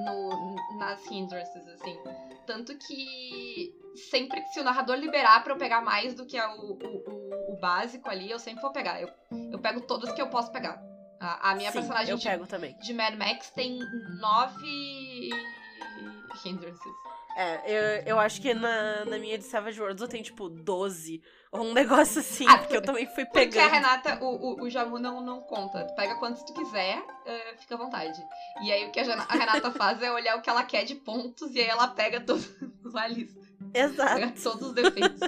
no, 0.05 0.55
nas 0.79 1.05
hindrances, 1.11 1.67
assim. 1.67 1.99
Tanto 2.47 2.77
que 2.79 3.75
sempre 4.11 4.41
que 4.43 4.51
se 4.51 4.61
o 4.61 4.65
narrador 4.65 4.95
liberar 4.97 5.43
pra 5.43 5.53
eu 5.53 5.57
pegar 5.59 5.81
mais 5.81 6.15
do 6.15 6.25
que 6.27 6.37
é 6.37 6.47
o, 6.47 6.53
o, 6.61 7.53
o- 7.53 7.57
básico 7.61 8.09
ali, 8.09 8.31
eu 8.31 8.39
sempre 8.39 8.63
vou 8.63 8.71
pegar. 8.71 9.03
Eu, 9.03 9.09
eu 9.53 9.59
pego 9.59 9.81
todos 9.81 10.13
que 10.13 10.23
eu 10.23 10.29
posso 10.29 10.53
pegar. 10.53 10.81
A, 11.19 11.51
a 11.51 11.55
minha 11.57 11.73
Sim, 11.73 11.79
personagem 11.79 12.13
eu 12.13 12.17
de 12.19 12.25
pego 12.25 12.47
também. 12.47 12.77
de 12.79 12.93
Mad 12.95 13.15
Max 13.17 13.51
tem 13.51 13.81
nove 14.21 15.31
hindrances. 16.45 16.93
É, 17.37 17.63
eu, 17.67 18.03
eu 18.07 18.19
acho 18.21 18.41
que 18.41 18.55
na, 18.55 19.05
na 19.05 19.19
minha 19.19 19.37
de 19.37 19.45
Savage 19.45 19.81
Worlds 19.81 20.01
eu 20.03 20.09
tenho, 20.09 20.23
tipo, 20.23 20.49
12. 20.49 21.21
Ou 21.51 21.63
um 21.63 21.73
negócio 21.73 22.21
assim, 22.21 22.47
Ah, 22.49 22.59
porque 22.59 22.77
eu 22.77 22.83
também 22.83 23.07
fui 23.07 23.25
Porque 23.25 23.39
a 23.39 23.63
pegando. 23.63 23.71
Renata, 23.71 24.19
o, 24.25 24.61
o, 24.61 24.63
o 24.65 24.71
Jamu 24.71 24.99
não, 24.99 25.21
não 25.21 25.41
conta. 25.41 25.85
Tu 25.85 25.95
pega 25.95 26.17
quantos 26.17 26.43
tu 26.43 26.53
quiser, 26.53 27.01
eh, 27.27 27.55
fica 27.59 27.75
à 27.77 27.79
vontade. 27.79 28.21
E 28.63 28.73
aí 28.73 28.87
o 28.87 28.91
que 28.93 28.99
a, 28.99 29.05
Renata 29.05 29.71
faz 29.71 30.03
é 30.03 30.11
olhar 30.11 30.37
o 30.37 30.43
que 30.43 30.51
ela 30.51 30.65
quer 30.65 30.85
de 30.85 30.97
pontos 30.97 31.55
e 31.55 31.61
aí 31.61 31.69
ela 31.69 31.89
pega 31.89 32.21
todos 32.21 32.49
a 32.95 33.07
lista. 33.07 33.44
Exato. 33.75 34.15
Pega 34.15 34.33
todos 34.41 34.69
os 34.69 34.73
defeitos 34.73 35.21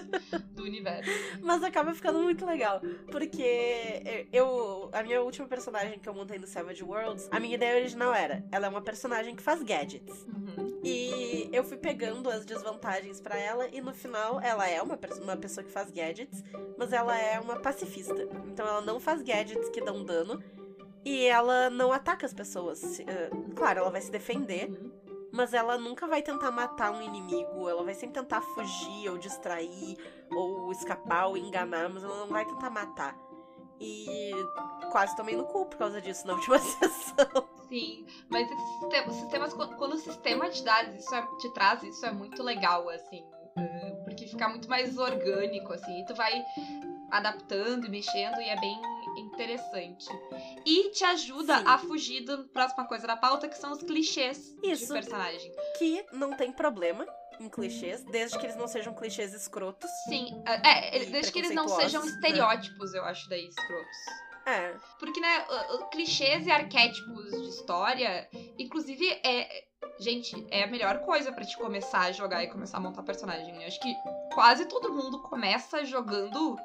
do 0.53 0.63
universo. 0.63 1.11
Mas 1.43 1.63
acaba 1.65 1.93
ficando 1.93 2.21
muito 2.21 2.47
legal. 2.47 2.81
Porque 3.11 4.27
eu. 4.33 4.89
A 4.93 5.03
minha 5.03 5.21
última 5.21 5.49
personagem 5.49 5.99
que 5.99 6.09
eu 6.09 6.15
montei 6.15 6.39
no 6.39 6.47
Savage 6.47 6.83
Worlds, 6.83 7.29
a 7.31 7.41
minha 7.41 7.55
ideia 7.57 7.77
original 7.77 8.15
era: 8.15 8.45
ela 8.53 8.67
é 8.67 8.69
uma 8.69 8.81
personagem 8.81 9.35
que 9.35 9.43
faz 9.43 9.63
gadgets. 9.63 10.25
Uhum. 10.29 10.81
E 10.85 11.49
eu 11.53 11.65
fui 11.65 11.77
pegando 11.77 12.31
as 12.31 12.45
desvantagens 12.45 13.21
pra 13.21 13.37
ela, 13.37 13.69
e 13.73 13.81
no 13.81 13.93
final 13.93 14.41
ela 14.41 14.69
é 14.69 14.81
uma, 14.81 14.99
uma 15.23 15.37
pessoa 15.37 15.65
que 15.65 15.73
faz 15.73 15.91
gadgets, 15.91 16.45
mas 16.79 16.93
ela 16.93 17.19
é 17.19 17.41
uma 17.41 17.57
pacifista. 17.57 18.23
Então 18.47 18.67
ela 18.67 18.81
não 18.81 19.01
faz 19.01 19.23
gadgets 19.23 19.69
que 19.71 19.81
dão 19.81 20.05
dano. 20.05 20.43
E 21.05 21.25
ela 21.27 21.71
não 21.71 21.93
ataca 21.93 22.27
as 22.27 22.35
pessoas. 22.35 23.01
Claro, 23.55 23.79
ela 23.79 23.91
vai 23.91 24.01
se 24.01 24.11
defender, 24.11 24.69
Uhum. 24.69 24.91
Mas 25.37 25.53
ela 25.53 25.77
nunca 25.77 26.07
vai 26.07 26.23
tentar 26.23 26.51
matar 26.51 26.91
um 26.91 27.03
inimigo, 27.03 27.69
ela 27.69 27.85
vai 27.85 27.93
sempre 27.95 28.15
tentar 28.21 28.41
fugir 28.41 29.11
ou 29.11 29.19
distrair 29.19 29.97
ou 30.33 30.73
escapar 30.73 31.27
ou 31.27 31.37
enganar, 31.37 31.89
mas 31.91 32.03
ela 32.03 32.21
não 32.21 32.29
vai 32.29 32.45
tentar 32.47 32.71
matar. 32.71 33.15
E 33.79 34.33
quase 34.91 35.15
tomei 35.15 35.37
no 35.37 35.45
cu 35.45 35.67
por 35.67 35.77
causa 35.77 36.01
disso 36.01 36.27
na 36.27 36.33
última 36.35 36.59
sessão. 36.59 37.47
Sim, 37.69 38.07
mas 38.31 38.49
sistemas, 38.81 39.15
sistemas- 39.17 39.53
quando 39.53 39.93
o 39.95 39.99
sistema 39.99 40.49
te 40.49 40.65
dá 40.65 40.83
isso, 40.85 41.15
é- 41.15 41.27
te 41.41 41.53
traz 41.53 41.83
isso 41.83 42.07
é 42.07 42.13
muito 42.13 42.43
legal, 42.43 42.89
assim, 42.89 43.23
eh, 43.59 43.91
porque 44.05 44.27
fica 44.27 44.49
muito 44.49 44.69
mais 44.71 44.97
orgânico, 44.97 45.73
assim, 45.73 46.01
e 46.01 46.07
tu 46.07 46.15
vai 46.15 46.33
adaptando 47.11 47.87
e 47.87 47.91
mexendo 47.91 48.41
e 48.41 48.49
é 48.49 48.59
bem 48.59 48.81
interessante. 49.17 50.07
E 50.65 50.91
te 50.91 51.05
ajuda 51.05 51.59
Sim. 51.59 51.65
a 51.67 51.79
fugir 51.79 52.25
da 52.25 52.39
próxima 52.39 52.87
coisa 52.87 53.07
da 53.07 53.17
pauta, 53.17 53.49
que 53.49 53.57
são 53.57 53.73
os 53.73 53.83
clichês 53.83 54.55
Isso. 54.63 54.87
de 54.87 54.93
personagem. 54.93 55.53
Que 55.79 56.05
não 56.13 56.37
tem 56.37 56.53
problema 56.53 57.07
em 57.41 57.49
clichês, 57.49 58.03
desde 58.05 58.39
que 58.39 58.47
eles 58.47 58.57
não 58.57 58.67
sejam 58.67 58.95
clichês 58.95 59.35
escrotos. 59.35 59.91
Sim, 60.09 60.43
é, 60.47 61.03
é, 61.03 61.05
desde 61.07 61.33
que 61.33 61.39
eles 61.39 61.55
não 61.55 61.69
sejam 61.69 62.03
né? 62.03 62.11
estereótipos, 62.11 62.95
eu 62.95 63.05
acho, 63.05 63.29
daí, 63.29 63.47
escrotos. 63.47 63.97
É, 64.47 64.77
Porque, 65.01 65.21
né, 65.21 65.45
clichês 65.91 66.47
e 66.47 66.51
arquétipos 66.53 67.31
de 67.33 67.49
história, 67.49 68.29
inclusive, 68.59 69.09
é. 69.25 69.67
Gente, 69.99 70.47
é 70.51 70.65
a 70.65 70.67
melhor 70.67 71.01
coisa 71.01 71.33
pra 71.33 71.45
te 71.45 71.57
começar 71.57 72.01
a 72.01 72.13
jogar 72.13 72.45
e 72.45 72.49
começar 72.49 72.77
a 72.77 72.81
montar 72.81 73.03
personagem. 73.03 73.63
Eu 73.63 73.67
acho 73.67 73.81
que 73.81 73.95
quase 74.35 74.67
todo 74.67 74.93
mundo 74.93 75.23
começa 75.23 75.85
jogando 75.87 76.57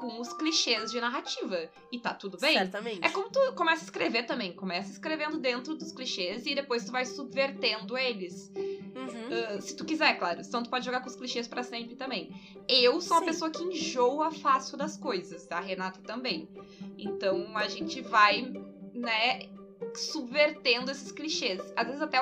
com 0.00 0.18
os 0.18 0.32
clichês 0.32 0.90
de 0.90 0.98
narrativa. 0.98 1.70
E 1.92 1.98
tá 1.98 2.14
tudo 2.14 2.38
bem. 2.38 2.56
certamente. 2.56 3.04
É 3.04 3.10
como 3.10 3.28
tu 3.28 3.52
começa 3.52 3.82
a 3.82 3.84
escrever 3.84 4.24
também. 4.24 4.54
Começa 4.54 4.90
escrevendo 4.90 5.38
dentro 5.38 5.76
dos 5.76 5.92
clichês 5.92 6.46
e 6.46 6.54
depois 6.54 6.86
tu 6.86 6.90
vai 6.90 7.04
subvertendo 7.04 7.98
eles. 7.98 8.50
Uhum. 8.56 9.56
Uh, 9.58 9.60
se 9.60 9.76
tu 9.76 9.84
quiser, 9.84 10.18
claro. 10.18 10.40
Então 10.40 10.62
tu 10.62 10.70
pode 10.70 10.86
jogar 10.86 11.00
com 11.00 11.08
os 11.08 11.16
clichês 11.16 11.46
pra 11.46 11.62
sempre 11.62 11.96
também. 11.96 12.34
Eu 12.66 12.98
sou 13.02 13.18
uma 13.18 13.20
Sim. 13.20 13.26
pessoa 13.26 13.50
que 13.50 13.62
enjoa 13.62 14.30
fácil 14.30 14.78
das 14.78 14.96
coisas, 14.96 15.46
a 15.52 15.60
Renata 15.60 16.00
também. 16.00 16.48
Então 16.96 17.54
a 17.54 17.68
gente 17.68 18.00
vai, 18.00 18.50
né, 18.94 19.50
subvertendo 19.94 20.90
esses 20.90 21.12
clichês. 21.12 21.60
Às 21.76 21.86
vezes 21.86 22.00
até, 22.00 22.18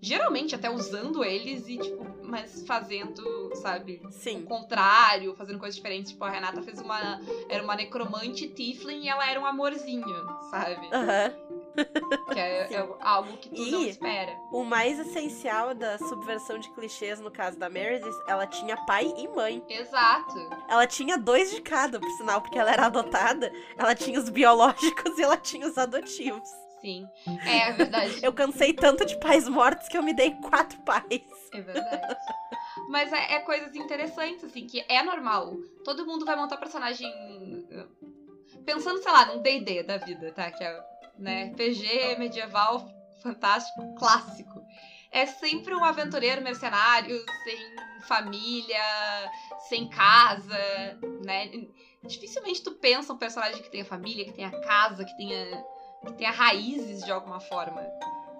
geralmente 0.00 0.56
até 0.56 0.70
usando 0.70 1.24
eles 1.24 1.68
e, 1.68 1.78
tipo, 1.78 2.04
mas 2.22 2.64
fazendo, 2.66 3.41
sabe, 3.56 4.00
o 4.04 4.10
Sim. 4.10 4.42
contrário, 4.44 5.34
fazendo 5.36 5.58
coisas 5.58 5.76
diferentes. 5.76 6.12
Tipo, 6.12 6.24
a 6.24 6.30
Renata 6.30 6.62
fez 6.62 6.80
uma, 6.80 7.20
era 7.48 7.62
uma 7.62 7.74
necromante 7.76 8.48
Tiflin 8.48 9.02
e 9.04 9.08
ela 9.08 9.28
era 9.28 9.40
um 9.40 9.46
amorzinho, 9.46 10.06
sabe? 10.50 10.88
Aham. 10.92 11.32
Que 12.32 12.38
é, 12.38 12.68
é 12.74 12.88
algo 13.00 13.36
que 13.38 13.48
tu 13.48 13.62
não 13.62 13.80
E- 13.82 13.88
espera. 13.88 14.36
O 14.52 14.62
mais 14.64 14.98
essencial 14.98 15.74
da 15.74 15.96
subversão 15.98 16.58
de 16.58 16.68
clichês, 16.70 17.18
no 17.20 17.30
caso 17.30 17.58
da 17.58 17.68
Meredith, 17.70 18.14
ela 18.26 18.46
tinha 18.46 18.76
pai 18.84 19.12
e 19.16 19.26
mãe. 19.28 19.62
Exato. 19.68 20.38
Ela 20.68 20.86
tinha 20.86 21.16
dois 21.16 21.50
de 21.50 21.60
cada, 21.62 21.98
por 21.98 22.10
sinal, 22.10 22.40
porque 22.42 22.58
ela 22.58 22.70
era 22.70 22.86
adotada. 22.86 23.50
Ela 23.78 23.94
tinha 23.94 24.18
os 24.18 24.28
biológicos 24.28 25.16
e 25.18 25.22
ela 25.22 25.36
tinha 25.36 25.66
os 25.66 25.78
adotivos. 25.78 26.48
Sim. 26.82 27.08
É, 27.46 27.68
é 27.68 27.72
verdade. 27.72 28.18
Eu 28.22 28.32
cansei 28.32 28.74
tanto 28.74 29.06
de 29.06 29.16
pais 29.18 29.48
mortos 29.48 29.88
que 29.88 29.96
eu 29.96 30.02
me 30.02 30.12
dei 30.12 30.32
quatro 30.32 30.78
pais. 30.80 31.22
É 31.52 31.60
verdade. 31.62 32.16
Mas 32.88 33.12
é, 33.12 33.34
é 33.36 33.40
coisas 33.40 33.74
interessantes, 33.74 34.44
assim, 34.44 34.66
que 34.66 34.84
é 34.88 35.02
normal. 35.02 35.56
Todo 35.84 36.04
mundo 36.04 36.26
vai 36.26 36.36
montar 36.36 36.56
personagem. 36.56 37.08
uh, 37.08 38.62
Pensando, 38.66 39.02
sei 39.02 39.10
lá, 39.12 39.26
num 39.26 39.40
DD 39.40 39.82
da 39.84 39.96
vida, 39.96 40.30
tá? 40.32 40.50
Que 40.50 40.62
é, 40.62 40.84
né, 41.18 41.54
PG 41.56 42.16
medieval 42.18 42.86
fantástico 43.22 43.94
clássico. 43.94 44.62
É 45.10 45.26
sempre 45.26 45.74
um 45.74 45.84
aventureiro 45.84 46.42
mercenário, 46.42 47.24
sem 47.44 47.76
família, 48.08 49.30
sem 49.68 49.88
casa, 49.88 50.58
né? 51.24 51.50
Dificilmente 52.04 52.62
tu 52.62 52.72
pensa 52.72 53.12
um 53.12 53.18
personagem 53.18 53.62
que 53.62 53.70
tenha 53.70 53.84
família, 53.84 54.24
que 54.24 54.32
tenha 54.32 54.50
casa, 54.62 55.04
que 55.04 55.16
tenha, 55.16 55.64
que 56.06 56.12
tenha 56.14 56.30
raízes 56.30 57.04
de 57.04 57.12
alguma 57.12 57.40
forma. 57.40 57.80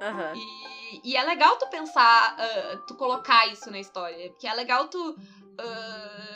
Aham. 0.01 0.33
E, 0.35 1.11
e 1.13 1.17
é 1.17 1.23
legal 1.25 1.57
tu 1.57 1.67
pensar, 1.69 2.37
ah, 2.39 2.77
tu 2.87 2.95
colocar 2.97 3.47
isso 3.49 3.71
na 3.71 3.79
história. 3.79 4.31
Porque 4.31 4.47
é 4.47 4.55
legal 4.55 4.89
tu. 4.89 5.17
ah, 5.59 6.33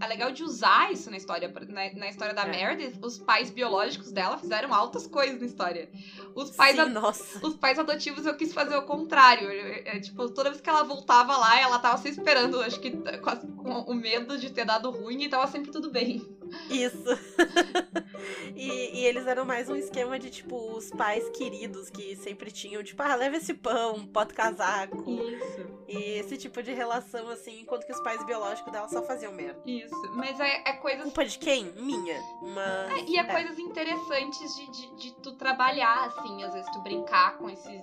é 0.00 0.06
legal 0.06 0.30
de 0.30 0.44
usar 0.44 0.92
isso 0.92 1.10
na 1.10 1.16
história. 1.16 1.52
Na, 1.68 1.92
na 1.94 2.08
história 2.08 2.32
da 2.32 2.42
É. 2.42 2.50
Meredith, 2.50 2.98
os 3.02 3.18
pais 3.18 3.50
biológicos 3.50 4.12
dela 4.12 4.38
fizeram 4.38 4.72
altas 4.72 5.06
coisas 5.06 5.40
na 5.40 5.46
história. 5.46 5.90
Os 6.34 6.50
pais, 6.52 6.76
Sim, 6.76 6.90
nossa. 6.90 7.44
os 7.44 7.56
pais 7.56 7.78
adotivos 7.78 8.24
eu 8.24 8.36
quis 8.36 8.52
fazer 8.54 8.76
o 8.76 8.82
contrário. 8.82 9.50
É, 9.50 9.96
é, 9.96 10.00
tipo, 10.00 10.28
toda 10.30 10.50
vez 10.50 10.60
que 10.62 10.70
ela 10.70 10.84
voltava 10.84 11.36
lá, 11.36 11.58
ela 11.58 11.78
tava 11.78 11.98
se 11.98 12.08
esperando, 12.10 12.60
acho 12.60 12.78
que 12.80 12.92
quase 13.22 13.46
com 13.48 13.80
o 13.80 13.94
medo 13.94 14.38
de 14.38 14.50
ter 14.50 14.64
dado 14.64 14.90
ruim 14.90 15.22
e 15.24 15.28
tava 15.28 15.46
sempre 15.48 15.72
tudo 15.72 15.90
bem. 15.90 16.24
Isso. 16.70 17.04
e, 18.54 19.00
e 19.00 19.04
eles 19.04 19.26
eram 19.26 19.44
mais 19.44 19.68
um 19.68 19.76
esquema 19.76 20.18
de, 20.18 20.30
tipo, 20.30 20.56
os 20.76 20.90
pais 20.90 21.28
queridos 21.30 21.90
que 21.90 22.16
sempre 22.16 22.50
tinham, 22.50 22.82
tipo, 22.82 23.02
ah, 23.02 23.14
leva 23.14 23.36
esse 23.36 23.54
pão, 23.54 24.06
bota 24.06 24.32
o 24.32 24.36
casaco. 24.36 25.10
Isso. 25.10 25.78
E 25.88 25.96
esse 26.18 26.36
tipo 26.36 26.62
de 26.62 26.72
relação, 26.72 27.28
assim, 27.30 27.60
enquanto 27.60 27.86
que 27.86 27.92
os 27.92 28.00
pais 28.00 28.24
biológicos 28.24 28.70
dela 28.70 28.88
só 28.88 29.02
faziam 29.02 29.32
merda. 29.32 29.60
Isso. 29.64 29.94
Mas 30.14 30.38
é, 30.38 30.62
é 30.66 30.72
coisas 30.74 31.04
Culpa 31.04 31.24
de 31.24 31.38
quem? 31.38 31.72
Minha. 31.72 32.20
Mas. 32.42 33.08
E 33.08 33.16
é, 33.16 33.24
coisas 33.24 33.58
interessantes 33.58 34.54
de, 34.56 34.70
de, 34.70 34.96
de 34.96 35.14
tu 35.22 35.32
trabalhar, 35.36 36.06
assim, 36.06 36.42
às 36.44 36.52
vezes 36.52 36.70
tu 36.72 36.80
brincar 36.80 37.38
com 37.38 37.48
esses, 37.48 37.82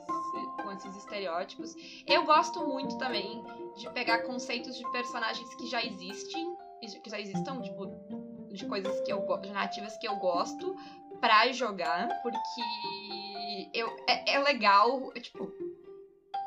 com 0.61 0.71
esses 0.71 0.95
estereótipos. 0.95 1.75
Eu 2.05 2.23
gosto 2.25 2.65
muito 2.67 2.97
também 2.97 3.43
de 3.75 3.89
pegar 3.91 4.19
conceitos 4.19 4.77
de 4.77 4.91
personagens 4.91 5.53
que 5.55 5.67
já 5.67 5.83
existem, 5.83 6.55
que 7.03 7.09
já 7.09 7.19
existam, 7.19 7.61
tipo, 7.61 7.87
de 8.55 8.65
coisas 8.65 8.99
que 9.01 9.11
eu 9.11 9.21
gosto, 9.21 9.43
de 9.43 9.51
narrativas 9.51 9.97
que 9.97 10.07
eu 10.07 10.15
gosto, 10.15 10.75
pra 11.19 11.51
jogar, 11.51 12.21
porque 12.21 12.61
eu, 13.73 13.87
é, 14.07 14.35
é 14.35 14.39
legal, 14.39 15.11
tipo. 15.13 15.51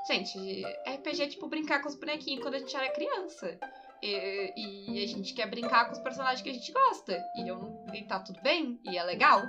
Gente, 0.06 0.38
RPG 0.86 1.22
é 1.22 1.26
tipo 1.28 1.48
brincar 1.48 1.82
com 1.82 1.88
os 1.88 1.94
bonequinhos 1.94 2.42
quando 2.42 2.54
a 2.54 2.58
gente 2.58 2.74
era 2.74 2.90
criança. 2.90 3.58
E, 4.02 4.52
e 4.56 5.04
a 5.04 5.06
gente 5.06 5.34
quer 5.34 5.50
brincar 5.50 5.86
com 5.86 5.92
os 5.92 5.98
personagens 5.98 6.40
que 6.40 6.48
a 6.48 6.52
gente 6.52 6.72
gosta. 6.72 7.22
E, 7.36 7.46
eu, 7.46 7.84
e 7.92 8.02
tá 8.04 8.20
tudo 8.20 8.40
bem. 8.40 8.80
E 8.84 8.96
é 8.96 9.02
legal. 9.02 9.42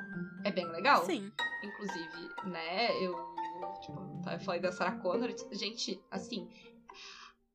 É 0.44 0.52
bem 0.52 0.66
legal. 0.66 1.06
Sim. 1.06 1.32
Inclusive, 1.64 2.30
né, 2.46 2.92
eu. 3.02 3.16
Tipo, 3.82 4.22
eu 4.32 4.40
falei 4.40 4.60
da 4.60 4.72
Sarah 4.72 4.98
Connor. 4.98 5.34
Gente, 5.52 6.02
assim. 6.10 6.50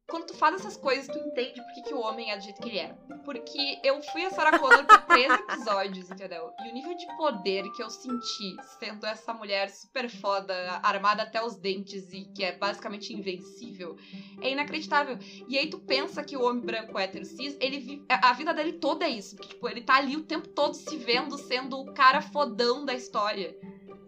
Quando 0.06 0.26
tu 0.26 0.34
faz 0.34 0.56
essas 0.56 0.76
coisas, 0.76 1.06
tu 1.06 1.18
entende 1.18 1.62
por 1.62 1.72
que, 1.72 1.82
que 1.82 1.94
o 1.94 2.00
homem 2.00 2.30
é 2.30 2.36
do 2.36 2.42
jeito 2.42 2.60
que 2.60 2.68
ele 2.68 2.78
é. 2.78 2.94
Porque 3.24 3.78
eu 3.82 4.02
fui 4.02 4.24
a 4.24 4.30
Sarah 4.30 4.58
Connor 4.58 4.84
por 4.84 5.00
três 5.06 5.32
episódios, 5.32 6.10
entendeu? 6.10 6.52
E 6.62 6.68
o 6.68 6.74
nível 6.74 6.94
de 6.94 7.06
poder 7.16 7.64
que 7.72 7.82
eu 7.82 7.88
senti 7.88 8.54
sendo 8.78 9.06
essa 9.06 9.32
mulher 9.32 9.70
super 9.70 10.10
foda, 10.10 10.54
armada 10.82 11.22
até 11.22 11.42
os 11.42 11.56
dentes 11.56 12.12
e 12.12 12.24
que 12.26 12.44
é 12.44 12.52
basicamente 12.52 13.14
invencível, 13.14 13.96
é 14.42 14.50
inacreditável. 14.50 15.18
E 15.48 15.58
aí 15.58 15.70
tu 15.70 15.78
pensa 15.78 16.22
que 16.22 16.36
o 16.36 16.42
homem 16.42 16.62
branco 16.62 16.98
hétero 16.98 17.24
cis, 17.24 17.56
ele 17.58 18.04
a 18.08 18.24
a 18.30 18.32
vida 18.32 18.52
dele 18.52 18.74
toda 18.74 19.04
é 19.04 19.10
isso. 19.10 19.36
Porque, 19.36 19.54
tipo, 19.54 19.68
ele 19.68 19.82
tá 19.82 19.96
ali 19.96 20.16
o 20.16 20.24
tempo 20.24 20.48
todo 20.48 20.74
se 20.74 20.96
vendo 20.96 21.38
sendo 21.38 21.78
o 21.78 21.92
cara 21.92 22.20
fodão 22.20 22.84
da 22.84 22.94
história, 22.94 23.56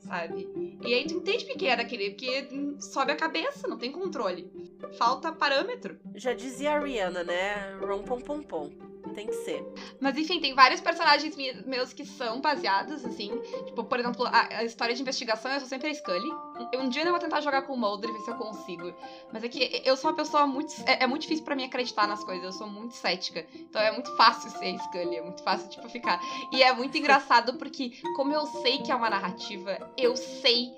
sabe? 0.07 0.49
E 0.85 0.95
aí 0.95 1.07
tu 1.07 1.15
entende 1.15 1.45
por 1.45 1.57
que 1.57 1.67
é 1.67 1.77
daquele, 1.77 2.11
porque 2.11 2.49
sobe 2.81 3.13
a 3.13 3.17
cabeça, 3.17 3.69
não 3.69 3.79
tem 3.79 3.93
controle. 3.93 4.51
Falta 4.99 5.33
parâmetro. 5.33 5.99
Já 6.15 6.33
dizia 6.33 6.73
a 6.73 6.79
Rihanna, 6.79 7.25
né? 7.25 7.77
Rom 7.81 8.03
pom 8.03 8.21
pom 8.21 8.43
pom. 8.43 8.71
Tem 9.17 9.27
que 9.27 9.33
ser. 9.33 9.67
Mas 9.99 10.19
enfim, 10.19 10.39
tem 10.41 10.55
vários 10.55 10.79
personagens 10.83 11.35
meus 11.65 11.91
que 11.95 12.05
são 12.05 12.39
baseados, 12.39 13.03
assim. 13.03 13.33
Tipo, 13.65 13.83
por 13.83 13.99
exemplo, 13.99 14.27
a, 14.27 14.59
a 14.59 14.65
história 14.65 14.95
de 14.95 15.01
investigação, 15.01 15.51
eu 15.51 15.59
sou 15.59 15.69
sempre 15.71 15.89
a 15.89 15.95
Scully. 15.95 16.31
Um, 16.75 16.91
dia 16.91 17.03
eu 17.03 17.11
vou 17.11 17.19
tentar 17.19 17.41
jogar 17.41 17.63
com 17.63 17.73
o 17.73 17.79
Mulder, 17.79 18.13
ver 18.13 18.19
se 18.21 18.31
eu 18.31 18.35
consigo. 18.35 18.93
Mas 19.33 19.43
é 19.43 19.49
que 19.49 19.81
eu 19.87 19.97
sou 19.97 20.11
uma 20.11 20.17
pessoa 20.19 20.47
muito. 20.47 20.75
É, 20.85 21.05
é 21.05 21.07
muito 21.07 21.23
difícil 21.23 21.47
para 21.47 21.57
mim 21.57 21.65
acreditar 21.65 22.07
nas 22.07 22.23
coisas. 22.23 22.45
Eu 22.45 22.53
sou 22.53 22.67
muito 22.67 22.95
cética. 22.95 23.47
Então 23.55 23.81
é 23.81 23.91
muito 23.91 24.15
fácil 24.17 24.51
ser 24.51 24.75
a 24.75 24.79
Scully. 24.81 25.17
É 25.17 25.23
muito 25.23 25.43
fácil, 25.43 25.71
tipo, 25.71 25.89
ficar. 25.89 26.21
E 26.53 26.63
é 26.63 26.75
muito 26.75 26.99
engraçado 26.99 27.55
porque, 27.55 27.93
como 28.17 28.35
eu 28.35 28.45
sei 28.45 28.83
que 28.83 28.93
é 28.93 28.95
uma 28.95 29.09
narrativa, 29.09 29.79
eu 29.97 30.15
sei 30.15 30.75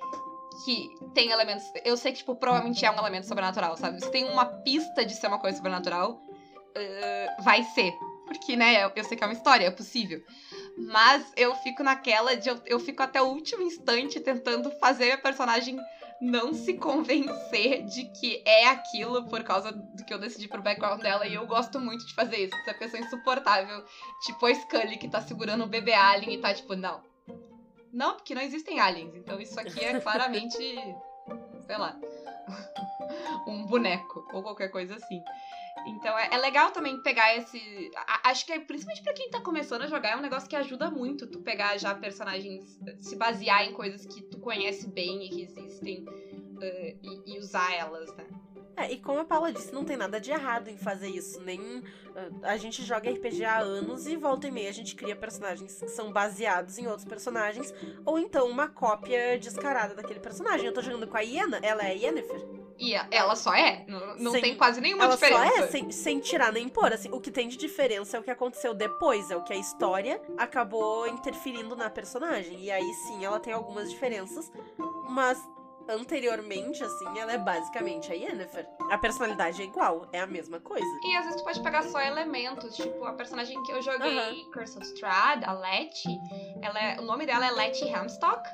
que 0.64 0.94
tem 1.12 1.32
elementos. 1.32 1.64
Eu 1.84 1.96
sei 1.96 2.12
que, 2.12 2.18
tipo, 2.18 2.36
provavelmente 2.36 2.84
é 2.84 2.90
um 2.92 2.98
elemento 2.98 3.26
sobrenatural, 3.26 3.76
sabe? 3.76 4.00
Se 4.00 4.12
tem 4.12 4.30
uma 4.30 4.46
pista 4.46 5.04
de 5.04 5.16
ser 5.16 5.26
uma 5.26 5.40
coisa 5.40 5.56
sobrenatural, 5.56 6.22
uh, 6.78 7.42
vai 7.42 7.64
ser. 7.64 7.92
Porque, 8.28 8.54
né, 8.54 8.84
eu, 8.94 9.04
sei 9.04 9.16
que 9.16 9.24
é 9.24 9.26
uma 9.26 9.32
história, 9.32 9.66
é 9.66 9.70
possível. 9.70 10.22
Mas 10.76 11.32
eu 11.36 11.54
fico 11.56 11.82
naquela 11.82 12.36
de. 12.36 12.48
Eu, 12.48 12.60
eu 12.66 12.78
fico 12.78 13.02
até 13.02 13.20
o 13.20 13.26
último 13.26 13.62
instante 13.62 14.20
tentando 14.20 14.70
fazer 14.78 15.10
a 15.12 15.18
personagem 15.18 15.76
não 16.20 16.52
se 16.52 16.74
convencer 16.74 17.84
de 17.84 18.04
que 18.04 18.42
é 18.44 18.68
aquilo 18.68 19.24
por 19.28 19.42
causa 19.42 19.72
do 19.72 20.04
que 20.04 20.12
eu 20.12 20.18
decidi 20.18 20.46
pro 20.46 20.62
background 20.62 21.00
dela. 21.00 21.26
E 21.26 21.34
eu 21.34 21.46
gosto 21.46 21.80
muito 21.80 22.06
de 22.06 22.14
fazer 22.14 22.36
isso. 22.44 22.54
Essa 22.56 22.74
pessoa 22.74 23.02
insuportável. 23.02 23.84
Tipo 24.26 24.46
a 24.46 24.54
Scully 24.54 24.98
que 24.98 25.08
tá 25.08 25.20
segurando 25.20 25.64
o 25.64 25.68
bebê 25.68 25.94
alien 25.94 26.34
e 26.34 26.38
tá 26.38 26.52
tipo, 26.52 26.76
não, 26.76 27.02
não, 27.92 28.14
porque 28.14 28.34
não 28.34 28.42
existem 28.42 28.80
aliens. 28.80 29.14
Então 29.14 29.40
isso 29.40 29.58
aqui 29.58 29.84
é 29.84 29.98
claramente, 30.00 30.56
sei 31.66 31.76
lá, 31.76 31.96
um 33.46 33.64
boneco 33.64 34.26
ou 34.32 34.42
qualquer 34.42 34.68
coisa 34.68 34.96
assim. 34.96 35.22
Então 35.86 36.18
é, 36.18 36.28
é, 36.32 36.36
legal 36.38 36.70
também 36.70 37.00
pegar 37.02 37.36
esse. 37.36 37.90
A, 37.96 38.30
acho 38.30 38.44
que 38.44 38.52
é, 38.52 38.60
principalmente 38.60 39.02
para 39.02 39.12
quem 39.12 39.30
tá 39.30 39.40
começando 39.40 39.82
a 39.82 39.86
jogar, 39.86 40.10
é 40.10 40.16
um 40.16 40.22
negócio 40.22 40.48
que 40.48 40.56
ajuda 40.56 40.90
muito 40.90 41.26
tu 41.26 41.40
pegar 41.40 41.76
já 41.78 41.94
personagens, 41.94 42.78
se 43.00 43.16
basear 43.16 43.64
em 43.64 43.72
coisas 43.72 44.06
que 44.06 44.22
tu 44.22 44.38
conhece 44.38 44.88
bem 44.88 45.24
e 45.24 45.28
que 45.30 45.42
existem 45.42 46.04
uh, 46.04 46.98
e, 47.02 47.34
e 47.34 47.38
usar 47.38 47.72
elas, 47.74 48.14
né? 48.16 48.26
É, 48.78 48.92
e 48.92 48.98
como 49.00 49.18
a 49.18 49.24
Paula 49.24 49.52
disse, 49.52 49.74
não 49.74 49.84
tem 49.84 49.96
nada 49.96 50.20
de 50.20 50.30
errado 50.30 50.68
em 50.68 50.76
fazer 50.76 51.08
isso. 51.08 51.40
Nem. 51.40 51.82
A 52.44 52.56
gente 52.56 52.84
joga 52.84 53.10
RPG 53.10 53.44
há 53.44 53.58
anos 53.58 54.06
e 54.06 54.16
volta 54.16 54.46
e 54.46 54.52
meia 54.52 54.70
a 54.70 54.72
gente 54.72 54.94
cria 54.94 55.16
personagens 55.16 55.80
que 55.80 55.88
são 55.88 56.12
baseados 56.12 56.78
em 56.78 56.86
outros 56.86 57.04
personagens. 57.04 57.74
Ou 58.06 58.20
então 58.20 58.48
uma 58.48 58.68
cópia 58.68 59.36
descarada 59.36 59.96
daquele 59.96 60.20
personagem. 60.20 60.64
Eu 60.64 60.72
tô 60.72 60.80
jogando 60.80 61.08
com 61.08 61.16
a 61.16 61.20
Iena, 61.20 61.58
ela 61.60 61.82
é 61.82 61.90
a 61.90 61.94
Yennefer. 61.94 62.57
E 62.78 62.94
ela 63.10 63.34
só 63.34 63.54
é. 63.54 63.84
Não, 63.88 64.16
não 64.16 64.32
sem, 64.32 64.40
tem 64.40 64.56
quase 64.56 64.80
nenhuma 64.80 65.04
ela 65.04 65.14
diferença. 65.14 65.42
Ela 65.42 65.56
só 65.56 65.64
é, 65.64 65.66
sem, 65.66 65.90
sem 65.90 66.20
tirar 66.20 66.52
nem 66.52 66.68
pôr. 66.68 66.92
Assim, 66.92 67.10
o 67.10 67.20
que 67.20 67.30
tem 67.30 67.48
de 67.48 67.56
diferença 67.56 68.16
é 68.16 68.20
o 68.20 68.22
que 68.22 68.30
aconteceu 68.30 68.72
depois. 68.72 69.30
É 69.30 69.36
o 69.36 69.42
que 69.42 69.52
a 69.52 69.56
história 69.56 70.20
acabou 70.36 71.06
interferindo 71.08 71.74
na 71.74 71.90
personagem. 71.90 72.60
E 72.60 72.70
aí 72.70 72.94
sim, 73.06 73.24
ela 73.24 73.40
tem 73.40 73.52
algumas 73.52 73.90
diferenças. 73.90 74.50
Mas 75.08 75.38
anteriormente, 75.88 76.84
assim, 76.84 77.18
ela 77.18 77.32
é 77.32 77.38
basicamente 77.38 78.12
a 78.12 78.14
Yennefer. 78.14 78.68
A 78.90 78.98
personalidade 78.98 79.62
é 79.62 79.64
igual, 79.64 80.06
é 80.12 80.20
a 80.20 80.26
mesma 80.26 80.60
coisa. 80.60 80.86
E 81.02 81.16
às 81.16 81.24
vezes 81.24 81.40
tu 81.40 81.44
pode 81.44 81.62
pegar 81.62 81.82
só 81.84 82.00
elementos, 82.00 82.76
tipo, 82.76 83.04
a 83.04 83.14
personagem 83.14 83.60
que 83.62 83.72
eu 83.72 83.80
joguei, 83.80 84.44
Curse 84.52 84.76
of 84.76 84.86
Strahd, 84.86 85.44
a 85.44 85.52
Letty, 85.52 86.18
ela 86.62 86.78
é, 86.78 87.00
o 87.00 87.02
nome 87.02 87.24
dela 87.24 87.46
é 87.46 87.50
Letty 87.50 87.88
Hamstock 87.88 88.46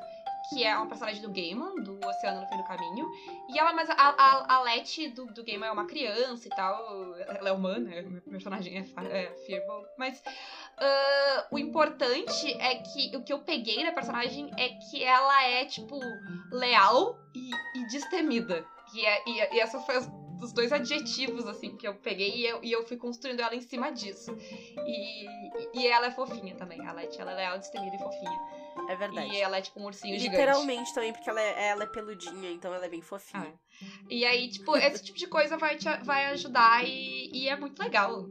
que 0.48 0.62
é 0.64 0.76
uma 0.76 0.86
personagem 0.86 1.22
do 1.22 1.30
Gaiman, 1.30 1.76
do 1.76 1.98
Oceano 2.06 2.40
no 2.40 2.46
Fim 2.46 2.56
do 2.56 2.64
Caminho. 2.64 3.10
E 3.48 3.58
ela, 3.58 3.72
mas 3.72 3.88
a, 3.88 3.94
a, 3.94 4.56
a 4.56 4.62
Letty 4.62 5.08
do, 5.08 5.26
do 5.26 5.44
é 5.46 5.70
uma 5.70 5.86
criança 5.86 6.46
e 6.46 6.50
tal. 6.50 7.16
Ela 7.18 7.48
é 7.48 7.52
humana, 7.52 7.90
o 8.26 8.30
personagem 8.30 8.76
é, 8.76 8.80
é 9.10 9.34
Fearful. 9.46 9.84
Mas 9.98 10.20
uh, 10.20 11.46
o 11.50 11.58
importante 11.58 12.52
é 12.60 12.76
que 12.76 13.16
o 13.16 13.22
que 13.22 13.32
eu 13.32 13.40
peguei 13.40 13.84
da 13.84 13.92
personagem 13.92 14.50
é 14.58 14.68
que 14.68 15.02
ela 15.02 15.44
é, 15.44 15.64
tipo, 15.64 15.98
leal 16.52 17.18
e, 17.34 17.50
e 17.80 17.86
destemida. 17.88 18.64
E, 18.94 19.04
é, 19.04 19.22
e, 19.26 19.56
e 19.56 19.60
essa 19.60 19.80
foi 19.80 19.96
as 19.96 20.52
dois 20.52 20.72
adjetivos, 20.72 21.46
assim, 21.46 21.76
que 21.76 21.88
eu 21.88 21.94
peguei 21.94 22.36
e 22.36 22.46
eu, 22.46 22.62
e 22.62 22.70
eu 22.70 22.86
fui 22.86 22.96
construindo 22.96 23.40
ela 23.40 23.54
em 23.54 23.60
cima 23.60 23.90
disso. 23.90 24.36
E, 24.86 25.78
e 25.78 25.86
ela 25.86 26.06
é 26.06 26.10
fofinha 26.10 26.54
também, 26.54 26.86
a 26.86 26.92
Letty. 26.92 27.20
Ela 27.20 27.32
é 27.32 27.36
leal, 27.36 27.58
destemida 27.58 27.96
e 27.96 27.98
fofinha. 27.98 28.53
É 28.88 28.96
verdade. 28.96 29.32
E 29.32 29.40
ela 29.40 29.58
é 29.58 29.60
tipo 29.60 29.80
um 29.80 29.86
ursinho 29.86 30.16
Literalmente 30.18 30.72
gigante. 30.72 30.94
também, 30.94 31.12
porque 31.12 31.30
ela 31.30 31.40
é, 31.40 31.68
ela 31.68 31.84
é 31.84 31.86
peludinha, 31.86 32.50
então 32.50 32.74
ela 32.74 32.86
é 32.86 32.88
bem 32.88 33.02
fofinha. 33.02 33.54
Ah. 33.54 33.84
E 34.08 34.24
aí, 34.24 34.48
tipo, 34.48 34.76
esse 34.76 35.02
tipo 35.02 35.18
de 35.18 35.26
coisa 35.26 35.56
vai, 35.56 35.76
te, 35.76 35.88
vai 36.04 36.26
ajudar 36.26 36.84
e, 36.86 37.30
e 37.32 37.48
é 37.48 37.56
muito 37.56 37.80
legal 37.82 38.26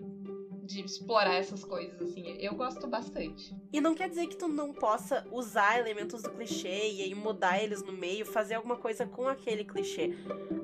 de 0.64 0.82
explorar 0.82 1.36
essas 1.36 1.64
coisas, 1.64 2.02
assim. 2.02 2.38
Eu 2.40 2.56
gosto 2.56 2.88
bastante. 2.88 3.54
E 3.72 3.82
não 3.82 3.94
quer 3.94 4.10
dizer 4.10 4.28
que 4.28 4.38
tu 4.38 4.48
não 4.48 4.74
possa 4.74 5.26
usar 5.32 5.78
elementos 5.78 6.22
do 6.24 6.30
clichê 6.32 6.92
e 6.92 7.02
aí 7.02 7.16
mudar 7.16 7.62
eles 7.62 7.84
no 7.84 7.92
meio, 7.92 8.26
fazer 8.26 8.56
alguma 8.56 8.78
coisa 8.78 9.06
com 9.06 9.28
aquele 9.28 9.66
clichê. 9.66 10.12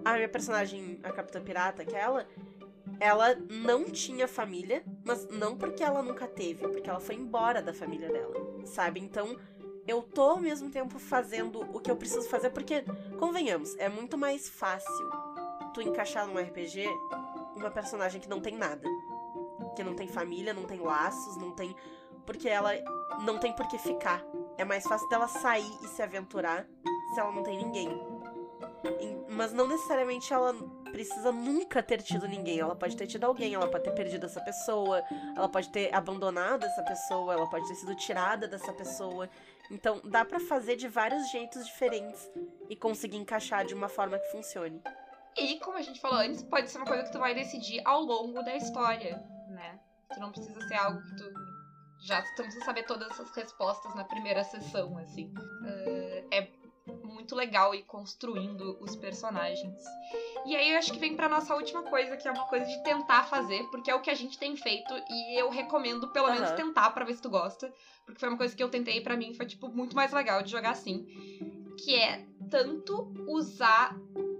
A 0.05 0.13
minha 0.13 0.30
personagem, 0.30 0.99
a 1.03 1.11
Capitã 1.11 1.41
Pirata, 1.41 1.82
aquela, 1.82 2.25
ela 2.99 3.36
não 3.49 3.86
tinha 3.86 4.27
família, 4.27 4.84
mas 5.05 5.27
não 5.27 5.57
porque 5.57 5.84
ela 5.84 6.01
nunca 6.01 6.27
teve, 6.27 6.67
porque 6.67 6.89
ela 6.89 6.99
foi 6.99 7.15
embora 7.15 7.61
da 7.61 7.73
família 7.73 8.09
dela, 8.09 8.36
sabe? 8.65 8.99
Então, 8.99 9.38
eu 9.89 10.01
tô 10.01 10.21
ao 10.21 10.39
mesmo 10.39 10.69
tempo 10.69 10.99
fazendo 10.99 11.61
o 11.75 11.79
que 11.79 11.89
eu 11.89 11.95
preciso 11.95 12.29
fazer, 12.29 12.49
porque, 12.51 12.83
convenhamos, 13.17 13.75
é 13.77 13.89
muito 13.89 14.17
mais 14.17 14.47
fácil 14.47 15.09
tu 15.73 15.81
encaixar 15.81 16.27
num 16.27 16.39
RPG 16.39 16.85
uma 17.55 17.71
personagem 17.71 18.21
que 18.21 18.29
não 18.29 18.39
tem 18.39 18.55
nada 18.55 18.87
que 19.79 19.83
não 19.83 19.95
tem 19.95 20.07
família, 20.07 20.53
não 20.53 20.63
tem 20.63 20.79
laços, 20.79 21.37
não 21.37 21.51
tem. 21.51 21.73
Porque 22.25 22.49
ela 22.49 22.71
não 23.23 23.39
tem 23.39 23.53
por 23.53 23.67
que 23.67 23.77
ficar. 23.77 24.21
É 24.57 24.65
mais 24.65 24.83
fácil 24.83 25.07
dela 25.07 25.27
sair 25.27 25.71
e 25.81 25.87
se 25.87 26.01
aventurar 26.01 26.67
se 27.13 27.19
ela 27.19 27.31
não 27.31 27.43
tem 27.43 27.57
ninguém. 27.57 27.89
Mas 29.29 29.53
não 29.53 29.67
necessariamente 29.67 30.33
ela 30.33 30.53
precisa 30.89 31.31
nunca 31.31 31.81
ter 31.81 32.01
tido 32.01 32.27
ninguém. 32.27 32.59
Ela 32.59 32.75
pode 32.75 32.95
ter 32.95 33.07
tido 33.07 33.23
alguém, 33.23 33.53
ela 33.53 33.67
pode 33.67 33.83
ter 33.83 33.91
perdido 33.91 34.25
essa 34.25 34.41
pessoa, 34.41 35.03
ela 35.35 35.47
pode 35.47 35.69
ter 35.69 35.93
abandonado 35.93 36.65
essa 36.65 36.83
pessoa, 36.83 37.33
ela 37.33 37.49
pode 37.49 37.67
ter 37.67 37.75
sido 37.75 37.95
tirada 37.95 38.47
dessa 38.47 38.73
pessoa. 38.73 39.29
Então 39.71 40.01
dá 40.03 40.25
para 40.25 40.39
fazer 40.39 40.75
de 40.75 40.87
vários 40.87 41.29
jeitos 41.31 41.65
diferentes 41.65 42.29
e 42.69 42.75
conseguir 42.75 43.17
encaixar 43.17 43.65
de 43.65 43.73
uma 43.73 43.87
forma 43.87 44.17
que 44.19 44.31
funcione. 44.31 44.81
E 45.37 45.59
como 45.59 45.77
a 45.77 45.81
gente 45.81 46.01
falou 46.01 46.19
antes, 46.19 46.43
pode 46.43 46.69
ser 46.69 46.77
uma 46.79 46.87
coisa 46.87 47.03
que 47.03 47.11
tu 47.11 47.19
vai 47.19 47.33
decidir 47.33 47.81
ao 47.85 48.01
longo 48.01 48.41
da 48.41 48.55
história 48.55 49.23
né? 49.59 49.79
Tu 50.13 50.19
não 50.19 50.31
precisa 50.31 50.61
ser 50.61 50.75
algo 50.75 51.01
que 51.01 51.15
tu 51.15 51.33
já 52.01 52.21
tu 52.21 52.27
não 52.37 52.45
precisa 52.45 52.65
saber 52.65 52.83
todas 52.83 53.09
essas 53.11 53.29
respostas 53.35 53.93
na 53.93 54.05
primeira 54.05 54.43
sessão, 54.43 54.97
assim. 54.97 55.33
Uh, 55.35 56.27
é 56.31 56.49
muito 57.03 57.35
legal 57.35 57.73
ir 57.75 57.83
construindo 57.83 58.77
os 58.81 58.95
personagens. 58.95 59.83
E 60.45 60.55
aí 60.55 60.71
eu 60.71 60.77
acho 60.77 60.91
que 60.91 60.99
vem 60.99 61.15
pra 61.15 61.29
nossa 61.29 61.55
última 61.55 61.83
coisa, 61.83 62.17
que 62.17 62.27
é 62.27 62.31
uma 62.31 62.45
coisa 62.47 62.65
de 62.65 62.83
tentar 62.83 63.23
fazer, 63.23 63.63
porque 63.71 63.91
é 63.91 63.95
o 63.95 64.01
que 64.01 64.09
a 64.09 64.15
gente 64.15 64.37
tem 64.37 64.55
feito 64.55 64.93
e 65.09 65.39
eu 65.39 65.49
recomendo 65.49 66.07
pelo 66.09 66.27
uhum. 66.27 66.33
menos 66.33 66.51
tentar 66.51 66.91
para 66.91 67.05
ver 67.05 67.13
se 67.13 67.21
tu 67.21 67.29
gosta, 67.29 67.73
porque 68.05 68.19
foi 68.19 68.29
uma 68.29 68.37
coisa 68.37 68.55
que 68.55 68.63
eu 68.63 68.69
tentei 68.69 68.97
e 68.97 69.01
para 69.01 69.17
mim 69.17 69.33
foi 69.33 69.45
tipo 69.45 69.67
muito 69.69 69.95
mais 69.95 70.11
legal 70.11 70.41
de 70.41 70.51
jogar 70.51 70.71
assim, 70.71 71.05
que 71.77 71.95
é 71.95 72.25
tanto 72.49 73.11
usar, 73.27 73.95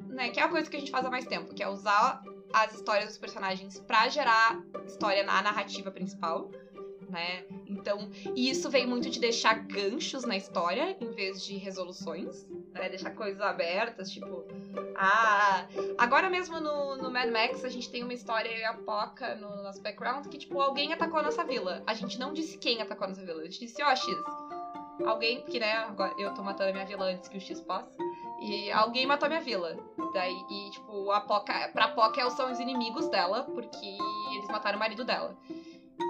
né, 0.08 0.30
que 0.30 0.40
é 0.40 0.44
a 0.44 0.50
coisa 0.50 0.70
que 0.70 0.78
a 0.78 0.80
gente 0.80 0.92
faz 0.92 1.06
há 1.06 1.10
mais 1.10 1.26
tempo, 1.26 1.54
que 1.54 1.64
é 1.64 1.70
usar 1.70 2.22
as 2.54 2.74
histórias 2.74 3.10
dos 3.10 3.18
personagens 3.18 3.80
para 3.80 4.08
gerar 4.08 4.60
história 4.86 5.24
na 5.24 5.42
narrativa 5.42 5.92
principal, 5.92 6.50
né? 7.08 7.46
Então, 7.80 8.10
isso 8.36 8.70
vem 8.70 8.86
muito 8.86 9.10
de 9.10 9.20
deixar 9.20 9.54
ganchos 9.56 10.26
na 10.26 10.36
história 10.36 10.98
em 11.00 11.12
vez 11.12 11.42
de 11.44 11.56
resoluções, 11.56 12.46
né? 12.74 12.90
Deixar 12.90 13.12
coisas 13.12 13.42
abertas, 13.42 14.12
tipo, 14.12 14.46
ah, 14.96 15.66
agora 15.98 16.30
mesmo 16.30 16.60
no, 16.60 16.98
no 16.98 17.10
Mad 17.10 17.30
Max 17.32 17.64
a 17.64 17.70
gente 17.70 17.90
tem 17.90 18.04
uma 18.04 18.14
história 18.14 18.50
e 18.50 18.64
a 18.66 18.74
Poca 18.74 19.36
no 19.36 19.64
nosso 19.64 19.82
background 19.82 20.28
que, 20.28 20.38
tipo, 20.38 20.60
alguém 20.60 20.92
atacou 20.92 21.20
a 21.20 21.24
nossa 21.24 21.44
vila. 21.44 21.82
A 21.88 21.94
gente 21.94 22.20
não 22.20 22.34
disse 22.34 22.58
quem 22.58 22.82
atacou 22.82 23.06
a 23.06 23.10
nossa 23.10 23.26
vila, 23.26 23.42
a 23.42 23.46
gente 23.46 23.60
disse, 23.60 23.82
ó, 23.82 23.92
oh, 23.92 23.96
X. 23.96 24.16
Alguém, 25.06 25.42
porque, 25.42 25.60
né, 25.60 25.72
agora 25.76 26.14
eu 26.18 26.34
tô 26.34 26.44
matando 26.44 26.72
a 26.72 26.74
minha 26.74 26.86
vila 26.86 27.06
antes 27.06 27.30
que 27.30 27.38
o 27.38 27.42
X 27.42 27.62
possa. 27.62 27.96
E 28.42 28.70
alguém 28.72 29.06
matou 29.06 29.28
a 29.28 29.30
minha 29.30 29.42
vila. 29.42 29.78
Daí, 30.14 30.36
e, 30.50 30.72
tipo, 30.72 31.12
a 31.12 31.22
Poca, 31.22 31.70
pra 31.72 31.88
Poca 31.90 32.30
são 32.32 32.52
os 32.52 32.60
inimigos 32.60 33.08
dela, 33.08 33.44
porque 33.44 33.98
eles 34.34 34.48
mataram 34.50 34.76
o 34.76 34.80
marido 34.80 35.06
dela. 35.06 35.38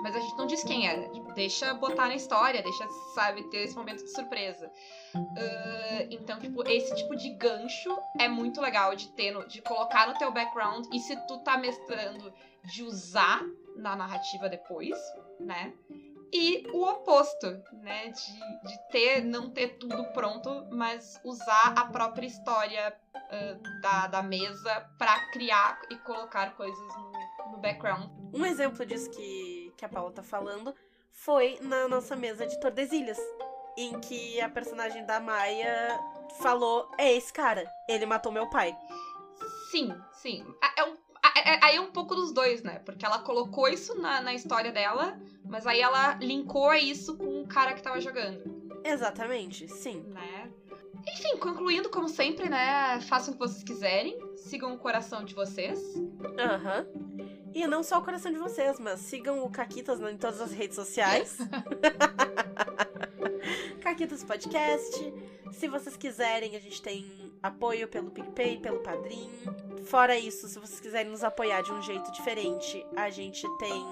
Mas 0.02 0.16
a 0.16 0.20
gente 0.20 0.38
não 0.38 0.48
diz 0.48 0.64
quem 0.64 0.88
era. 0.88 1.10
Tipo, 1.10 1.34
deixa 1.34 1.74
botar 1.74 2.08
na 2.08 2.16
história, 2.16 2.62
deixa, 2.62 2.88
sabe, 3.14 3.44
ter 3.50 3.64
esse 3.64 3.76
momento 3.76 4.04
de 4.04 4.12
surpresa. 4.12 4.72
Uh, 5.16 6.08
então, 6.10 6.40
tipo, 6.40 6.68
esse 6.68 6.96
tipo 6.96 7.16
de 7.16 7.30
gancho 7.32 7.98
é 8.18 8.28
muito 8.28 8.62
legal 8.62 8.96
de 8.96 9.10
ter, 9.10 9.32
no, 9.32 9.48
de 9.48 9.62
colocar 9.62 10.08
no 10.08 10.18
teu 10.18 10.32
background. 10.32 10.86
E 10.94 11.00
se 11.00 11.16
tu 11.28 11.40
tá 11.40 11.58
mestrando, 11.58 12.34
de 12.64 12.84
usar 12.84 13.42
na 13.76 13.96
narrativa 13.96 14.50
depois, 14.50 14.98
né? 15.40 15.74
e 16.32 16.68
o 16.72 16.84
oposto, 16.84 17.48
né? 17.82 18.10
De, 18.10 18.70
de 18.70 18.90
ter, 18.92 19.24
não 19.24 19.50
ter 19.50 19.78
tudo 19.78 20.04
pronto, 20.14 20.68
mas 20.72 21.20
usar 21.24 21.74
a 21.76 21.86
própria 21.86 22.28
história 22.28 22.96
uh, 23.16 23.82
da, 23.82 24.08
da 24.08 24.24
mesa 24.24 24.88
para 24.98 25.32
criar 25.32 25.80
e 25.90 25.96
colocar 25.98 26.56
coisas 26.56 26.88
no, 26.96 27.52
no 27.52 27.58
background. 27.58 28.10
Um 28.34 28.46
exemplo 28.46 28.86
disso 28.86 29.10
que, 29.12 29.59
que 29.80 29.86
a 29.86 29.90
Paula 29.90 30.12
tá 30.12 30.22
falando 30.22 30.76
foi 31.10 31.58
na 31.62 31.88
nossa 31.88 32.16
mesa 32.16 32.46
de 32.46 32.60
Tordesilhas, 32.60 33.18
em 33.78 33.98
que 34.02 34.40
a 34.42 34.50
personagem 34.50 35.06
da 35.06 35.20
Maia 35.22 35.98
falou: 36.42 36.92
É 36.98 37.14
esse 37.14 37.32
cara, 37.32 37.66
ele 37.88 38.06
matou 38.06 38.32
meu 38.32 38.48
pai. 38.50 38.78
Sim, 39.72 39.96
sim. 40.12 40.46
É 40.78 40.84
um, 40.84 40.94
é, 41.24 41.66
aí 41.66 41.76
é 41.78 41.82
um 41.82 41.92
pouco 41.92 42.14
dos 42.14 42.34
dois, 42.34 42.62
né? 42.62 42.80
Porque 42.80 43.06
ela 43.06 43.20
colocou 43.20 43.70
isso 43.70 44.00
na, 44.00 44.20
na 44.20 44.34
história 44.34 44.72
dela, 44.72 45.18
mas 45.46 45.66
aí 45.66 45.80
ela 45.80 46.16
linkou 46.16 46.74
isso 46.74 47.18
com 47.18 47.42
o 47.42 47.48
cara 47.48 47.74
que 47.74 47.82
tava 47.82 48.02
jogando. 48.02 48.60
Exatamente, 48.84 49.68
sim. 49.68 50.02
Né? 50.08 50.52
Enfim, 51.08 51.38
concluindo, 51.38 51.90
como 51.90 52.10
sempre, 52.10 52.50
né? 52.50 53.00
Façam 53.02 53.34
o 53.34 53.38
que 53.38 53.40
vocês 53.40 53.64
quiserem. 53.64 54.20
Sigam 54.36 54.74
o 54.74 54.78
coração 54.78 55.24
de 55.24 55.34
vocês. 55.34 55.80
Aham. 56.38 56.86
Uhum. 56.94 57.39
E 57.54 57.66
não 57.68 57.84
só 57.84 58.00
o 58.00 58.04
coração 58.04 58.32
de 58.32 58.38
vocês, 58.38 58.80
mas 58.80 59.00
sigam 59.00 59.44
o 59.44 59.50
Caquitas 59.50 60.00
em 60.00 60.18
todas 60.18 60.42
as 60.42 60.52
redes 60.52 60.76
sociais. 60.76 61.38
Caquitas 63.82 64.24
Podcast. 64.24 65.14
Se 65.52 65.68
vocês 65.68 65.98
quiserem, 65.98 66.56
a 66.56 66.60
gente 66.60 66.82
tem 66.82 67.30
apoio 67.42 67.88
pelo 67.88 68.12
PicPay, 68.12 68.60
pelo 68.60 68.80
Padrim. 68.80 69.30
Fora 69.86 70.18
isso, 70.18 70.48
se 70.48 70.60
vocês 70.60 70.80
quiserem 70.80 71.12
nos 71.12 71.24
apoiar 71.24 71.62
de 71.62 71.72
um 71.72 71.82
jeito 71.82 72.12
diferente, 72.12 72.86
a 72.96 73.10
gente 73.10 73.48
tem 73.58 73.86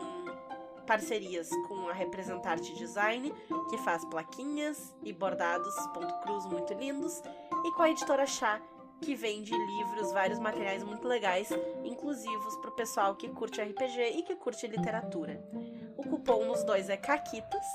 parcerias 0.86 1.50
com 1.68 1.90
a 1.90 1.94
Representarte 1.94 2.74
Design, 2.76 3.34
que 3.70 3.78
faz 3.80 4.06
plaquinhas 4.06 4.96
e 5.04 5.12
bordados 5.12 5.76
ponto 5.94 6.14
cruz 6.22 6.46
muito 6.46 6.74
lindos, 6.74 7.22
e 7.66 7.72
com 7.74 7.82
a 7.82 7.90
editora 7.90 8.26
Chá, 8.26 8.62
que 9.02 9.16
vende 9.16 9.52
livros, 9.52 10.12
vários 10.12 10.40
materiais 10.40 10.84
muito 10.84 11.08
legais, 11.08 11.50
inclusivos 11.84 12.56
para 12.58 12.70
o 12.70 12.76
pessoal 12.76 13.16
que 13.16 13.30
curte 13.30 13.62
RPG 13.62 14.18
e 14.18 14.24
que 14.24 14.36
curte 14.36 14.68
literatura. 14.68 15.42
O 15.98 16.04
cupom 16.04 16.46
nos 16.46 16.64
dois 16.64 16.90
é 16.90 16.98
Caquitas. 16.98 17.66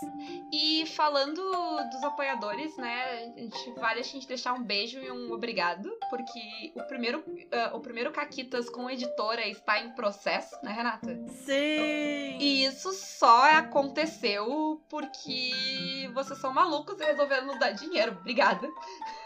E 0.52 0.86
falando 0.86 1.42
dos 1.90 2.04
apoiadores, 2.04 2.76
né, 2.76 3.32
a 3.34 3.40
gente, 3.40 3.70
vale 3.72 4.00
a 4.00 4.04
gente 4.04 4.28
deixar 4.28 4.52
um 4.52 4.62
beijo 4.62 4.98
e 5.00 5.10
um 5.10 5.32
obrigado, 5.32 5.90
porque 6.08 6.72
o 6.76 6.82
primeiro, 6.84 7.18
uh, 7.20 7.76
o 7.76 7.80
primeiro 7.80 8.12
Caquitas 8.12 8.68
com 8.70 8.88
editora 8.88 9.46
está 9.48 9.80
em 9.80 9.92
processo, 9.92 10.56
né, 10.62 10.72
Renata? 10.72 11.20
Sim! 11.28 12.38
E 12.38 12.64
isso 12.64 12.92
só 12.92 13.50
aconteceu 13.50 14.80
porque 14.88 16.10
vocês 16.14 16.38
são 16.38 16.52
malucos 16.52 17.00
e 17.00 17.04
resolveram 17.04 17.46
nos 17.46 17.58
dar 17.58 17.72
dinheiro. 17.72 18.12
Obrigada. 18.20 18.68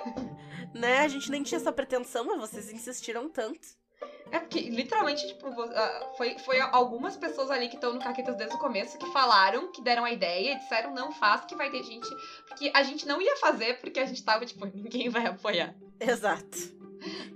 Né, 0.78 0.98
a 0.98 1.08
gente 1.08 1.30
nem 1.30 1.42
tinha 1.42 1.58
essa 1.58 1.72
pretensão, 1.72 2.24
mas 2.24 2.38
vocês 2.38 2.72
insistiram 2.72 3.28
tanto. 3.28 3.66
É 4.30 4.40
porque, 4.40 4.60
literalmente, 4.60 5.26
tipo, 5.26 5.46
ah, 5.48 6.12
foi, 6.16 6.36
foi 6.40 6.58
algumas 6.60 7.16
pessoas 7.16 7.50
ali 7.50 7.68
que 7.68 7.76
estão 7.76 7.94
no 7.94 8.00
Caquetas 8.00 8.36
desde 8.36 8.56
o 8.56 8.58
começo 8.58 8.98
que 8.98 9.06
falaram, 9.12 9.70
que 9.70 9.80
deram 9.80 10.04
a 10.04 10.10
ideia 10.10 10.52
e 10.52 10.58
disseram, 10.58 10.92
não 10.92 11.12
faz, 11.12 11.44
que 11.44 11.54
vai 11.54 11.70
ter 11.70 11.82
gente. 11.84 12.08
Porque 12.48 12.70
a 12.74 12.82
gente 12.82 13.06
não 13.06 13.22
ia 13.22 13.36
fazer 13.36 13.78
porque 13.80 14.00
a 14.00 14.06
gente 14.06 14.22
tava, 14.24 14.44
tipo, 14.44 14.66
ninguém 14.74 15.08
vai 15.08 15.26
apoiar. 15.26 15.74
Exato. 16.00 16.76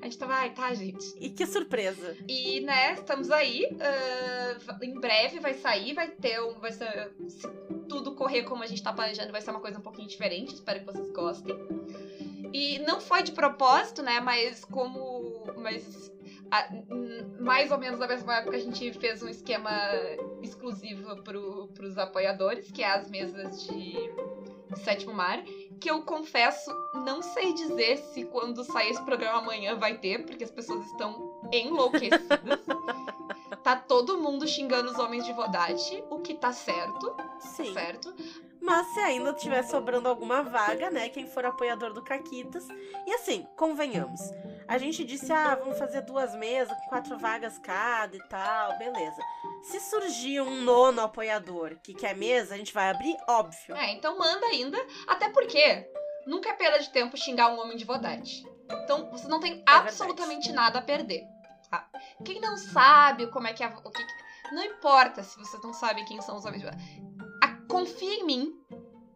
A 0.00 0.04
gente 0.04 0.18
tava, 0.18 0.34
ai, 0.34 0.50
tá, 0.50 0.74
gente. 0.74 1.14
E 1.20 1.30
que 1.30 1.46
surpresa. 1.46 2.16
E, 2.26 2.60
né, 2.60 2.94
estamos 2.94 3.30
aí. 3.30 3.66
Uh, 3.66 4.84
em 4.84 4.98
breve 4.98 5.38
vai 5.38 5.54
sair, 5.54 5.94
vai 5.94 6.08
ter 6.08 6.40
um. 6.40 6.58
Vai 6.58 6.72
ser. 6.72 7.14
Se 7.28 7.46
tudo 7.88 8.16
correr 8.16 8.42
como 8.42 8.64
a 8.64 8.66
gente 8.66 8.82
tá 8.82 8.92
planejando, 8.92 9.30
vai 9.30 9.40
ser 9.40 9.50
uma 9.50 9.60
coisa 9.60 9.78
um 9.78 9.82
pouquinho 9.82 10.08
diferente. 10.08 10.54
Espero 10.54 10.80
que 10.80 10.86
vocês 10.86 11.10
gostem. 11.12 11.54
E 12.52 12.78
não 12.80 13.00
foi 13.00 13.22
de 13.22 13.32
propósito, 13.32 14.02
né? 14.02 14.20
Mas 14.20 14.64
como. 14.64 15.44
Mas 15.56 16.10
a, 16.50 16.68
mais 17.38 17.70
ou 17.70 17.78
menos 17.78 17.98
na 17.98 18.06
mesma 18.06 18.36
época 18.36 18.56
a 18.56 18.60
gente 18.60 18.92
fez 18.94 19.22
um 19.22 19.28
esquema 19.28 19.70
exclusivo 20.42 21.16
pro, 21.22 21.68
pros 21.74 21.96
apoiadores, 21.96 22.70
que 22.70 22.82
é 22.82 22.90
as 22.90 23.08
mesas 23.08 23.62
de, 23.62 23.92
de 24.72 24.80
Sétimo 24.80 25.14
Mar, 25.14 25.42
que 25.80 25.90
eu 25.90 26.02
confesso, 26.02 26.70
não 27.06 27.22
sei 27.22 27.54
dizer 27.54 27.98
se 27.98 28.24
quando 28.24 28.64
sair 28.64 28.90
esse 28.90 29.02
programa 29.04 29.38
amanhã 29.38 29.76
vai 29.76 29.98
ter, 29.98 30.24
porque 30.26 30.44
as 30.44 30.50
pessoas 30.50 30.84
estão 30.86 31.40
enlouquecidas. 31.52 32.28
tá 33.62 33.76
todo 33.76 34.18
mundo 34.18 34.46
xingando 34.46 34.90
os 34.90 34.98
homens 34.98 35.24
de 35.24 35.32
Vodate, 35.32 36.02
o 36.10 36.18
que 36.18 36.34
tá 36.34 36.52
certo. 36.52 37.14
Sim. 37.40 37.72
Tá 37.72 37.80
certo. 37.80 38.14
Mas 38.60 38.86
se 38.88 39.00
ainda 39.00 39.32
tiver 39.32 39.62
sobrando 39.62 40.08
alguma 40.08 40.42
vaga, 40.42 40.90
né? 40.90 41.08
Quem 41.08 41.26
for 41.26 41.44
apoiador 41.46 41.92
do 41.92 42.02
Caquitas. 42.02 42.66
E 43.06 43.14
assim, 43.14 43.46
convenhamos. 43.56 44.20
A 44.68 44.76
gente 44.76 45.02
disse, 45.02 45.32
ah, 45.32 45.54
vamos 45.54 45.78
fazer 45.78 46.02
duas 46.02 46.34
mesas 46.34 46.76
com 46.78 46.90
quatro 46.90 47.18
vagas 47.18 47.58
cada 47.58 48.14
e 48.14 48.28
tal, 48.28 48.78
beleza. 48.78 49.20
Se 49.62 49.80
surgir 49.80 50.40
um 50.42 50.62
nono 50.62 51.00
apoiador 51.00 51.76
que 51.82 51.94
quer 51.94 52.14
mesa, 52.14 52.54
a 52.54 52.58
gente 52.58 52.72
vai 52.72 52.90
abrir, 52.90 53.16
óbvio. 53.28 53.74
É, 53.74 53.92
então 53.92 54.18
manda 54.18 54.46
ainda. 54.46 54.78
Até 55.08 55.30
porque 55.30 55.90
nunca 56.26 56.50
é 56.50 56.52
perda 56.52 56.78
de 56.78 56.90
tempo 56.90 57.16
xingar 57.16 57.48
um 57.48 57.58
homem 57.58 57.76
de 57.76 57.84
Vodate. 57.84 58.46
Então 58.84 59.10
você 59.10 59.26
não 59.26 59.40
tem 59.40 59.54
é 59.54 59.62
absolutamente 59.66 60.48
verdade. 60.48 60.52
nada 60.52 60.78
a 60.78 60.82
perder. 60.82 61.24
Tá? 61.70 61.88
Quem 62.24 62.40
não 62.40 62.56
sabe 62.56 63.26
como 63.28 63.46
é 63.46 63.52
que 63.52 63.64
é. 63.64 63.68
O 63.68 63.90
que, 63.90 64.06
não 64.52 64.62
importa 64.64 65.22
se 65.22 65.38
você 65.38 65.56
não 65.58 65.72
sabe 65.72 66.04
quem 66.04 66.20
são 66.20 66.36
os 66.36 66.44
homens 66.44 66.62
de 66.62 66.68
Vodate 66.68 67.09
confia 67.70 68.14
em 68.14 68.24
mim 68.24 68.60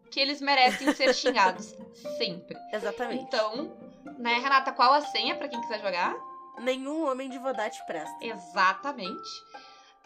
que 0.09 0.19
eles 0.19 0.41
merecem 0.41 0.93
ser 0.93 1.13
xingados 1.13 1.75
sempre. 2.17 2.57
Exatamente. 2.71 3.23
Então, 3.23 3.75
né, 4.17 4.39
Renata, 4.39 4.71
qual 4.71 4.93
a 4.93 5.01
senha 5.01 5.35
para 5.35 5.47
quem 5.47 5.59
quiser 5.61 5.81
jogar? 5.81 6.15
Nenhum 6.59 7.05
homem 7.05 7.29
de 7.29 7.37
Vodate 7.37 7.85
presta. 7.85 8.15
Exatamente. 8.21 9.29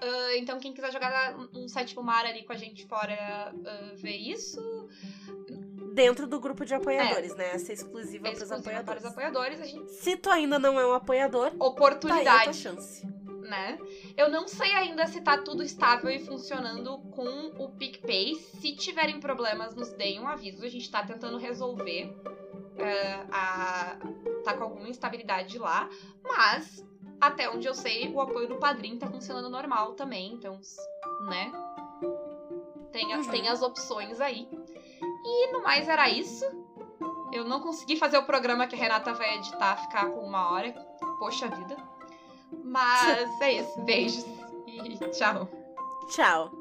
Uh, 0.01 0.31
então, 0.37 0.59
quem 0.59 0.73
quiser 0.73 0.91
jogar 0.91 1.35
um 1.53 1.67
sétimo 1.67 2.01
mar 2.01 2.25
ali 2.25 2.43
com 2.43 2.53
a 2.53 2.55
gente 2.55 2.87
fora 2.87 3.53
uh, 3.53 3.97
ver 3.97 4.15
isso. 4.15 4.59
Dentro 5.93 6.25
do 6.25 6.39
grupo 6.39 6.65
de 6.65 6.73
apoiadores, 6.73 7.33
é. 7.33 7.35
né? 7.35 7.51
Essa 7.53 7.71
é 7.71 7.75
exclusiva, 7.75 8.29
é 8.29 8.31
exclusiva 8.31 8.81
para 8.81 8.97
os 8.97 9.03
apoiadores. 9.03 9.03
Para 9.03 9.09
os 9.09 9.17
apoiadores 9.17 9.69
gente... 9.69 9.91
Se 9.91 10.15
tu 10.15 10.29
ainda 10.29 10.57
não 10.57 10.79
é 10.79 10.87
um 10.87 10.93
apoiador, 10.93 11.51
oportunidade. 11.59 12.25
Tá 12.25 12.31
aí 12.31 12.39
a 12.39 12.43
tua 12.45 12.53
chance 12.53 13.18
né? 13.49 13.77
Eu 14.15 14.29
não 14.29 14.47
sei 14.47 14.73
ainda 14.73 15.07
se 15.07 15.19
tá 15.21 15.37
tudo 15.37 15.63
estável 15.63 16.09
e 16.09 16.19
funcionando 16.19 16.99
com 17.11 17.51
o 17.57 17.69
PicPay. 17.71 18.35
Se 18.35 18.75
tiverem 18.75 19.19
problemas, 19.19 19.75
nos 19.75 19.91
deem 19.93 20.19
um 20.19 20.27
aviso. 20.27 20.63
A 20.63 20.69
gente 20.69 20.89
tá 20.89 21.03
tentando 21.03 21.37
resolver. 21.37 22.05
Uh, 22.05 23.27
a... 23.31 23.97
Tá 24.43 24.53
com 24.53 24.63
alguma 24.63 24.87
instabilidade 24.87 25.57
lá. 25.57 25.89
Mas, 26.23 26.85
até 27.19 27.49
onde 27.49 27.67
eu 27.67 27.73
sei, 27.73 28.09
o 28.13 28.21
apoio 28.21 28.47
do 28.47 28.57
padrinho 28.57 28.97
tá 28.97 29.07
funcionando 29.07 29.49
normal 29.49 29.93
também. 29.93 30.33
Então, 30.33 30.61
né? 31.27 31.51
Tem 32.91 33.13
as, 33.13 33.25
uhum. 33.25 33.31
tem 33.31 33.47
as 33.49 33.61
opções 33.61 34.21
aí. 34.21 34.47
E 35.25 35.51
no 35.51 35.61
mais 35.61 35.87
era 35.89 36.09
isso. 36.09 36.45
Eu 37.31 37.43
não 37.43 37.59
consegui 37.59 37.97
fazer 37.97 38.17
o 38.17 38.23
programa 38.23 38.65
que 38.65 38.75
a 38.75 38.79
Renata 38.79 39.13
vai 39.13 39.35
editar 39.37 39.77
ficar 39.77 40.09
com 40.09 40.21
uma 40.21 40.51
hora. 40.51 40.71
Poxa 41.19 41.47
vida. 41.47 41.98
Mas 42.63 43.41
é 43.41 43.53
isso. 43.53 43.81
Beijos 43.81 44.25
e 44.67 44.97
tchau. 45.11 45.47
Tchau. 46.09 46.51